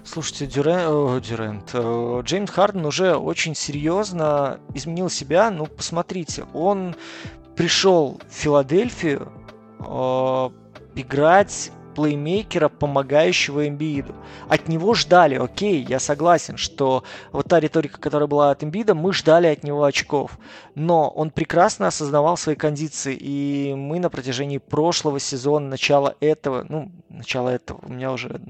Слушайте, 0.05 0.47
Дюрен, 0.47 1.21
Дюрент, 1.21 1.71
э, 1.73 2.21
Джеймс 2.25 2.49
Харден 2.49 2.87
уже 2.87 3.17
очень 3.17 3.57
серьезно 3.57 4.61
изменил 4.73 5.11
себя. 5.11 5.51
Ну, 5.51 5.67
посмотрите, 5.67 6.45
он 6.55 6.95
пришел 7.57 8.21
в 8.29 8.35
Филадельфию 8.35 9.33
э, 9.81 10.51
играть 10.95 11.73
плеймейкера, 11.97 12.69
помогающего 12.69 13.67
Эмбииду. 13.67 14.15
От 14.49 14.69
него 14.69 14.93
ждали, 14.93 15.37
окей, 15.37 15.83
я 15.83 15.99
согласен, 15.99 16.59
что 16.59 17.05
вот 17.33 17.49
та 17.49 17.59
риторика, 17.59 17.99
которая 17.99 18.29
была 18.29 18.51
от 18.51 18.63
Эмбида, 18.63 18.95
мы 18.95 19.15
ждали 19.15 19.47
от 19.47 19.65
него 19.65 19.83
очков. 19.83 20.39
Но 20.75 21.09
он 21.09 21.31
прекрасно 21.31 21.87
осознавал 21.87 22.37
свои 22.37 22.55
кондиции, 22.55 23.17
и 23.19 23.75
мы 23.75 23.99
на 23.99 24.11
протяжении 24.11 24.59
прошлого 24.59 25.19
сезона, 25.19 25.69
начала 25.69 26.15
этого, 26.21 26.67
ну, 26.69 26.93
начала 27.09 27.49
этого, 27.49 27.81
у 27.83 27.91
меня 27.91 28.13
уже 28.13 28.43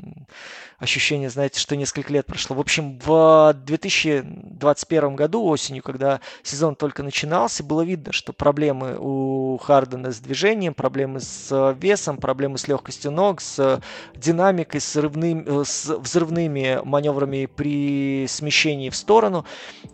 ощущение, 0.79 1.31
знаете, 1.31 1.59
что 1.59 1.77
несколько 1.77 2.13
лет 2.13 2.27
прошло. 2.27 2.57
В 2.57 2.61
общем, 2.61 2.99
в 2.99 3.55
2021 3.65 5.17
году 5.17 5.45
осенью, 5.45 5.83
когда 5.83 6.21
сезон 6.43 6.75
только 6.75 7.03
начинался, 7.03 7.65
было 7.65 7.83
видно, 7.83 8.13
что 8.13 8.33
проблемы 8.33 8.97
у 8.99 9.59
Хардена 9.59 10.13
с 10.13 10.19
движением, 10.19 10.75
проблемы 10.75 11.21
с 11.21 11.75
весом, 11.81 12.19
проблемы 12.19 12.59
с 12.59 12.69
легкостью 12.69 13.11
ног, 13.11 13.41
с 13.41 13.81
динамикой, 14.15 14.81
с, 14.81 14.95
взрывными, 14.95 15.65
с 15.65 15.87
взрывными 15.87 16.81
маневрами 16.85 17.47
при 17.47 18.27
смещении 18.29 18.91
в 18.91 18.97
сторону. 18.97 19.45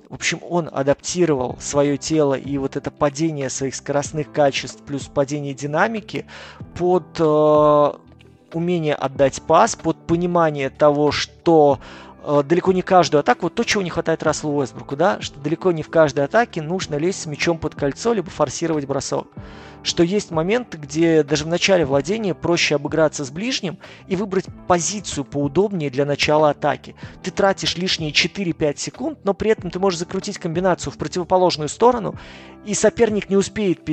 В 0.09 0.15
общем, 0.15 0.41
он 0.49 0.69
адаптировал 0.71 1.57
свое 1.59 1.97
тело 1.97 2.35
и 2.35 2.59
вот 2.59 2.77
это 2.77 2.91
падение 2.91 3.49
своих 3.49 3.75
скоростных 3.75 4.31
качеств 4.31 4.83
плюс 4.85 5.07
падение 5.07 5.55
динамики 5.55 6.27
под 6.75 7.19
э, 7.19 7.93
умение 8.55 8.95
отдать 8.95 9.43
пас, 9.43 9.77
под 9.77 9.97
понимание 10.07 10.71
того, 10.71 11.13
что 11.13 11.79
э, 12.25 12.43
далеко 12.45 12.73
не 12.73 12.83
каждую 12.83 13.21
атаку, 13.21 13.43
вот 13.43 13.55
то, 13.55 13.65
чего 13.65 13.83
не 13.83 13.91
хватает 13.91 14.23
Расселу 14.23 14.59
Уэсбруку, 14.59 14.97
да, 14.97 15.21
что 15.21 15.39
далеко 15.41 15.73
не 15.73 15.83
в 15.83 15.91
каждой 15.91 16.25
атаке 16.25 16.63
нужно 16.63 16.97
лезть 16.97 17.23
с 17.23 17.27
мячом 17.27 17.59
под 17.59 17.75
кольцо, 17.75 18.13
либо 18.13 18.31
форсировать 18.31 18.87
бросок. 18.87 19.29
Что 19.83 20.05
есть 20.05 20.31
моменты, 20.31 20.79
где 20.79 21.25
даже 21.25 21.45
в 21.45 21.49
начале 21.49 21.85
владения 21.85 22.35
проще 22.35 22.77
обыграться 22.77 23.25
с 23.25 23.31
ближним 23.31 23.79
и 24.07 24.15
выбрать 24.15 24.47
позицию 24.69 25.25
поудобнее 25.25 25.91
для 25.91 26.05
начала 26.05 26.51
атаки. 26.51 26.95
Ты 27.23 27.33
тратишь 27.33 27.77
лишние 27.77 28.13
4-5 28.13 28.77
секунд, 28.77 29.19
но 29.25 29.35
при 29.35 29.51
этом 29.51 29.71
ты 29.71 29.81
можешь 29.81 29.99
закрутить 29.99 30.39
комбинацию 30.39 30.93
в 30.93 30.99
противоположную 30.99 31.69
сторону, 31.69 32.15
и 32.65 32.75
соперник 32.75 33.29
не 33.29 33.37
успеет 33.37 33.85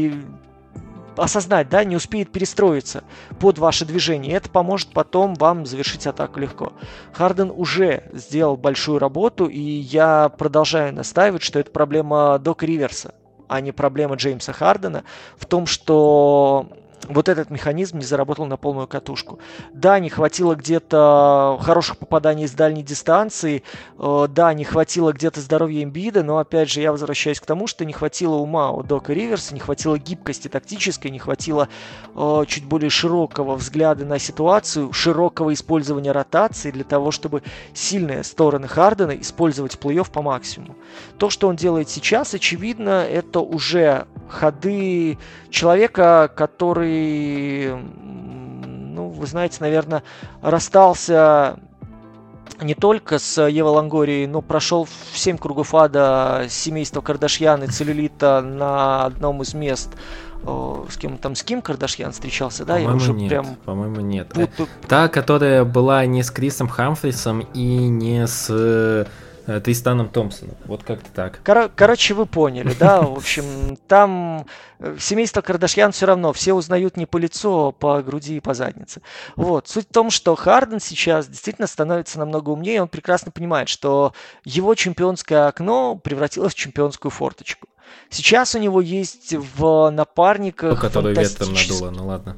осознать, 1.21 1.69
да, 1.69 1.83
не 1.83 1.95
успеет 1.95 2.31
перестроиться 2.31 3.03
под 3.39 3.57
ваше 3.57 3.85
движение. 3.85 4.35
Это 4.35 4.49
поможет 4.49 4.89
потом 4.93 5.33
вам 5.35 5.65
завершить 5.65 6.07
атаку 6.07 6.39
легко. 6.39 6.73
Харден 7.13 7.51
уже 7.55 8.03
сделал 8.13 8.57
большую 8.57 8.99
работу, 8.99 9.45
и 9.45 9.59
я 9.59 10.29
продолжаю 10.29 10.93
настаивать, 10.93 11.43
что 11.43 11.59
это 11.59 11.71
проблема 11.71 12.39
Дока 12.39 12.65
Риверса, 12.65 13.13
а 13.47 13.61
не 13.61 13.71
проблема 13.71 14.15
Джеймса 14.15 14.53
Хардена 14.53 15.03
в 15.37 15.45
том, 15.45 15.65
что 15.65 16.69
вот 17.07 17.29
этот 17.29 17.49
механизм 17.49 17.97
не 17.97 18.05
заработал 18.05 18.45
на 18.45 18.57
полную 18.57 18.87
катушку. 18.87 19.39
Да, 19.73 19.99
не 19.99 20.09
хватило 20.09 20.55
где-то 20.55 21.57
хороших 21.61 21.97
попаданий 21.97 22.47
с 22.47 22.51
дальней 22.51 22.83
дистанции, 22.83 23.63
э, 23.97 24.27
да, 24.29 24.53
не 24.53 24.63
хватило 24.63 25.13
где-то 25.13 25.39
здоровья 25.41 25.83
имбида, 25.83 26.23
но 26.23 26.37
опять 26.37 26.69
же 26.69 26.81
я 26.81 26.91
возвращаюсь 26.91 27.39
к 27.39 27.45
тому, 27.45 27.67
что 27.67 27.85
не 27.85 27.93
хватило 27.93 28.35
ума 28.35 28.71
у 28.71 28.83
Дока 28.83 29.13
Риверса, 29.13 29.53
не 29.53 29.59
хватило 29.59 29.97
гибкости 29.97 30.47
тактической, 30.47 31.11
не 31.11 31.19
хватило 31.19 31.69
э, 32.15 32.43
чуть 32.47 32.65
более 32.65 32.89
широкого 32.89 33.55
взгляда 33.55 34.05
на 34.05 34.19
ситуацию, 34.19 34.91
широкого 34.93 35.53
использования 35.53 36.11
ротации 36.11 36.71
для 36.71 36.83
того, 36.83 37.11
чтобы 37.11 37.43
сильные 37.73 38.23
стороны 38.23 38.67
Хардена 38.67 39.11
использовать 39.11 39.75
в 39.75 39.79
плей-офф 39.79 40.11
по 40.11 40.21
максимуму. 40.21 40.75
То, 41.17 41.29
что 41.29 41.47
он 41.47 41.55
делает 41.55 41.89
сейчас, 41.89 42.33
очевидно, 42.33 43.05
это 43.05 43.39
уже 43.39 44.07
ходы 44.29 45.17
человека, 45.49 46.31
который, 46.35 47.75
ну, 47.75 49.09
вы 49.09 49.27
знаете, 49.27 49.57
наверное, 49.59 50.03
расстался 50.41 51.59
не 52.61 52.75
только 52.75 53.19
с 53.19 53.41
Евой 53.41 53.71
Лангорией, 53.71 54.27
но 54.27 54.41
прошел 54.41 54.85
в 54.85 55.17
7 55.17 55.37
кругов 55.37 55.73
ада 55.75 56.45
семейства 56.49 57.01
Кардашьян 57.01 57.63
и 57.63 57.67
целлюлита 57.67 58.41
на 58.41 59.05
одном 59.05 59.41
из 59.41 59.53
мест 59.53 59.95
с 60.89 60.97
кем 60.97 61.17
там 61.17 61.35
с 61.35 61.43
Ким 61.43 61.61
Кардашьян 61.61 62.11
встречался, 62.11 62.65
да? 62.65 62.75
По-моему, 62.75 62.91
Я 62.91 62.95
уже 62.95 63.13
нет. 63.13 63.29
Прям 63.29 63.45
по-моему, 63.65 63.99
нет. 63.99 64.29
Путаю. 64.29 64.69
Та, 64.87 65.09
которая 65.09 65.65
была 65.65 66.05
не 66.05 66.23
с 66.23 66.31
Крисом 66.31 66.69
Хамфрисом 66.69 67.41
и 67.53 67.87
не 67.87 68.25
с 68.25 69.05
Тристаном 69.63 70.09
Томпсоном. 70.09 70.55
Вот 70.65 70.83
как-то 70.83 71.09
так. 71.11 71.41
Кор- 71.43 71.69
короче, 71.75 72.13
вы 72.13 72.25
поняли, 72.25 72.75
да? 72.79 73.01
В 73.01 73.17
общем, 73.17 73.77
там 73.87 74.45
э, 74.79 74.97
семейство 74.99 75.41
Кардашьян 75.41 75.91
все 75.91 76.05
равно 76.05 76.31
все 76.33 76.53
узнают 76.53 76.97
не 76.97 77.05
по 77.05 77.17
лицу, 77.17 77.67
а 77.67 77.71
по 77.71 78.01
груди 78.01 78.37
и 78.37 78.39
по 78.39 78.53
заднице. 78.53 79.01
Вот. 79.35 79.67
Суть 79.67 79.87
в 79.89 79.93
том, 79.93 80.09
что 80.11 80.35
Харден 80.35 80.79
сейчас 80.79 81.27
действительно 81.27 81.67
становится 81.67 82.19
намного 82.19 82.51
умнее, 82.51 82.81
он 82.81 82.87
прекрасно 82.87 83.31
понимает, 83.31 83.69
что 83.69 84.13
его 84.43 84.75
чемпионское 84.75 85.47
окно 85.47 85.95
превратилось 85.95 86.53
в 86.53 86.57
чемпионскую 86.57 87.11
форточку. 87.11 87.67
Сейчас 88.09 88.55
у 88.55 88.59
него 88.59 88.81
есть 88.81 89.33
в 89.33 89.89
напарниках... 89.89 90.75
Ну, 90.75 90.77
который 90.79 91.15
ветром 91.15 91.53
надуло, 91.53 91.89
ну 91.91 92.07
ладно. 92.07 92.37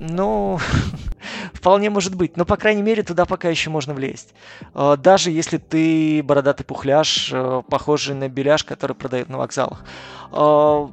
Ну, 0.00 0.58
вполне 1.52 1.90
может 1.90 2.14
быть. 2.14 2.36
Но, 2.36 2.44
по 2.44 2.56
крайней 2.56 2.82
мере, 2.82 3.02
туда 3.02 3.24
пока 3.24 3.48
еще 3.48 3.68
можно 3.68 3.94
влезть. 3.94 4.32
Э, 4.74 4.96
даже 4.96 5.30
если 5.30 5.58
ты 5.58 6.22
бородатый 6.22 6.64
пухляж, 6.64 7.30
э, 7.32 7.62
похожий 7.68 8.14
на 8.14 8.28
беляш, 8.28 8.62
который 8.62 8.94
продают 8.94 9.28
на 9.28 9.38
вокзалах. 9.38 9.84
Э, 10.32 10.86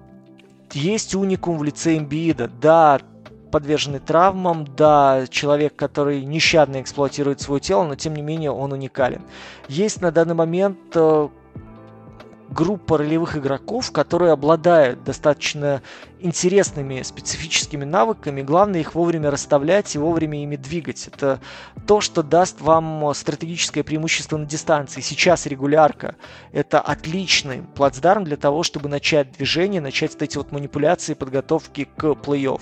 есть 0.74 1.14
уникум 1.14 1.60
в 1.60 1.64
лице 1.64 1.98
Эмбиида. 1.98 2.50
Да, 2.60 3.00
подверженный 3.52 4.00
травмам, 4.00 4.66
да, 4.76 5.26
человек, 5.30 5.76
который 5.76 6.26
нещадно 6.26 6.82
эксплуатирует 6.82 7.40
свое 7.42 7.62
тело, 7.62 7.84
но 7.84 7.96
тем 7.96 8.16
не 8.16 8.24
менее 8.24 8.52
он 8.52 8.74
уникален. 8.74 9.22
Есть 9.70 10.02
на 10.02 10.12
данный 10.12 10.34
момент 10.34 10.78
группа 12.56 12.98
ролевых 12.98 13.36
игроков, 13.38 13.92
которые 13.92 14.32
обладают 14.32 15.04
достаточно 15.04 15.82
интересными 16.20 17.02
специфическими 17.04 17.84
навыками. 17.84 18.42
Главное 18.42 18.80
их 18.80 18.96
вовремя 18.96 19.30
расставлять 19.30 19.94
и 19.94 20.00
вовремя 20.00 20.42
ими 20.42 20.56
двигать. 20.56 21.08
Это 21.08 21.40
то, 21.86 22.00
что 22.02 22.24
даст 22.24 22.62
вам 22.62 23.14
стратегическое 23.14 23.84
преимущество 23.84 24.38
на 24.38 24.46
дистанции. 24.46 25.02
Сейчас 25.02 25.46
регулярка– 25.46 26.16
это 26.54 26.80
отличный 26.80 27.62
плацдарм 27.76 28.24
для 28.24 28.38
того, 28.38 28.64
чтобы 28.64 28.88
начать 28.90 29.34
движение, 29.34 29.82
начать 29.82 30.14
вот 30.14 30.22
эти 30.22 30.38
вот 30.38 30.52
манипуляции, 30.52 31.14
подготовки 31.14 31.88
к 31.96 32.04
плей-офф. 32.04 32.62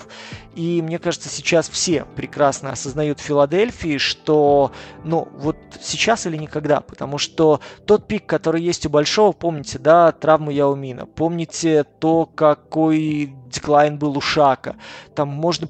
И 0.55 0.81
мне 0.81 0.99
кажется, 0.99 1.29
сейчас 1.29 1.69
все 1.69 2.05
прекрасно 2.15 2.71
осознают 2.71 3.19
в 3.19 3.23
Филадельфии, 3.23 3.97
что 3.97 4.71
ну 5.03 5.29
вот 5.37 5.57
сейчас 5.81 6.25
или 6.25 6.37
никогда, 6.37 6.81
потому 6.81 7.17
что 7.17 7.61
тот 7.85 8.07
пик, 8.07 8.25
который 8.25 8.61
есть 8.61 8.85
у 8.85 8.89
Большого, 8.89 9.31
помните, 9.31 9.79
да, 9.84 10.11
травму 10.11 10.51
Яумина, 10.51 11.05
помните 11.05 11.84
то, 11.84 12.25
какой 12.25 13.36
деклайн 13.53 13.97
был 13.97 14.17
у 14.17 14.21
Шака. 14.21 14.75
Там 15.15 15.29
можно... 15.29 15.69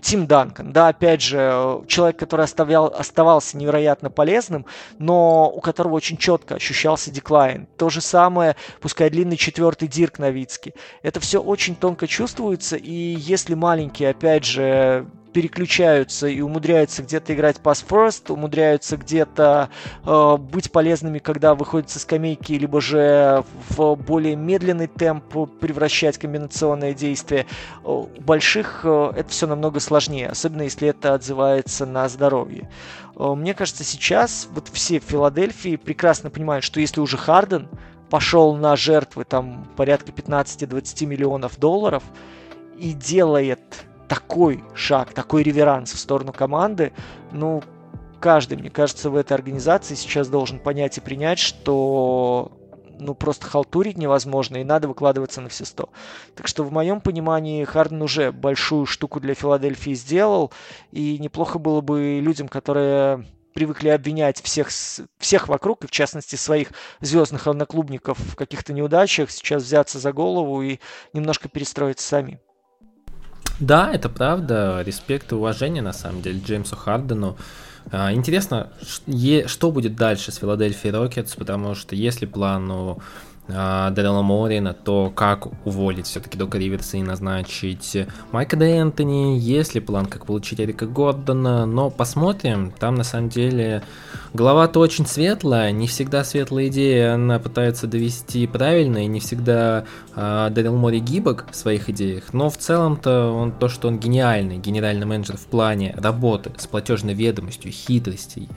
Тим 0.00 0.26
Данкан, 0.26 0.72
да, 0.72 0.88
опять 0.88 1.22
же, 1.22 1.82
человек, 1.86 2.18
который 2.18 2.44
оставлял, 2.44 2.86
оставался 2.86 3.56
невероятно 3.56 4.10
полезным, 4.10 4.66
но 4.98 5.50
у 5.50 5.60
которого 5.60 5.94
очень 5.94 6.16
четко 6.16 6.56
ощущался 6.56 7.10
деклайн. 7.10 7.66
То 7.76 7.88
же 7.88 8.00
самое, 8.00 8.56
пускай 8.80 9.10
длинный 9.10 9.36
четвертый 9.36 9.88
Дирк 9.88 10.18
Новицкий. 10.18 10.74
Это 11.02 11.20
все 11.20 11.42
очень 11.42 11.74
тонко 11.74 12.06
чувствуется, 12.06 12.76
и 12.76 12.92
если 12.92 13.54
маленький, 13.54 14.04
опять 14.04 14.44
же, 14.44 15.06
переключаются 15.32 16.26
и 16.26 16.40
умудряются 16.40 17.02
где-то 17.02 17.34
играть 17.34 17.56
pass 17.62 17.84
first, 17.86 18.30
умудряются 18.30 18.96
где-то 18.96 19.70
э, 20.04 20.36
быть 20.36 20.70
полезными, 20.70 21.18
когда 21.18 21.54
выходят 21.54 21.90
со 21.90 21.98
скамейки, 21.98 22.52
либо 22.52 22.80
же 22.80 23.44
в 23.70 23.96
более 23.96 24.36
медленный 24.36 24.86
темп 24.86 25.24
превращать 25.60 26.18
комбинационное 26.18 26.94
действие. 26.94 27.21
У 27.84 28.08
больших 28.20 28.80
э, 28.84 29.12
это 29.16 29.28
все 29.30 29.46
намного 29.46 29.80
сложнее, 29.80 30.28
особенно 30.28 30.62
если 30.62 30.88
это 30.88 31.14
отзывается 31.14 31.86
на 31.86 32.08
здоровье. 32.08 32.70
Э, 33.16 33.34
мне 33.34 33.54
кажется, 33.54 33.84
сейчас 33.84 34.48
вот 34.52 34.68
все 34.72 35.00
в 35.00 35.04
Филадельфии 35.04 35.76
прекрасно 35.76 36.30
понимают, 36.30 36.64
что 36.64 36.80
если 36.80 37.00
уже 37.00 37.16
Харден 37.16 37.68
пошел 38.10 38.54
на 38.54 38.76
жертвы 38.76 39.24
там 39.24 39.66
порядка 39.76 40.12
15-20 40.12 41.06
миллионов 41.06 41.58
долларов 41.58 42.02
и 42.78 42.92
делает 42.92 43.60
такой 44.08 44.62
шаг, 44.74 45.12
такой 45.14 45.42
реверанс 45.42 45.92
в 45.92 45.98
сторону 45.98 46.32
команды, 46.32 46.92
ну, 47.30 47.62
каждый, 48.20 48.58
мне 48.58 48.70
кажется, 48.70 49.10
в 49.10 49.16
этой 49.16 49.32
организации 49.32 49.94
сейчас 49.94 50.28
должен 50.28 50.58
понять 50.58 50.98
и 50.98 51.00
принять, 51.00 51.38
что 51.38 52.52
ну, 53.04 53.14
просто 53.14 53.46
халтурить 53.46 53.98
невозможно, 53.98 54.58
и 54.58 54.64
надо 54.64 54.88
выкладываться 54.88 55.40
на 55.40 55.48
все 55.48 55.64
сто. 55.64 55.90
Так 56.34 56.48
что, 56.48 56.64
в 56.64 56.72
моем 56.72 57.00
понимании, 57.00 57.64
Харден 57.64 58.02
уже 58.02 58.32
большую 58.32 58.86
штуку 58.86 59.20
для 59.20 59.34
Филадельфии 59.34 59.94
сделал, 59.94 60.52
и 60.90 61.18
неплохо 61.18 61.58
было 61.58 61.80
бы 61.80 62.20
людям, 62.22 62.48
которые 62.48 63.26
привыкли 63.54 63.88
обвинять 63.88 64.40
всех, 64.40 64.68
всех 65.18 65.48
вокруг, 65.48 65.84
и 65.84 65.86
в 65.86 65.90
частности 65.90 66.36
своих 66.36 66.68
звездных 67.00 67.46
одноклубников 67.46 68.18
в 68.18 68.34
каких-то 68.34 68.72
неудачах, 68.72 69.30
сейчас 69.30 69.62
взяться 69.62 69.98
за 69.98 70.12
голову 70.12 70.62
и 70.62 70.78
немножко 71.12 71.48
перестроиться 71.48 72.06
сами. 72.06 72.40
Да, 73.60 73.92
это 73.92 74.08
правда. 74.08 74.82
Респект 74.84 75.32
и 75.32 75.34
уважение, 75.34 75.82
на 75.82 75.92
самом 75.92 76.22
деле, 76.22 76.40
Джеймсу 76.40 76.76
Хардену. 76.76 77.36
А, 77.90 78.12
интересно, 78.12 78.68
что 79.46 79.72
будет 79.72 79.96
дальше 79.96 80.32
с 80.32 80.36
Филадельфией 80.36 80.94
Рокетс, 80.94 81.34
потому 81.34 81.74
что 81.74 81.94
если 81.94 82.26
плану 82.26 83.02
а, 83.54 83.90
Дэрила 83.90 84.22
Морина, 84.22 84.74
то 84.74 85.12
как 85.14 85.46
уволить 85.66 86.06
все-таки 86.06 86.38
Дока 86.38 86.58
Риверса 86.58 86.96
и 86.96 87.02
назначить 87.02 87.96
Майка 88.30 88.56
Дэ 88.56 88.78
Энтони, 88.78 89.38
есть 89.38 89.74
ли 89.74 89.80
план, 89.80 90.06
как 90.06 90.26
получить 90.26 90.60
Эрика 90.60 90.86
Гордона, 90.86 91.66
но 91.66 91.90
посмотрим, 91.90 92.72
там 92.78 92.94
на 92.94 93.04
самом 93.04 93.28
деле 93.28 93.82
голова-то 94.32 94.80
очень 94.80 95.06
светлая, 95.06 95.70
не 95.72 95.86
всегда 95.86 96.24
светлая 96.24 96.68
идея 96.68 97.14
она 97.14 97.38
пытается 97.38 97.86
довести 97.86 98.46
правильно, 98.46 99.04
и 99.04 99.06
не 99.06 99.20
всегда 99.20 99.84
э, 100.14 100.48
Дэрил 100.50 100.76
Мори 100.76 101.00
гибок 101.00 101.46
в 101.50 101.56
своих 101.56 101.88
идеях, 101.90 102.32
но 102.32 102.50
в 102.50 102.56
целом-то 102.56 103.30
он 103.30 103.52
то, 103.52 103.68
что 103.68 103.88
он 103.88 103.98
гениальный 103.98 104.58
генеральный 104.58 105.06
менеджер 105.06 105.36
в 105.36 105.46
плане 105.46 105.94
работы 105.98 106.52
с 106.56 106.66
платежной 106.66 107.14
ведомостью, 107.14 107.70
хитростей, 107.72 108.48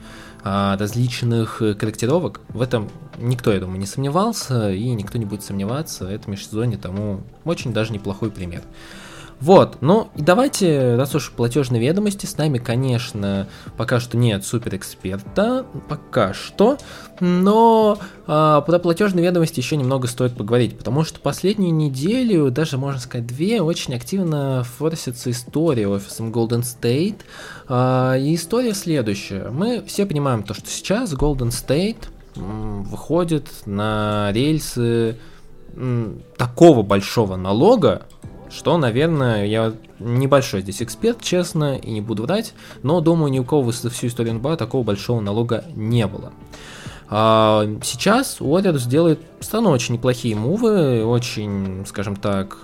различных 0.46 1.60
э, 1.60 1.74
корректировок. 1.74 2.40
В 2.48 2.62
этом 2.62 2.88
никто, 3.18 3.52
я 3.52 3.58
думаю, 3.58 3.80
не 3.80 3.86
сомневался, 3.86 4.70
и 4.70 4.88
никто 4.90 5.18
не 5.18 5.24
будет 5.24 5.42
сомневаться. 5.42 6.08
Это 6.08 6.30
межсезонье 6.30 6.78
тому 6.78 7.22
очень 7.44 7.72
даже 7.72 7.92
неплохой 7.92 8.30
пример. 8.30 8.62
Вот, 9.38 9.78
ну 9.82 10.08
и 10.16 10.22
давайте, 10.22 10.94
раз 10.96 11.14
уж 11.14 11.30
платежные 11.30 11.80
ведомости, 11.80 12.24
с 12.24 12.38
нами, 12.38 12.56
конечно, 12.56 13.46
пока 13.76 14.00
что 14.00 14.16
нет 14.16 14.46
суперэксперта, 14.46 15.66
пока 15.90 16.32
что, 16.32 16.78
но 17.20 17.98
а, 18.26 18.62
про 18.62 18.78
платежные 18.78 19.26
ведомости 19.26 19.60
еще 19.60 19.76
немного 19.76 20.08
стоит 20.08 20.34
поговорить, 20.36 20.78
потому 20.78 21.04
что 21.04 21.20
последнюю 21.20 21.74
неделю, 21.74 22.50
даже 22.50 22.78
можно 22.78 22.98
сказать 22.98 23.26
две, 23.26 23.60
очень 23.60 23.94
активно 23.94 24.64
форсится 24.64 25.30
история 25.30 25.86
офисом 25.86 26.32
Golden 26.32 26.62
State, 26.62 27.20
а, 27.68 28.16
и 28.16 28.34
история 28.34 28.72
следующая. 28.72 29.50
Мы 29.50 29.84
все 29.86 30.06
понимаем 30.06 30.44
то, 30.44 30.54
что 30.54 30.66
сейчас 30.66 31.12
Golden 31.12 31.50
State 31.50 32.06
выходит 32.34 33.48
на 33.66 34.30
рельсы 34.32 35.18
такого 36.38 36.82
большого 36.82 37.36
налога, 37.36 38.06
что, 38.50 38.78
наверное, 38.78 39.46
я 39.46 39.72
небольшой 39.98 40.62
здесь 40.62 40.82
эксперт, 40.82 41.20
честно, 41.22 41.76
и 41.76 41.90
не 41.90 42.00
буду 42.00 42.24
врать, 42.24 42.54
но 42.82 43.00
думаю, 43.00 43.30
ни 43.32 43.38
у 43.38 43.44
кого 43.44 43.72
за 43.72 43.90
всю 43.90 44.08
историю 44.08 44.34
НБА 44.34 44.56
такого 44.56 44.82
большого 44.82 45.20
налога 45.20 45.64
не 45.74 46.06
было. 46.06 46.32
А 47.08 47.64
сейчас 47.84 48.38
Warriors 48.40 48.88
делает 48.88 49.20
стану 49.38 49.70
очень 49.70 49.94
неплохие 49.94 50.34
мувы, 50.34 51.04
очень, 51.04 51.84
скажем 51.86 52.16
так, 52.16 52.58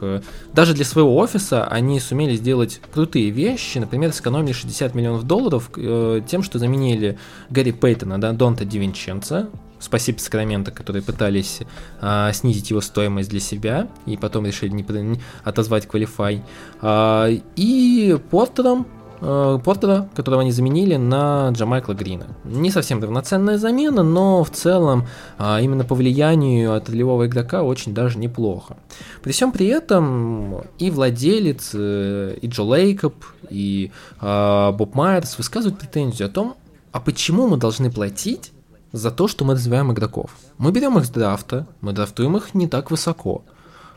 даже 0.53 0.74
для 0.74 0.85
своего 0.85 1.16
офиса 1.16 1.64
они 1.66 2.01
сумели 2.01 2.35
сделать 2.35 2.80
крутые 2.93 3.30
вещи, 3.30 3.78
например, 3.78 4.12
сэкономили 4.12 4.53
60 4.53 4.95
миллионов 4.95 5.24
долларов 5.24 5.70
э, 5.76 6.22
тем, 6.26 6.43
что 6.43 6.59
заменили 6.59 7.18
Гарри 7.51 7.70
Пейтона, 7.70 8.20
да, 8.20 8.33
Донта 8.33 8.64
Дивинченца, 8.64 9.49
Спасибо 9.83 10.18
Сакраменто, 10.18 10.70
которые 10.70 11.03
пытались 11.03 11.61
а, 12.01 12.33
снизить 12.33 12.70
его 12.70 12.80
стоимость 12.80 13.30
для 13.30 13.41
себя 13.41 13.89
и 14.07 14.16
потом 14.16 14.47
решили 14.47 14.70
не, 14.70 14.85
не 15.03 15.20
отозвать 15.43 15.87
Qualify. 15.87 16.41
А, 16.80 17.28
и 17.57 18.16
Портером, 18.30 18.87
а, 19.20 19.59
Портера, 19.59 20.09
которого 20.14 20.43
они 20.43 20.53
заменили 20.53 20.95
на 20.95 21.51
Джамайкла 21.51 21.95
Грина. 21.95 22.28
Не 22.45 22.70
совсем 22.70 23.03
равноценная 23.03 23.59
замена, 23.59 24.05
но 24.05 24.45
в 24.45 24.51
целом 24.51 25.07
а, 25.37 25.61
именно 25.61 25.85
по 25.85 25.97
влиянию 25.97 26.74
от 26.74 26.89
ролевого 26.89 27.26
игрока 27.26 27.64
очень 27.64 27.93
даже 27.93 28.18
неплохо. 28.18 28.76
При 29.22 29.33
всем 29.33 29.51
при 29.51 29.66
этом 29.66 30.62
и 30.78 30.93
владелец, 30.93 31.70
э, 31.74 32.37
и 32.41 32.47
Джо 32.47 32.62
Лейкоп, 32.62 33.14
и 33.51 33.91
а, 34.20 34.70
Боб 34.70 34.95
Майерс 34.95 35.39
высказывают 35.39 35.80
претензию 35.80 36.26
о 36.26 36.30
том, 36.30 36.57
а 36.93 37.01
почему 37.01 37.49
мы 37.49 37.57
должны 37.57 37.91
платить 37.91 38.53
за 38.93 39.11
то, 39.11 39.26
что 39.28 39.45
мы 39.45 39.55
развиваем 39.55 39.93
игроков. 39.93 40.36
Мы 40.59 40.70
берем 40.70 40.99
их 40.99 41.07
с 41.07 41.11
драфта, 41.11 41.66
мы 41.80 41.93
драфтуем 41.93 42.36
их 42.36 42.55
не 42.55 42.68
так 42.68 42.90
высоко. 42.90 43.45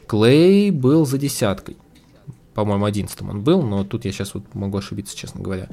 Клей 0.08 0.72
был 0.72 1.06
за 1.06 1.18
десяткой. 1.18 1.78
По-моему, 2.54 2.86
одиннадцатым 2.86 3.30
он 3.30 3.42
был, 3.42 3.62
но 3.62 3.84
тут 3.84 4.06
я 4.06 4.12
сейчас 4.12 4.34
вот 4.34 4.44
могу 4.54 4.78
ошибиться, 4.78 5.16
честно 5.16 5.42
говоря. 5.42 5.68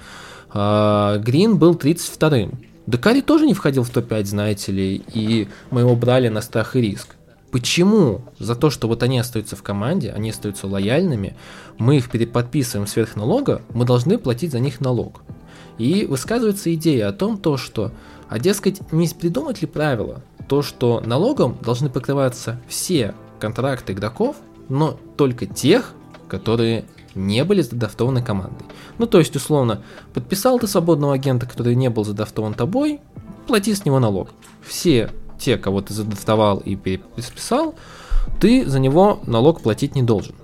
А, 0.51 1.18
Грин 1.18 1.57
был 1.57 1.75
32-м. 1.75 2.59
Декари 2.89 3.20
тоже 3.20 3.47
не 3.47 3.55
входил 3.55 3.85
в 3.85 3.91
топ-5, 3.91 4.25
знаете 4.25 4.73
ли, 4.73 5.03
и 5.14 5.49
мы 5.70 5.83
его 5.83 5.95
брали 5.95 6.29
на 6.29 6.41
страх 6.41 6.75
и 6.75 6.81
риск. 6.81 7.14
Почему? 7.53 8.23
За 8.39 8.57
то, 8.57 8.70
что 8.70 8.89
вот 8.89 9.05
они 9.05 9.18
остаются 9.18 9.55
в 9.55 9.62
команде, 9.62 10.11
они 10.11 10.31
остаются 10.31 10.66
лояльными, 10.66 11.37
мы 11.79 11.99
их 11.99 12.11
переподписываем 12.11 12.89
сверх 12.89 13.14
налога, 13.14 13.62
мы 13.75 13.85
должны 13.85 14.18
платить 14.18 14.51
за 14.51 14.59
них 14.59 14.81
налог. 14.81 15.23
И 15.79 16.07
высказывается 16.07 16.75
идея 16.75 17.09
о 17.09 17.12
том, 17.12 17.39
то, 17.39 17.57
что 17.57 17.93
а 18.33 18.39
дескать, 18.39 18.80
не 18.93 19.07
придумать 19.09 19.61
ли 19.61 19.68
правило, 19.68 20.22
то 20.49 20.62
что 20.62 21.03
налогом 21.05 21.59
должны 21.61 21.91
покрываться 21.91 22.59
все 22.66 23.14
контракты 23.39 23.93
игроков, 23.93 24.37
но 24.70 24.99
только 25.18 25.45
тех, 25.45 25.93
которые 26.28 26.87
не 27.14 27.45
были 27.45 27.61
задрафтованы 27.61 28.22
командой. 28.22 28.64
Ну, 28.97 29.07
то 29.07 29.18
есть, 29.18 29.37
условно, 29.37 29.83
подписал 30.14 30.59
ты 30.59 30.66
свободного 30.66 31.12
агента, 31.12 31.45
который 31.45 31.74
не 31.74 31.91
был 31.91 32.07
задрафтован 32.07 32.55
тобой, 32.55 33.01
плати 33.47 33.74
с 33.74 33.85
него 33.85 33.99
налог. 33.99 34.30
Все 34.62 35.11
те, 35.39 35.59
кого 35.59 35.83
ты 35.83 35.93
задрафтовал 35.93 36.57
и 36.57 36.74
переписал, 36.74 37.74
ты 38.41 38.66
за 38.66 38.80
него 38.80 39.20
налог 39.26 39.61
платить 39.61 39.95
не 39.95 40.03
должен. 40.03 40.35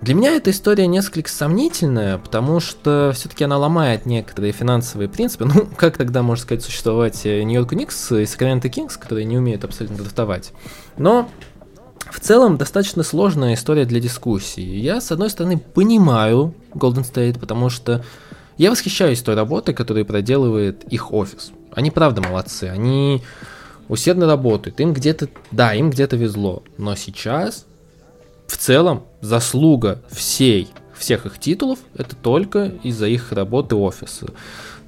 Для 0.00 0.14
меня 0.14 0.36
эта 0.36 0.50
история 0.50 0.86
несколько 0.86 1.28
сомнительная, 1.28 2.18
потому 2.18 2.60
что 2.60 3.10
все-таки 3.14 3.44
она 3.44 3.58
ломает 3.58 4.06
некоторые 4.06 4.52
финансовые 4.52 5.08
принципы. 5.08 5.44
Ну, 5.54 5.66
как 5.76 5.96
тогда, 5.96 6.22
можно 6.22 6.42
сказать, 6.42 6.62
существовать 6.62 7.24
Нью-Йорк 7.24 7.72
Никс 7.72 8.12
и 8.12 8.24
Сакраменто 8.24 8.68
Кингс, 8.68 8.96
которые 8.96 9.24
не 9.24 9.36
умеют 9.36 9.64
абсолютно 9.64 9.98
драфтовать. 9.98 10.52
Но 10.96 11.28
в 12.10 12.20
целом 12.20 12.56
достаточно 12.56 13.02
сложная 13.02 13.54
история 13.54 13.84
для 13.84 13.98
дискуссии. 13.98 14.62
Я, 14.62 15.00
с 15.00 15.10
одной 15.10 15.30
стороны, 15.30 15.58
понимаю 15.58 16.54
Golden 16.74 17.04
State, 17.04 17.38
потому 17.40 17.68
что 17.68 18.04
я 18.56 18.70
восхищаюсь 18.70 19.20
той 19.20 19.34
работой, 19.34 19.74
которую 19.74 20.06
проделывает 20.06 20.84
их 20.84 21.12
офис. 21.12 21.50
Они 21.72 21.90
правда 21.90 22.22
молодцы, 22.22 22.64
они 22.64 23.22
усердно 23.88 24.26
работают, 24.26 24.80
им 24.80 24.92
где-то, 24.92 25.28
да, 25.50 25.74
им 25.74 25.90
где-то 25.90 26.16
везло, 26.16 26.62
но 26.76 26.94
сейчас 26.94 27.66
в 28.48 28.56
целом 28.56 29.04
заслуга 29.20 30.02
всей 30.10 30.68
всех 30.96 31.26
их 31.26 31.38
титулов 31.38 31.78
это 31.94 32.16
только 32.16 32.72
из-за 32.82 33.06
их 33.06 33.30
работы 33.30 33.76
офиса. 33.76 34.26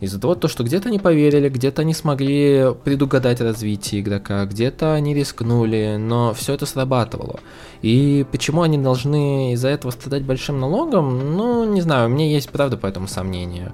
Из-за 0.01 0.19
того, 0.19 0.35
то, 0.35 0.49
что 0.49 0.65
где-то 0.65 0.89
они 0.89 0.99
поверили, 0.99 1.49
где-то 1.49 1.83
они 1.83 1.93
смогли 1.93 2.75
предугадать 2.85 3.41
развитие 3.41 4.01
игрока, 4.01 4.47
где-то 4.47 4.95
они 4.95 5.15
рискнули, 5.15 5.97
но 5.99 6.33
все 6.33 6.55
это 6.55 6.65
срабатывало. 6.65 7.41
И 7.83 8.25
почему 8.31 8.63
они 8.63 8.79
должны 8.79 9.53
из-за 9.53 9.69
этого 9.69 9.91
страдать 9.91 10.23
большим 10.23 10.59
налогом? 10.59 11.37
Ну, 11.37 11.71
не 11.71 11.81
знаю, 11.81 12.09
у 12.09 12.13
меня 12.13 12.27
есть 12.27 12.51
правда 12.51 12.77
по 12.77 12.87
этому 12.87 13.09
сомнению. 13.09 13.73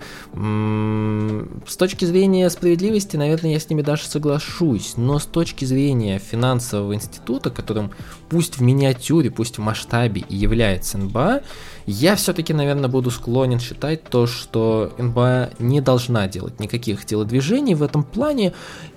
С 1.67 1.77
точки 1.77 2.05
зрения 2.05 2.51
справедливости, 2.51 3.17
наверное, 3.17 3.53
я 3.53 3.61
с 3.61 3.69
ними 3.69 3.83
даже 3.83 4.05
соглашусь, 4.05 4.95
но 4.97 5.19
с 5.19 5.27
точки 5.27 5.65
зрения 5.65 6.19
финансового 6.19 6.95
института, 6.95 7.51
которым 7.51 7.91
пусть 8.29 8.59
в 8.59 8.63
миниатюре, 8.63 9.31
пусть 9.31 9.59
в 9.59 9.61
масштабе 9.61 10.25
и 10.29 10.37
является 10.37 10.99
НБА, 10.99 11.43
я 11.87 12.17
все-таки, 12.17 12.53
наверное, 12.53 12.89
буду 12.89 13.11
склонен 13.11 13.61
считать 13.61 14.03
то, 14.05 14.27
что 14.27 14.93
НБА 14.99 15.51
не 15.61 15.81
должна 15.81 16.27
делать 16.27 16.59
никаких 16.59 17.05
телодвижений 17.05 17.75
в 17.75 17.83
этом 17.83 18.03
плане 18.03 18.53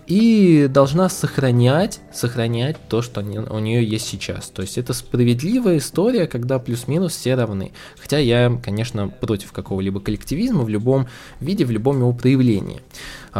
и 0.07 0.67
должна 0.67 1.07
сохранять, 1.07 1.99
сохранять 2.11 2.77
то, 2.89 3.03
что 3.03 3.21
у 3.21 3.59
нее 3.59 3.83
есть 3.85 4.07
сейчас. 4.07 4.49
То 4.49 4.63
есть 4.63 4.79
это 4.79 4.93
справедливая 4.93 5.77
история, 5.77 6.25
когда 6.25 6.57
плюс-минус 6.57 7.15
все 7.15 7.35
равны. 7.35 7.73
Хотя 7.99 8.17
я, 8.17 8.59
конечно, 8.63 9.07
против 9.07 9.51
какого-либо 9.51 9.99
коллективизма 9.99 10.63
в 10.63 10.69
любом 10.69 11.07
виде, 11.39 11.65
в 11.65 11.69
любом 11.69 11.99
его 11.99 12.11
проявлении. 12.11 12.81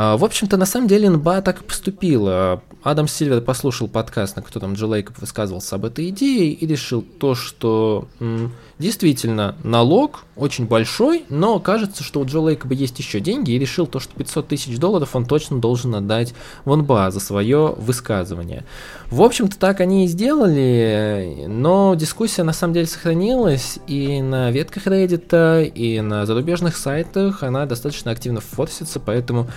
А, 0.02 0.16
в 0.16 0.24
общем-то, 0.24 0.56
на 0.56 0.66
самом 0.66 0.88
деле 0.88 1.10
НБА 1.10 1.42
так 1.42 1.60
и 1.60 1.64
поступила. 1.66 2.64
Адам 2.84 3.10
Сильвер 3.10 3.42
послушал 3.42 3.90
подкаст, 3.90 4.38
на 4.38 4.42
котором 4.42 4.76
Джо 4.76 4.86
Лейкоп 4.86 5.18
высказывался 5.20 5.76
об 5.76 5.84
этой 5.84 6.08
идее 6.08 6.54
и 6.54 6.66
решил 6.66 7.02
то, 7.02 7.36
что 7.36 8.08
м, 8.22 8.54
действительно 8.78 9.58
налог 9.62 10.24
очень 10.38 10.68
большой, 10.68 11.26
но 11.28 11.60
кажется, 11.60 12.06
что 12.06 12.22
у 12.22 12.26
Джо 12.26 12.40
Лейкоба 12.40 12.76
есть 12.76 12.98
еще 12.98 13.20
деньги 13.20 13.52
и 13.52 13.60
решил 13.60 13.88
то, 13.88 14.00
что 14.00 14.16
500 14.16 14.48
тысяч 14.48 14.78
долларов 14.78 15.18
он 15.18 15.26
точно 15.26 15.60
должен 15.60 15.94
отдать 15.94 16.34
в 16.64 16.74
НБА 16.74 17.12
за 17.12 17.20
свое 17.20 17.76
высказывание. 17.78 18.64
В 19.08 19.22
общем-то, 19.22 19.60
так 19.60 19.82
они 19.82 20.06
и 20.06 20.08
сделали, 20.08 21.44
но 21.50 21.94
дискуссия 21.96 22.44
на 22.44 22.54
самом 22.54 22.74
деле 22.74 22.88
сохранилась, 22.88 23.80
и 23.86 24.22
на 24.22 24.50
ветках 24.50 24.88
Reddit, 24.88 25.68
и 25.68 26.00
на 26.00 26.26
зарубежных 26.26 26.78
сайтах 26.78 27.44
она 27.44 27.66
достаточно 27.66 28.12
активно 28.12 28.40
форсится, 28.40 29.02
поэтому 29.02 29.50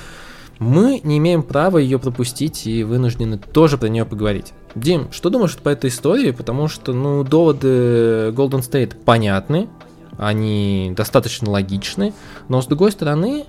мы 0.62 1.00
не 1.02 1.18
имеем 1.18 1.42
права 1.42 1.78
ее 1.78 1.98
пропустить 1.98 2.66
и 2.66 2.84
вынуждены 2.84 3.36
тоже 3.36 3.78
про 3.78 3.88
нее 3.88 4.04
поговорить. 4.04 4.52
Дим, 4.74 5.08
что 5.10 5.28
думаешь 5.28 5.56
по 5.56 5.68
этой 5.68 5.90
истории? 5.90 6.30
Потому 6.30 6.68
что, 6.68 6.92
ну, 6.92 7.24
доводы 7.24 8.30
Golden 8.30 8.60
State 8.60 8.94
понятны, 9.04 9.68
они 10.18 10.92
достаточно 10.96 11.50
логичны, 11.50 12.12
но 12.48 12.62
с 12.62 12.66
другой 12.66 12.92
стороны, 12.92 13.44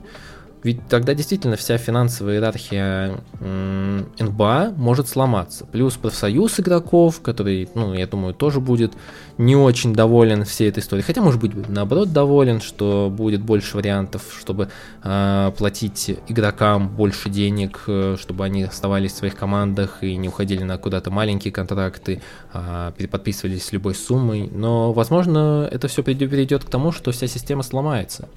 ведь 0.64 0.88
тогда 0.88 1.14
действительно 1.14 1.58
вся 1.58 1.78
финансовая 1.78 2.36
иерархия 2.36 3.20
НБА 3.42 4.74
может 4.78 5.10
сломаться. 5.10 5.66
Плюс 5.66 5.98
профсоюз 5.98 6.60
игроков, 6.60 7.22
который, 7.22 7.70
ну, 7.76 7.94
я 7.94 8.08
думаю, 8.08 8.34
тоже 8.34 8.62
будет 8.62 8.94
не 9.38 9.56
очень 9.56 9.94
доволен 9.94 10.46
всей 10.46 10.70
этой 10.70 10.80
историей. 10.80 11.06
Хотя, 11.06 11.22
может 11.22 11.42
быть, 11.42 11.68
наоборот 11.68 12.14
доволен, 12.14 12.62
что 12.62 13.12
будет 13.12 13.42
больше 13.42 13.76
вариантов, 13.76 14.24
чтобы 14.38 14.70
э, 15.04 15.52
платить 15.58 16.18
игрокам 16.30 16.88
больше 16.88 17.30
денег, 17.30 17.84
э, 17.88 18.16
чтобы 18.20 18.46
они 18.46 18.64
оставались 18.64 19.12
в 19.12 19.18
своих 19.18 19.36
командах 19.36 20.02
и 20.02 20.16
не 20.16 20.30
уходили 20.30 20.64
на 20.64 20.78
куда-то 20.78 21.12
маленькие 21.12 21.52
контракты, 21.52 22.22
э, 22.54 22.92
переподписывались 22.98 23.72
любой 23.74 23.96
суммой. 23.96 24.50
Но, 24.50 24.94
возможно, 24.94 25.68
это 25.70 25.90
все 25.90 26.04
перейдет 26.04 26.64
к 26.64 26.70
тому, 26.70 26.94
что 26.94 27.12
вся 27.12 27.28
система 27.28 27.64
сломается. 27.64 28.30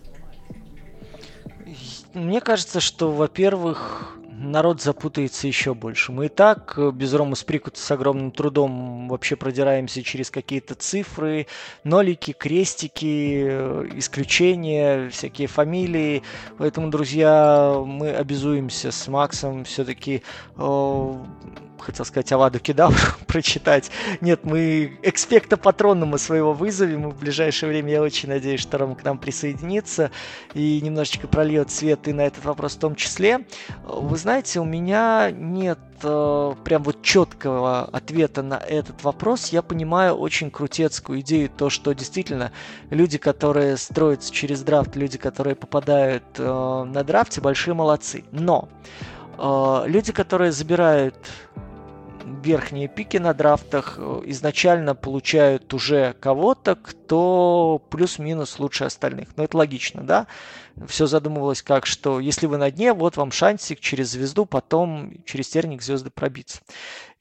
Мне 2.16 2.40
кажется, 2.40 2.80
что, 2.80 3.12
во-первых, 3.12 4.16
народ 4.30 4.80
запутается 4.80 5.46
еще 5.46 5.74
больше. 5.74 6.12
Мы 6.12 6.26
и 6.26 6.28
так 6.30 6.72
э, 6.78 6.90
без 6.90 7.12
Рома 7.12 7.34
Сприкута 7.34 7.78
с 7.78 7.90
огромным 7.90 8.30
трудом 8.30 9.06
вообще 9.08 9.36
продираемся 9.36 10.02
через 10.02 10.30
какие-то 10.30 10.74
цифры, 10.74 11.46
нолики, 11.84 12.32
крестики, 12.32 13.44
э, 13.46 13.88
исключения, 13.96 15.10
всякие 15.10 15.46
фамилии. 15.46 16.22
Поэтому, 16.56 16.88
друзья, 16.88 17.82
мы 17.84 18.12
обязуемся 18.12 18.92
с 18.92 19.08
Максом 19.08 19.64
все-таки 19.64 20.22
э, 20.56 21.14
хотел 21.78 22.04
сказать 22.04 22.30
Аваду 22.32 22.58
Кедавру 22.58 22.98
прочитать. 23.26 23.90
Нет, 24.20 24.44
мы 24.44 24.98
экспекта 25.02 25.56
патронума 25.56 26.18
своего 26.18 26.52
вызовем, 26.52 27.08
и 27.08 27.12
в 27.12 27.18
ближайшее 27.18 27.70
время 27.70 27.92
я 27.92 28.02
очень 28.02 28.28
надеюсь, 28.28 28.60
что 28.60 28.78
Ром 28.78 28.94
к 28.94 29.04
нам 29.04 29.18
присоединится 29.18 30.10
и 30.54 30.80
немножечко 30.80 31.28
прольет 31.28 31.70
свет 31.70 32.08
и 32.08 32.12
на 32.12 32.22
этот 32.22 32.44
вопрос 32.44 32.76
в 32.76 32.78
том 32.78 32.94
числе. 32.94 33.46
Вы 33.84 34.16
знаете, 34.16 34.60
у 34.60 34.64
меня 34.64 35.30
нет 35.30 35.78
э, 36.02 36.54
прям 36.64 36.82
вот 36.82 37.02
четкого 37.02 37.84
ответа 37.84 38.42
на 38.42 38.58
этот 38.58 39.02
вопрос. 39.02 39.48
Я 39.48 39.62
понимаю 39.62 40.14
очень 40.14 40.50
крутецкую 40.50 41.20
идею, 41.20 41.50
то, 41.50 41.70
что 41.70 41.92
действительно 41.92 42.52
люди, 42.90 43.18
которые 43.18 43.76
строятся 43.76 44.32
через 44.32 44.62
драфт, 44.62 44.96
люди, 44.96 45.18
которые 45.18 45.56
попадают 45.56 46.24
э, 46.38 46.84
на 46.86 47.04
драфте, 47.04 47.40
большие 47.40 47.74
молодцы. 47.74 48.24
Но 48.32 48.68
люди, 49.86 50.12
которые 50.12 50.52
забирают 50.52 51.14
верхние 52.26 52.88
пики 52.88 53.18
на 53.18 53.32
драфтах 53.34 53.94
э, 53.98 54.22
изначально 54.26 54.94
получают 54.94 55.72
уже 55.72 56.14
кого-то, 56.20 56.74
кто 56.74 57.80
плюс-минус 57.90 58.58
лучше 58.58 58.84
остальных. 58.84 59.28
Но 59.28 59.34
ну, 59.38 59.44
это 59.44 59.56
логично, 59.56 60.02
да? 60.02 60.26
Все 60.86 61.06
задумывалось 61.06 61.62
как, 61.62 61.86
что 61.86 62.20
если 62.20 62.46
вы 62.46 62.58
на 62.58 62.70
дне, 62.70 62.92
вот 62.92 63.16
вам 63.16 63.30
шансик 63.30 63.80
через 63.80 64.10
звезду, 64.10 64.44
потом 64.44 65.12
через 65.24 65.48
терник 65.48 65.82
звезды 65.82 66.10
пробиться. 66.10 66.60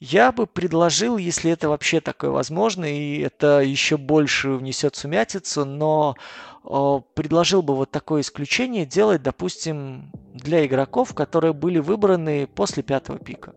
Я 0.00 0.32
бы 0.32 0.46
предложил, 0.46 1.16
если 1.16 1.50
это 1.50 1.68
вообще 1.68 2.00
такое 2.00 2.30
возможно, 2.30 2.84
и 2.84 3.20
это 3.20 3.60
еще 3.60 3.96
больше 3.96 4.50
внесет 4.50 4.96
сумятицу, 4.96 5.64
но 5.64 6.16
э, 6.64 7.00
предложил 7.14 7.62
бы 7.62 7.76
вот 7.76 7.90
такое 7.90 8.22
исключение 8.22 8.84
делать, 8.84 9.22
допустим, 9.22 10.10
для 10.34 10.66
игроков, 10.66 11.14
которые 11.14 11.52
были 11.52 11.78
выбраны 11.78 12.46
после 12.46 12.82
пятого 12.82 13.18
пика. 13.18 13.54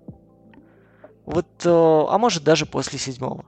Вот, 1.30 1.46
э, 1.64 1.70
а 1.70 2.18
может 2.18 2.44
даже 2.44 2.66
после 2.66 2.98
седьмого. 2.98 3.46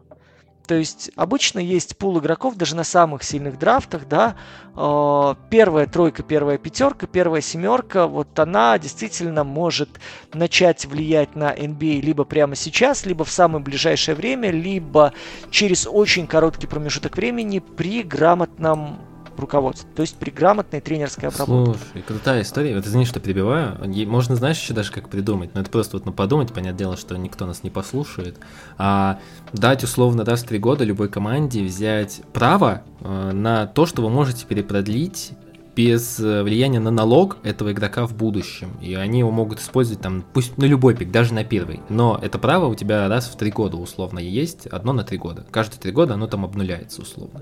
То 0.67 0.75
есть 0.75 1.09
обычно 1.15 1.57
есть 1.57 1.97
пул 1.97 2.19
игроков 2.19 2.55
даже 2.55 2.75
на 2.75 2.83
самых 2.83 3.23
сильных 3.23 3.57
драфтах, 3.57 4.07
да, 4.07 4.35
э, 4.75 5.35
первая 5.49 5.87
тройка, 5.87 6.21
первая 6.21 6.59
пятерка, 6.59 7.07
первая 7.07 7.41
семерка, 7.41 8.05
вот 8.05 8.37
она 8.37 8.77
действительно 8.77 9.43
может 9.43 9.89
начать 10.31 10.85
влиять 10.85 11.35
на 11.35 11.51
NBA 11.51 12.01
либо 12.01 12.23
прямо 12.23 12.53
сейчас, 12.53 13.03
либо 13.07 13.25
в 13.25 13.31
самое 13.31 13.63
ближайшее 13.63 14.13
время, 14.13 14.51
либо 14.51 15.13
через 15.49 15.87
очень 15.87 16.27
короткий 16.27 16.67
промежуток 16.67 17.17
времени 17.17 17.57
при 17.57 18.03
грамотном 18.03 18.99
руководства. 19.41 19.89
То 19.95 20.01
есть 20.01 20.15
при 20.15 20.29
грамотной 20.29 20.79
тренерской 20.79 21.29
обработке. 21.29 21.79
Слушай, 21.91 22.03
крутая 22.07 22.41
история. 22.43 22.75
Вот 22.75 22.85
извини, 22.85 23.05
что 23.05 23.19
перебиваю. 23.19 23.77
Можно, 24.07 24.35
знаешь, 24.35 24.59
еще 24.59 24.73
даже 24.73 24.91
как 24.91 25.09
придумать. 25.09 25.53
Но 25.53 25.61
это 25.61 25.69
просто 25.69 25.97
вот 25.97 26.05
на 26.05 26.11
подумать, 26.11 26.53
понятное 26.53 26.77
дело, 26.77 26.97
что 26.97 27.17
никто 27.17 27.45
нас 27.45 27.63
не 27.63 27.69
послушает. 27.69 28.37
А 28.77 29.19
дать 29.53 29.83
условно 29.83 30.23
раз 30.23 30.43
в 30.43 30.47
три 30.47 30.59
года 30.59 30.83
любой 30.83 31.09
команде 31.09 31.63
взять 31.63 32.21
право 32.33 32.83
э, 33.01 33.31
на 33.31 33.67
то, 33.67 33.85
что 33.85 34.01
вы 34.01 34.09
можете 34.09 34.45
перепродлить 34.45 35.33
без 35.75 36.19
э, 36.19 36.43
влияния 36.43 36.79
на 36.79 36.91
налог 36.91 37.37
этого 37.43 37.71
игрока 37.71 38.05
в 38.05 38.15
будущем. 38.15 38.71
И 38.81 38.93
они 38.93 39.19
его 39.19 39.31
могут 39.31 39.59
использовать 39.59 40.01
там, 40.01 40.23
пусть 40.33 40.57
на 40.57 40.65
любой 40.65 40.95
пик, 40.95 41.11
даже 41.11 41.33
на 41.33 41.43
первый. 41.43 41.81
Но 41.89 42.19
это 42.21 42.39
право 42.39 42.67
у 42.67 42.75
тебя 42.75 43.07
раз 43.07 43.27
в 43.27 43.37
три 43.37 43.51
года 43.51 43.77
условно 43.77 44.19
есть, 44.19 44.67
одно 44.67 44.93
на 44.93 45.03
три 45.03 45.17
года. 45.17 45.45
Каждые 45.49 45.79
три 45.79 45.91
года 45.91 46.15
оно 46.15 46.27
там 46.27 46.43
обнуляется 46.43 47.01
условно. 47.01 47.41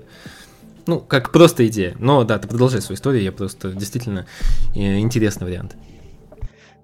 Ну, 0.90 0.98
как 0.98 1.30
просто 1.30 1.68
идея. 1.68 1.94
Но 2.00 2.24
да, 2.24 2.40
ты 2.40 2.48
продолжай 2.48 2.82
свою 2.82 2.96
историю, 2.96 3.22
я 3.22 3.30
просто 3.30 3.70
действительно 3.70 4.26
э, 4.74 4.98
интересный 4.98 5.46
вариант. 5.46 5.76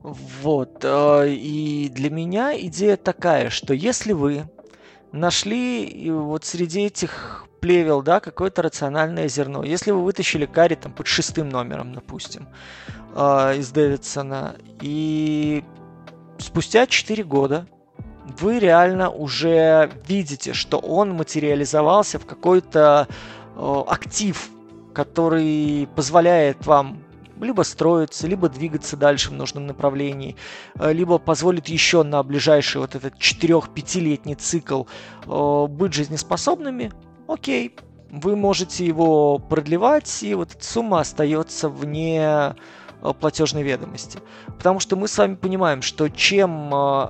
Вот, 0.00 0.78
э, 0.84 1.28
и 1.28 1.90
для 1.92 2.10
меня 2.10 2.56
идея 2.56 2.96
такая, 2.96 3.50
что 3.50 3.74
если 3.74 4.12
вы 4.12 4.48
нашли 5.10 6.08
вот 6.12 6.44
среди 6.44 6.82
этих 6.82 7.46
плевел, 7.58 8.00
да, 8.00 8.20
какое-то 8.20 8.62
рациональное 8.62 9.26
зерно, 9.26 9.64
если 9.64 9.90
вы 9.90 10.04
вытащили 10.04 10.46
карри 10.46 10.76
там 10.76 10.92
под 10.92 11.08
шестым 11.08 11.48
номером, 11.48 11.92
допустим, 11.92 12.46
э, 13.16 13.56
из 13.58 13.72
Дэвидсона, 13.72 14.54
и 14.80 15.64
спустя 16.38 16.86
4 16.86 17.24
года 17.24 17.66
вы 18.38 18.60
реально 18.60 19.10
уже 19.10 19.90
видите, 20.06 20.52
что 20.52 20.78
он 20.78 21.10
материализовался 21.14 22.20
в 22.20 22.26
какой-то 22.26 23.08
Э, 23.08 23.12
актив, 23.56 24.50
который 24.92 25.88
позволяет 25.94 26.66
вам 26.66 27.02
либо 27.40 27.62
строиться, 27.62 28.26
либо 28.26 28.48
двигаться 28.48 28.96
дальше 28.96 29.30
в 29.30 29.34
нужном 29.34 29.66
направлении, 29.66 30.36
э, 30.78 30.92
либо 30.92 31.18
позволит 31.18 31.68
еще 31.68 32.02
на 32.02 32.22
ближайший 32.22 32.80
вот 32.80 32.94
этот 32.94 33.14
4-5-летний 33.14 34.34
цикл 34.34 34.84
э, 35.26 35.66
быть 35.68 35.92
жизнеспособными, 35.92 36.92
окей, 37.28 37.76
вы 38.10 38.36
можете 38.36 38.86
его 38.86 39.38
продлевать, 39.38 40.22
и 40.22 40.34
вот 40.34 40.54
эта 40.54 40.64
сумма 40.64 41.00
остается 41.00 41.68
вне 41.68 42.20
э, 42.22 42.54
платежной 43.20 43.62
ведомости. 43.62 44.20
Потому 44.46 44.80
что 44.80 44.96
мы 44.96 45.08
с 45.08 45.18
вами 45.18 45.34
понимаем, 45.34 45.82
что 45.82 46.08
чем 46.08 46.74
э, 46.74 47.08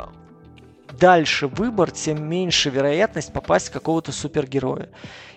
дальше 0.99 1.49
выбор, 1.49 1.90
тем 1.90 2.28
меньше 2.28 2.70
вероятность 2.70 3.32
попасть 3.32 3.68
в 3.68 3.72
какого-то 3.72 4.12
супергероя. 4.12 4.88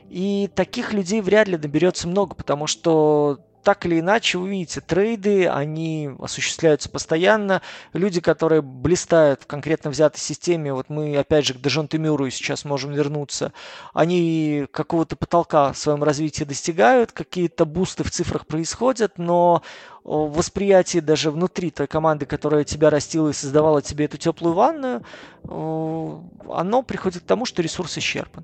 И 0.10 0.50
таких 0.56 0.94
людей 0.94 1.22
вряд 1.22 1.48
ли 1.48 1.58
наберется 1.58 2.08
много, 2.08 2.36
потому 2.36 2.68
что 2.68 3.40
так 3.64 3.86
или 3.86 4.00
иначе, 4.00 4.38
вы 4.38 4.50
видите, 4.50 4.82
трейды, 4.82 5.48
они 5.48 6.10
осуществляются 6.20 6.90
постоянно. 6.90 7.62
Люди, 7.94 8.22
которые 8.22 8.62
блистают 8.62 9.44
в 9.44 9.48
конкретно 9.48 9.92
взятой 9.92 10.20
системе, 10.20 10.74
вот 10.74 10.90
мы 10.90 11.16
опять 11.18 11.46
же 11.46 11.54
к 11.54 11.62
Дежон 11.62 11.88
Мюру 11.92 12.30
сейчас 12.30 12.66
можем 12.66 12.94
вернуться, 12.94 13.54
они 13.94 14.66
какого-то 14.72 15.16
потолка 15.16 15.74
в 15.74 15.78
своем 15.78 16.04
развитии 16.04 16.46
достигают, 16.46 17.12
какие-то 17.12 17.66
бусты 17.66 18.04
в 18.04 18.12
цифрах 18.12 18.48
происходят, 18.48 19.18
но 19.18 19.62
восприятие 20.10 21.04
даже 21.04 21.30
внутри 21.30 21.70
той 21.70 21.86
команды, 21.86 22.26
которая 22.26 22.64
тебя 22.64 22.90
растила 22.90 23.30
и 23.30 23.34
создавала 23.34 23.82
тебе 23.82 24.06
эту 24.06 24.18
теплую 24.18 24.56
ванную, 24.56 25.04
оно 25.44 26.82
приходит 26.84 27.22
к 27.24 27.26
тому, 27.28 27.46
что 27.46 27.62
ресурс 27.62 27.98
исчерпан. 27.98 28.44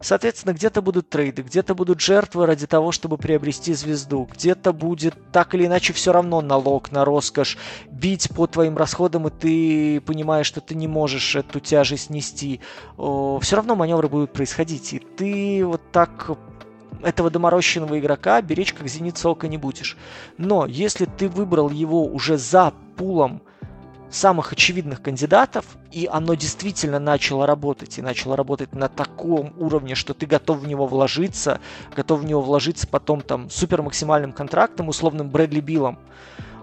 Соответственно, 0.00 0.52
где-то 0.52 0.82
будут 0.82 1.08
трейды, 1.08 1.42
где-то 1.42 1.74
будут 1.74 2.00
жертвы 2.00 2.46
ради 2.46 2.66
того, 2.66 2.92
чтобы 2.92 3.16
приобрести 3.16 3.72
звезду, 3.74 4.28
где-то 4.30 4.72
будет 4.72 5.14
так 5.32 5.54
или 5.54 5.66
иначе 5.66 5.92
все 5.92 6.12
равно 6.12 6.40
налог 6.42 6.90
на 6.90 7.04
роскошь, 7.04 7.56
бить 7.90 8.28
по 8.34 8.46
твоим 8.46 8.76
расходам, 8.76 9.28
и 9.28 9.30
ты 9.30 10.00
понимаешь, 10.00 10.46
что 10.46 10.60
ты 10.60 10.74
не 10.74 10.88
можешь 10.88 11.36
эту 11.36 11.60
тяжесть 11.60 12.10
нести. 12.10 12.60
Все 12.96 13.56
равно 13.56 13.76
маневры 13.76 14.08
будут 14.08 14.32
происходить, 14.32 14.92
и 14.92 14.98
ты 14.98 15.64
вот 15.64 15.80
так 15.92 16.36
этого 17.04 17.30
доморощенного 17.30 17.98
игрока 17.98 18.40
беречь 18.42 18.72
как 18.72 18.88
зеница 18.88 19.28
ока 19.28 19.46
не 19.48 19.58
будешь. 19.58 19.96
Но 20.38 20.66
если 20.66 21.04
ты 21.04 21.28
выбрал 21.28 21.70
его 21.70 22.04
уже 22.04 22.38
за 22.38 22.72
пулом 22.96 23.42
самых 24.10 24.52
очевидных 24.52 25.02
кандидатов, 25.02 25.64
и 25.90 26.08
оно 26.10 26.34
действительно 26.34 26.98
начало 26.98 27.46
работать, 27.46 27.98
и 27.98 28.02
начало 28.02 28.36
работать 28.36 28.72
на 28.72 28.88
таком 28.88 29.52
уровне, 29.58 29.94
что 29.94 30.14
ты 30.14 30.26
готов 30.26 30.58
в 30.58 30.66
него 30.66 30.86
вложиться, 30.86 31.60
готов 31.96 32.20
в 32.20 32.24
него 32.24 32.40
вложиться 32.40 32.86
потом 32.86 33.20
там 33.20 33.50
супер 33.50 33.82
максимальным 33.82 34.32
контрактом, 34.32 34.88
условным 34.88 35.30
Брэдли 35.30 35.60
Биллом, 35.60 35.98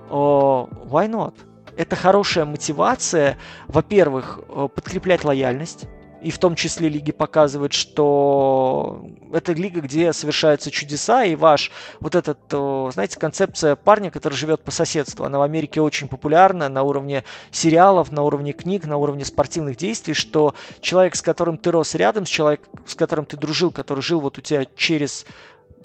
why 0.09 1.09
not? 1.09 1.33
Это 1.77 1.95
хорошая 1.95 2.45
мотивация, 2.45 3.37
во-первых, 3.67 4.39
э, 4.49 4.67
подкреплять 4.73 5.23
лояльность, 5.23 5.87
и 6.21 6.29
в 6.29 6.37
том 6.37 6.55
числе 6.55 6.89
лиги 6.89 7.11
показывают, 7.11 7.73
что 7.73 9.05
это 9.33 9.53
лига, 9.53 9.81
где 9.81 10.13
совершаются 10.13 10.71
чудеса, 10.71 11.23
и 11.23 11.35
ваш 11.35 11.71
вот 11.99 12.15
этот, 12.15 12.39
знаете, 12.93 13.19
концепция 13.19 13.75
парня, 13.75 14.11
который 14.11 14.35
живет 14.35 14.63
по 14.63 14.71
соседству, 14.71 15.25
она 15.25 15.39
в 15.39 15.41
Америке 15.41 15.81
очень 15.81 16.07
популярна 16.07 16.69
на 16.69 16.83
уровне 16.83 17.23
сериалов, 17.51 18.11
на 18.11 18.21
уровне 18.23 18.53
книг, 18.53 18.85
на 18.85 18.97
уровне 18.97 19.25
спортивных 19.25 19.77
действий, 19.77 20.13
что 20.13 20.53
человек, 20.79 21.15
с 21.15 21.21
которым 21.21 21.57
ты 21.57 21.71
рос 21.71 21.95
рядом, 21.95 22.25
с 22.25 22.29
человеком, 22.29 22.71
с 22.85 22.95
которым 22.95 23.25
ты 23.25 23.37
дружил, 23.37 23.71
который 23.71 24.01
жил 24.01 24.19
вот 24.19 24.37
у 24.37 24.41
тебя 24.41 24.65
через 24.75 25.25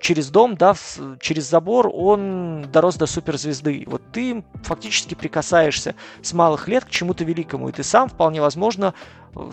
через 0.01 0.31
дом, 0.31 0.57
да, 0.57 0.75
через 1.21 1.49
забор, 1.49 1.91
он 1.93 2.67
дорос 2.73 2.97
до 2.97 3.07
суперзвезды. 3.07 3.85
Вот 3.87 4.03
ты 4.13 4.45
фактически 4.63 5.15
прикасаешься 5.15 5.95
с 6.23 6.33
малых 6.33 6.69
лет 6.69 6.85
к 6.85 6.91
чему-то 6.91 7.25
великому, 7.25 7.69
и 7.69 7.73
ты 7.73 7.83
сам, 7.83 8.09
вполне 8.09 8.41
возможно, 8.41 8.95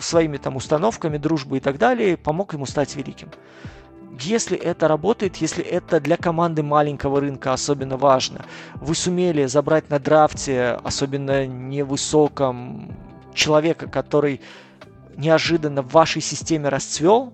своими 0.00 0.36
там 0.36 0.56
установками, 0.56 1.18
дружбой 1.18 1.58
и 1.58 1.60
так 1.60 1.78
далее, 1.78 2.16
помог 2.16 2.54
ему 2.54 2.66
стать 2.66 2.94
великим. 2.96 3.30
Если 4.20 4.56
это 4.56 4.86
работает, 4.86 5.36
если 5.36 5.64
это 5.64 5.98
для 6.00 6.16
команды 6.16 6.62
маленького 6.62 7.20
рынка 7.20 7.52
особенно 7.52 7.96
важно, 7.96 8.44
вы 8.76 8.94
сумели 8.94 9.46
забрать 9.46 9.90
на 9.90 9.98
драфте, 9.98 10.78
особенно 10.84 11.46
невысоком, 11.46 12.94
человека, 13.34 13.88
который 13.88 14.40
неожиданно 15.16 15.82
в 15.82 15.90
вашей 15.90 16.22
системе 16.22 16.68
расцвел, 16.68 17.32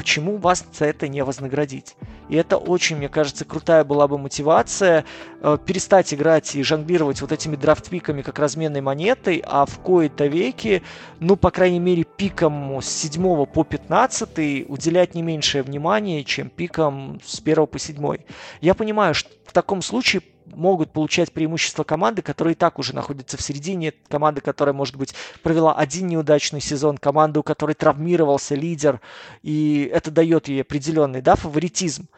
почему 0.00 0.38
вас 0.38 0.64
за 0.72 0.86
это 0.86 1.08
не 1.08 1.22
вознаградить? 1.22 1.94
И 2.30 2.34
это 2.34 2.56
очень, 2.56 2.96
мне 2.96 3.10
кажется, 3.10 3.44
крутая 3.44 3.84
была 3.84 4.08
бы 4.08 4.16
мотивация 4.16 5.04
э, 5.42 5.58
перестать 5.66 6.14
играть 6.14 6.56
и 6.56 6.62
жонглировать 6.62 7.20
вот 7.20 7.32
этими 7.32 7.54
драфт-пиками 7.54 8.22
как 8.22 8.38
разменной 8.38 8.80
монетой, 8.80 9.42
а 9.46 9.66
в 9.66 9.78
кои-то 9.80 10.24
веки, 10.24 10.82
ну, 11.18 11.36
по 11.36 11.50
крайней 11.50 11.80
мере, 11.80 12.04
пиком 12.04 12.80
с 12.80 12.86
7 12.86 13.44
по 13.44 13.62
15 13.62 14.70
уделять 14.70 15.14
не 15.14 15.20
меньшее 15.20 15.62
внимание, 15.62 16.24
чем 16.24 16.48
пиком 16.48 17.20
с 17.22 17.38
1 17.38 17.66
по 17.66 17.78
7. 17.78 18.16
Я 18.62 18.74
понимаю, 18.74 19.12
что 19.12 19.28
в 19.44 19.52
таком 19.52 19.82
случае 19.82 20.22
могут 20.54 20.92
получать 20.92 21.32
преимущество 21.32 21.84
команды, 21.84 22.22
которые 22.22 22.52
и 22.52 22.56
так 22.56 22.78
уже 22.78 22.94
находятся 22.94 23.36
в 23.36 23.42
середине, 23.42 23.92
команды, 24.08 24.40
которая, 24.40 24.74
может 24.74 24.96
быть, 24.96 25.14
провела 25.42 25.74
один 25.74 26.08
неудачный 26.08 26.60
сезон, 26.60 26.98
команда, 26.98 27.40
у 27.40 27.42
которой 27.42 27.74
травмировался 27.74 28.54
лидер, 28.54 29.00
и 29.42 29.90
это 29.92 30.10
дает 30.10 30.48
ей 30.48 30.62
определенный 30.62 31.22
да, 31.22 31.36
фаворитизм. 31.36 32.08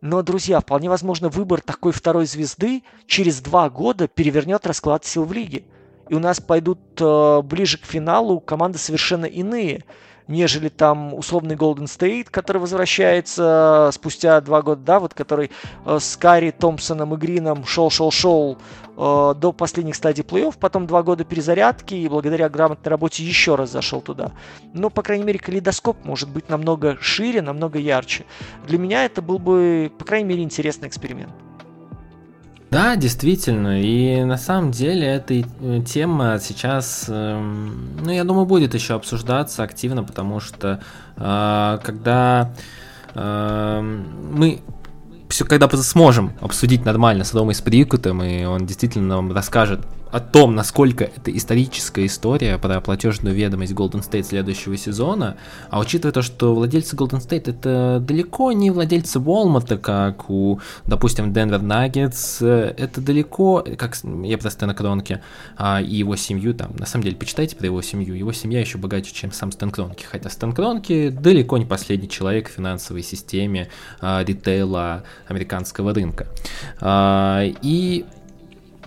Но, 0.00 0.22
друзья, 0.22 0.60
вполне 0.60 0.90
возможно, 0.90 1.28
выбор 1.28 1.60
такой 1.60 1.92
второй 1.92 2.26
звезды 2.26 2.82
через 3.06 3.40
два 3.40 3.70
года 3.70 4.08
перевернет 4.08 4.66
расклад 4.66 5.04
сил 5.04 5.24
в 5.24 5.32
лиге. 5.32 5.62
И 6.08 6.14
у 6.14 6.18
нас 6.18 6.40
пойдут 6.40 6.80
э, 6.98 7.42
ближе 7.42 7.78
к 7.78 7.84
финалу 7.84 8.40
команды 8.40 8.78
совершенно 8.78 9.26
иные 9.26 9.84
нежели 10.32 10.68
там 10.68 11.14
условный 11.14 11.54
Golden 11.54 11.84
State, 11.84 12.28
который 12.30 12.58
возвращается 12.58 13.90
спустя 13.92 14.40
два 14.40 14.62
года, 14.62 14.82
да, 14.84 14.98
вот 14.98 15.14
который 15.14 15.50
э, 15.84 15.98
с 16.00 16.16
Карри, 16.16 16.50
Томпсоном 16.50 17.14
и 17.14 17.16
Грином 17.16 17.64
шел-шел-шел 17.64 18.56
э, 18.96 19.34
до 19.36 19.52
последних 19.52 19.94
стадий 19.94 20.24
плей-офф, 20.24 20.54
потом 20.58 20.86
два 20.86 21.02
года 21.02 21.24
перезарядки 21.24 21.94
и 21.94 22.08
благодаря 22.08 22.48
грамотной 22.48 22.90
работе 22.90 23.22
еще 23.22 23.54
раз 23.54 23.70
зашел 23.70 24.00
туда. 24.00 24.32
Но, 24.72 24.90
по 24.90 25.02
крайней 25.02 25.24
мере, 25.24 25.38
калейдоскоп 25.38 26.04
может 26.04 26.28
быть 26.28 26.48
намного 26.48 26.96
шире, 27.00 27.42
намного 27.42 27.78
ярче. 27.78 28.24
Для 28.66 28.78
меня 28.78 29.04
это 29.04 29.22
был 29.22 29.38
бы, 29.38 29.92
по 29.98 30.04
крайней 30.04 30.28
мере, 30.28 30.42
интересный 30.42 30.88
эксперимент. 30.88 31.32
Да, 32.72 32.96
действительно, 32.96 33.82
и 33.82 34.24
на 34.24 34.38
самом 34.38 34.70
деле 34.70 35.06
эта 35.06 35.34
э, 35.34 35.82
тема 35.86 36.38
сейчас, 36.40 37.04
эм, 37.06 37.98
ну, 38.02 38.10
я 38.10 38.24
думаю, 38.24 38.46
будет 38.46 38.72
еще 38.72 38.94
обсуждаться 38.94 39.62
активно, 39.62 40.02
потому 40.02 40.40
что 40.40 40.80
когда 41.14 42.50
эм, 43.14 44.06
мы 44.32 44.62
все, 45.28 45.44
когда 45.44 45.68
сможем 45.68 46.32
обсудить 46.40 46.86
нормально 46.86 47.24
с 47.24 47.34
Ромой 47.34 47.54
Сприкутом, 47.54 48.22
и 48.22 48.44
он 48.44 48.64
действительно 48.64 49.16
нам 49.16 49.32
расскажет 49.32 49.86
о 50.12 50.20
том, 50.20 50.54
насколько 50.54 51.04
это 51.04 51.34
историческая 51.34 52.04
история 52.04 52.58
про 52.58 52.80
платежную 52.82 53.34
ведомость 53.34 53.72
Golden 53.72 54.06
State 54.06 54.24
следующего 54.24 54.76
сезона, 54.76 55.38
а 55.70 55.80
учитывая 55.80 56.12
то, 56.12 56.20
что 56.20 56.54
владельцы 56.54 56.94
Golden 56.94 57.26
State 57.26 57.50
это 57.50 57.98
далеко 57.98 58.52
не 58.52 58.70
владельцы 58.70 59.18
Walmart, 59.18 59.78
как 59.78 60.28
у, 60.28 60.60
допустим, 60.84 61.32
Denver 61.32 61.60
Nuggets, 61.60 62.46
это 62.46 63.00
далеко, 63.00 63.64
как 63.78 63.96
я 64.22 64.36
просто 64.36 64.66
на 64.66 64.74
Кронке, 64.74 65.22
а, 65.56 65.80
и 65.80 65.96
его 65.96 66.14
семью 66.16 66.52
там, 66.52 66.76
на 66.78 66.84
самом 66.84 67.04
деле, 67.04 67.16
почитайте 67.16 67.56
про 67.56 67.66
его 67.66 67.80
семью, 67.80 68.14
его 68.14 68.32
семья 68.32 68.60
еще 68.60 68.76
богаче, 68.76 69.14
чем 69.14 69.32
сам 69.32 69.50
Стэн 69.50 69.70
Кронки, 69.70 70.04
хотя 70.04 70.28
Стэн 70.28 70.52
Кронки 70.52 71.08
далеко 71.08 71.56
не 71.56 71.64
последний 71.64 72.08
человек 72.08 72.50
в 72.50 72.52
финансовой 72.52 73.02
системе 73.02 73.68
а, 74.02 74.22
ритейла 74.22 75.04
американского 75.26 75.94
рынка. 75.94 76.26
А, 76.82 77.44
и 77.62 78.04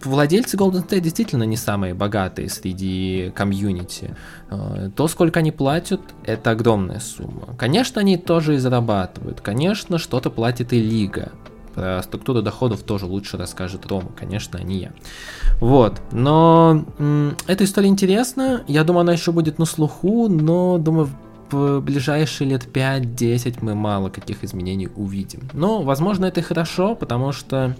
владельцы 0.05 0.57
Golden 0.57 0.87
State 0.87 1.01
действительно 1.01 1.43
не 1.43 1.57
самые 1.57 1.93
богатые 1.93 2.49
среди 2.49 3.31
комьюнити. 3.35 4.15
Э, 4.49 4.89
то, 4.95 5.07
сколько 5.07 5.39
они 5.39 5.51
платят, 5.51 6.01
это 6.23 6.51
огромная 6.51 6.99
сумма. 6.99 7.55
Конечно, 7.57 8.01
они 8.01 8.17
тоже 8.17 8.55
и 8.55 8.57
зарабатывают. 8.57 9.41
Конечно, 9.41 9.97
что-то 9.97 10.29
платит 10.29 10.73
и 10.73 10.79
лига. 10.81 11.31
Про 11.73 12.01
структуру 12.03 12.41
доходов 12.41 12.83
тоже 12.83 13.05
лучше 13.05 13.35
расскажет 13.37 13.85
Рома, 13.85 14.09
конечно, 14.17 14.57
а 14.57 14.63
не 14.63 14.77
я. 14.77 14.91
Вот, 15.59 16.01
но 16.13 16.85
м- 16.99 17.35
эта 17.47 17.65
история 17.65 17.89
интересна, 17.89 18.63
я 18.67 18.83
думаю, 18.85 19.01
она 19.01 19.11
еще 19.13 19.33
будет 19.33 19.59
на 19.59 19.65
слуху, 19.65 20.29
но, 20.29 20.77
думаю, 20.77 21.09
в 21.51 21.81
ближайшие 21.81 22.49
лет 22.49 22.65
5-10 22.73 23.57
мы 23.61 23.75
мало 23.75 24.09
каких 24.09 24.43
изменений 24.43 24.87
увидим. 24.95 25.41
Но, 25.53 25.81
возможно, 25.81 26.25
это 26.25 26.39
и 26.39 26.43
хорошо, 26.43 26.95
потому 26.95 27.33
что 27.33 27.75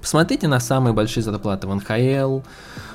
Посмотрите 0.00 0.48
на 0.48 0.60
самые 0.60 0.92
большие 0.92 1.22
зарплаты 1.22 1.66
в 1.66 1.74
НХЛ, 1.74 2.40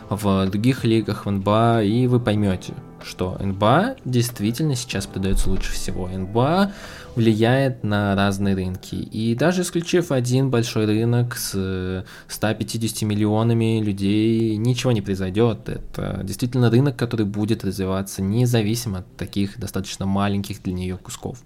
в 0.09 0.47
других 0.47 0.83
лигах, 0.83 1.25
в 1.25 1.31
НБА, 1.31 1.83
и 1.83 2.07
вы 2.07 2.19
поймете, 2.19 2.73
что 3.03 3.37
НБА 3.39 3.95
действительно 4.05 4.75
сейчас 4.75 5.05
продается 5.07 5.49
лучше 5.49 5.71
всего. 5.73 6.07
НБА 6.07 6.71
влияет 7.15 7.83
на 7.83 8.15
разные 8.15 8.55
рынки. 8.55 8.95
И 8.95 9.35
даже 9.35 9.61
исключив 9.61 10.11
один 10.11 10.49
большой 10.49 10.85
рынок 10.85 11.35
с 11.35 12.05
150 12.27 13.03
миллионами 13.03 13.81
людей, 13.81 14.55
ничего 14.57 14.91
не 14.91 15.01
произойдет. 15.01 15.69
Это 15.69 16.21
действительно 16.23 16.71
рынок, 16.71 16.95
который 16.95 17.25
будет 17.25 17.63
развиваться 17.63 18.21
независимо 18.21 18.99
от 18.99 19.15
таких 19.15 19.59
достаточно 19.59 20.05
маленьких 20.05 20.63
для 20.63 20.73
нее 20.73 20.97
кусков. 20.97 21.37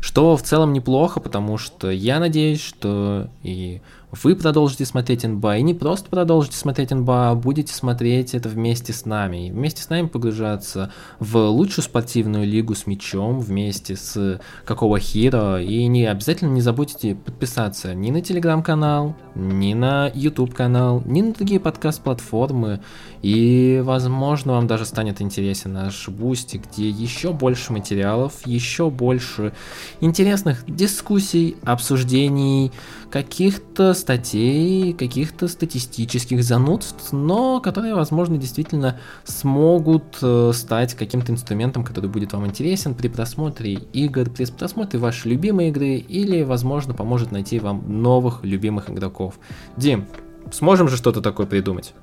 Что 0.00 0.36
в 0.36 0.42
целом 0.42 0.72
неплохо, 0.72 1.20
потому 1.20 1.58
что 1.58 1.90
я 1.90 2.20
надеюсь, 2.20 2.62
что 2.62 3.28
и 3.42 3.80
вы 4.10 4.34
продолжите 4.34 4.86
смотреть 4.86 5.24
НБА, 5.24 5.58
и 5.58 5.62
не 5.62 5.74
просто 5.74 6.08
продолжите 6.08 6.56
смотреть 6.56 6.90
НБА, 6.90 7.30
а 7.30 7.34
будете 7.34 7.74
смотреть 7.74 8.34
это 8.34 8.48
вместе 8.48 8.92
с 8.92 9.04
нами. 9.04 9.48
И 9.48 9.50
вместе 9.50 9.82
с 9.82 9.90
нами 9.90 10.06
погружаться 10.06 10.90
в 11.18 11.36
лучшую 11.36 11.84
спортивную 11.84 12.46
лигу 12.46 12.74
с 12.74 12.86
мячом, 12.86 13.40
вместе 13.40 13.96
с 13.96 14.40
Какого 14.64 14.98
Herro. 14.98 15.62
И 15.62 15.86
не 15.86 16.06
обязательно 16.06 16.52
не 16.52 16.62
забудьте 16.62 17.14
подписаться 17.14 17.94
ни 17.94 18.10
на 18.10 18.22
телеграм-канал, 18.22 19.14
ни 19.34 19.74
на 19.74 20.10
YouTube 20.14 20.54
канал, 20.54 21.02
ни 21.04 21.20
на 21.20 21.34
другие 21.34 21.60
подкаст-платформы. 21.60 22.80
И, 23.20 23.80
возможно, 23.84 24.52
вам 24.54 24.66
даже 24.66 24.86
станет 24.86 25.20
интересен 25.20 25.74
наш 25.74 26.08
Boosty, 26.08 26.56
где 26.56 26.88
еще 26.88 27.32
больше 27.32 27.72
материалов, 27.72 28.46
еще 28.46 28.90
больше 28.90 29.52
интересных 30.00 30.64
дискуссий, 30.66 31.56
обсуждений, 31.64 32.72
каких-то 33.10 33.94
статей, 33.94 34.92
каких-то 34.92 35.48
статистических 35.48 36.42
занудств, 36.44 37.12
но 37.12 37.60
которые, 37.60 37.94
возможно, 37.94 38.36
действительно 38.36 38.98
смогут 39.24 40.18
э, 40.20 40.52
стать 40.54 40.94
каким-то 40.94 41.32
инструментом, 41.32 41.84
который 41.84 42.10
будет 42.10 42.32
вам 42.32 42.46
интересен 42.46 42.94
при 42.94 43.08
просмотре 43.08 43.74
игр, 43.74 44.28
при 44.28 44.44
просмотре 44.46 44.98
вашей 44.98 45.32
любимой 45.32 45.68
игры 45.68 45.96
или, 45.96 46.42
возможно, 46.42 46.94
поможет 46.94 47.32
найти 47.32 47.58
вам 47.58 48.02
новых 48.02 48.44
любимых 48.44 48.90
игроков. 48.90 49.38
Дим, 49.76 50.06
сможем 50.50 50.88
же 50.88 50.96
что-то 50.96 51.22
такое 51.22 51.46
придумать? 51.46 51.94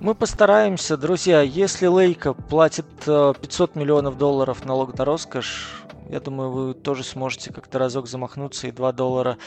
Мы 0.00 0.14
постараемся, 0.14 0.96
друзья. 0.96 1.42
Если 1.42 1.86
Лейкоб 1.86 2.32
платит 2.32 2.86
500 3.04 3.76
э, 3.76 3.78
миллионов 3.78 4.16
долларов 4.16 4.64
налог 4.64 4.96
на 4.96 5.04
роскошь, 5.04 5.79
я 6.10 6.20
думаю, 6.20 6.50
вы 6.50 6.74
тоже 6.74 7.04
сможете 7.04 7.52
как-то 7.52 7.78
разок 7.78 8.08
замахнуться 8.08 8.66
и 8.66 8.72
2 8.72 8.92
доллара 8.92 9.38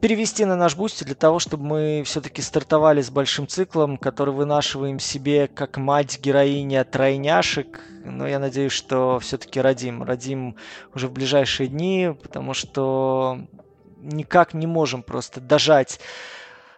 перевести 0.00 0.44
на 0.44 0.56
наш 0.56 0.76
Boosty 0.76 1.04
для 1.04 1.14
того, 1.14 1.38
чтобы 1.38 1.64
мы 1.64 2.02
все-таки 2.04 2.40
стартовали 2.40 3.02
с 3.02 3.10
большим 3.10 3.46
циклом, 3.46 3.98
который 3.98 4.32
вынашиваем 4.32 4.98
себе 4.98 5.48
как 5.48 5.76
мать 5.76 6.20
героиня 6.20 6.84
тройняшек. 6.84 7.80
Но 8.04 8.26
я 8.26 8.38
надеюсь, 8.38 8.72
что 8.72 9.18
все-таки 9.20 9.60
родим. 9.60 10.02
Родим 10.02 10.56
уже 10.94 11.08
в 11.08 11.12
ближайшие 11.12 11.68
дни, 11.68 12.14
потому 12.22 12.54
что 12.54 13.38
никак 13.98 14.54
не 14.54 14.66
можем 14.66 15.02
просто 15.02 15.40
дожать 15.40 16.00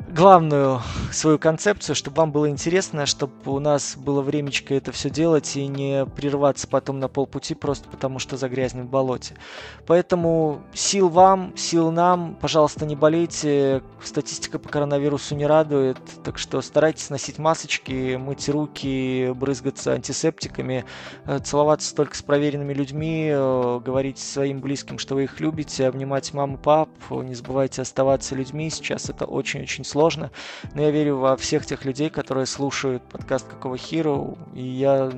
главную 0.00 0.82
свою 1.12 1.38
концепцию, 1.38 1.96
чтобы 1.96 2.16
вам 2.18 2.32
было 2.32 2.48
интересно, 2.48 3.06
чтобы 3.06 3.32
у 3.46 3.58
нас 3.58 3.96
было 3.96 4.20
времечко 4.20 4.74
это 4.74 4.92
все 4.92 5.10
делать 5.10 5.56
и 5.56 5.66
не 5.66 6.06
прерваться 6.06 6.68
потом 6.68 6.98
на 7.00 7.08
полпути 7.08 7.54
просто 7.54 7.88
потому, 7.88 8.18
что 8.18 8.36
загрязнем 8.36 8.86
в 8.86 8.90
болоте. 8.90 9.34
Поэтому 9.86 10.60
сил 10.72 11.08
вам, 11.08 11.56
сил 11.56 11.90
нам, 11.90 12.36
пожалуйста, 12.40 12.86
не 12.86 12.96
болейте. 12.96 13.82
Статистика 14.02 14.58
по 14.58 14.68
коронавирусу 14.68 15.34
не 15.34 15.46
радует, 15.46 15.98
так 16.22 16.38
что 16.38 16.60
старайтесь 16.60 17.10
носить 17.10 17.38
масочки, 17.38 18.16
мыть 18.16 18.48
руки, 18.48 19.32
брызгаться 19.34 19.92
антисептиками, 19.92 20.84
э, 21.24 21.38
целоваться 21.38 21.94
только 21.94 22.16
с 22.16 22.22
проверенными 22.22 22.74
людьми, 22.74 23.30
э, 23.32 23.80
говорить 23.84 24.18
своим 24.18 24.60
близким, 24.60 24.98
что 24.98 25.14
вы 25.14 25.24
их 25.24 25.40
любите, 25.40 25.86
обнимать 25.86 26.34
маму, 26.34 26.58
пап, 26.58 26.90
не 27.10 27.34
забывайте 27.34 27.82
оставаться 27.82 28.34
людьми. 28.34 28.68
Сейчас 28.68 29.08
это 29.08 29.24
очень-очень 29.24 29.83
сложно, 29.84 30.30
но 30.74 30.82
я 30.82 30.90
верю 30.90 31.18
во 31.18 31.36
всех 31.36 31.66
тех 31.66 31.84
людей, 31.84 32.10
которые 32.10 32.46
слушают 32.46 33.02
подкаст 33.08 33.46
Какого 33.46 33.74
Hero, 33.76 34.38
и 34.54 34.62
я 34.62 35.12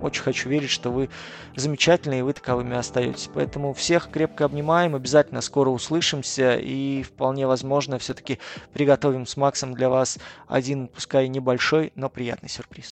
очень 0.00 0.22
хочу 0.22 0.48
верить, 0.48 0.70
что 0.70 0.90
вы 0.90 1.08
замечательные, 1.56 2.20
и 2.20 2.22
вы 2.22 2.32
таковыми 2.32 2.76
остаетесь. 2.76 3.30
Поэтому 3.32 3.72
всех 3.72 4.10
крепко 4.10 4.44
обнимаем, 4.44 4.94
обязательно 4.94 5.40
скоро 5.40 5.70
услышимся, 5.70 6.56
и 6.56 7.02
вполне 7.02 7.46
возможно 7.46 7.98
все-таки 7.98 8.38
приготовим 8.72 9.26
с 9.26 9.36
Максом 9.36 9.74
для 9.74 9.88
вас 9.88 10.18
один, 10.46 10.88
пускай 10.88 11.28
небольшой, 11.28 11.92
но 11.94 12.08
приятный 12.08 12.48
сюрприз. 12.48 12.90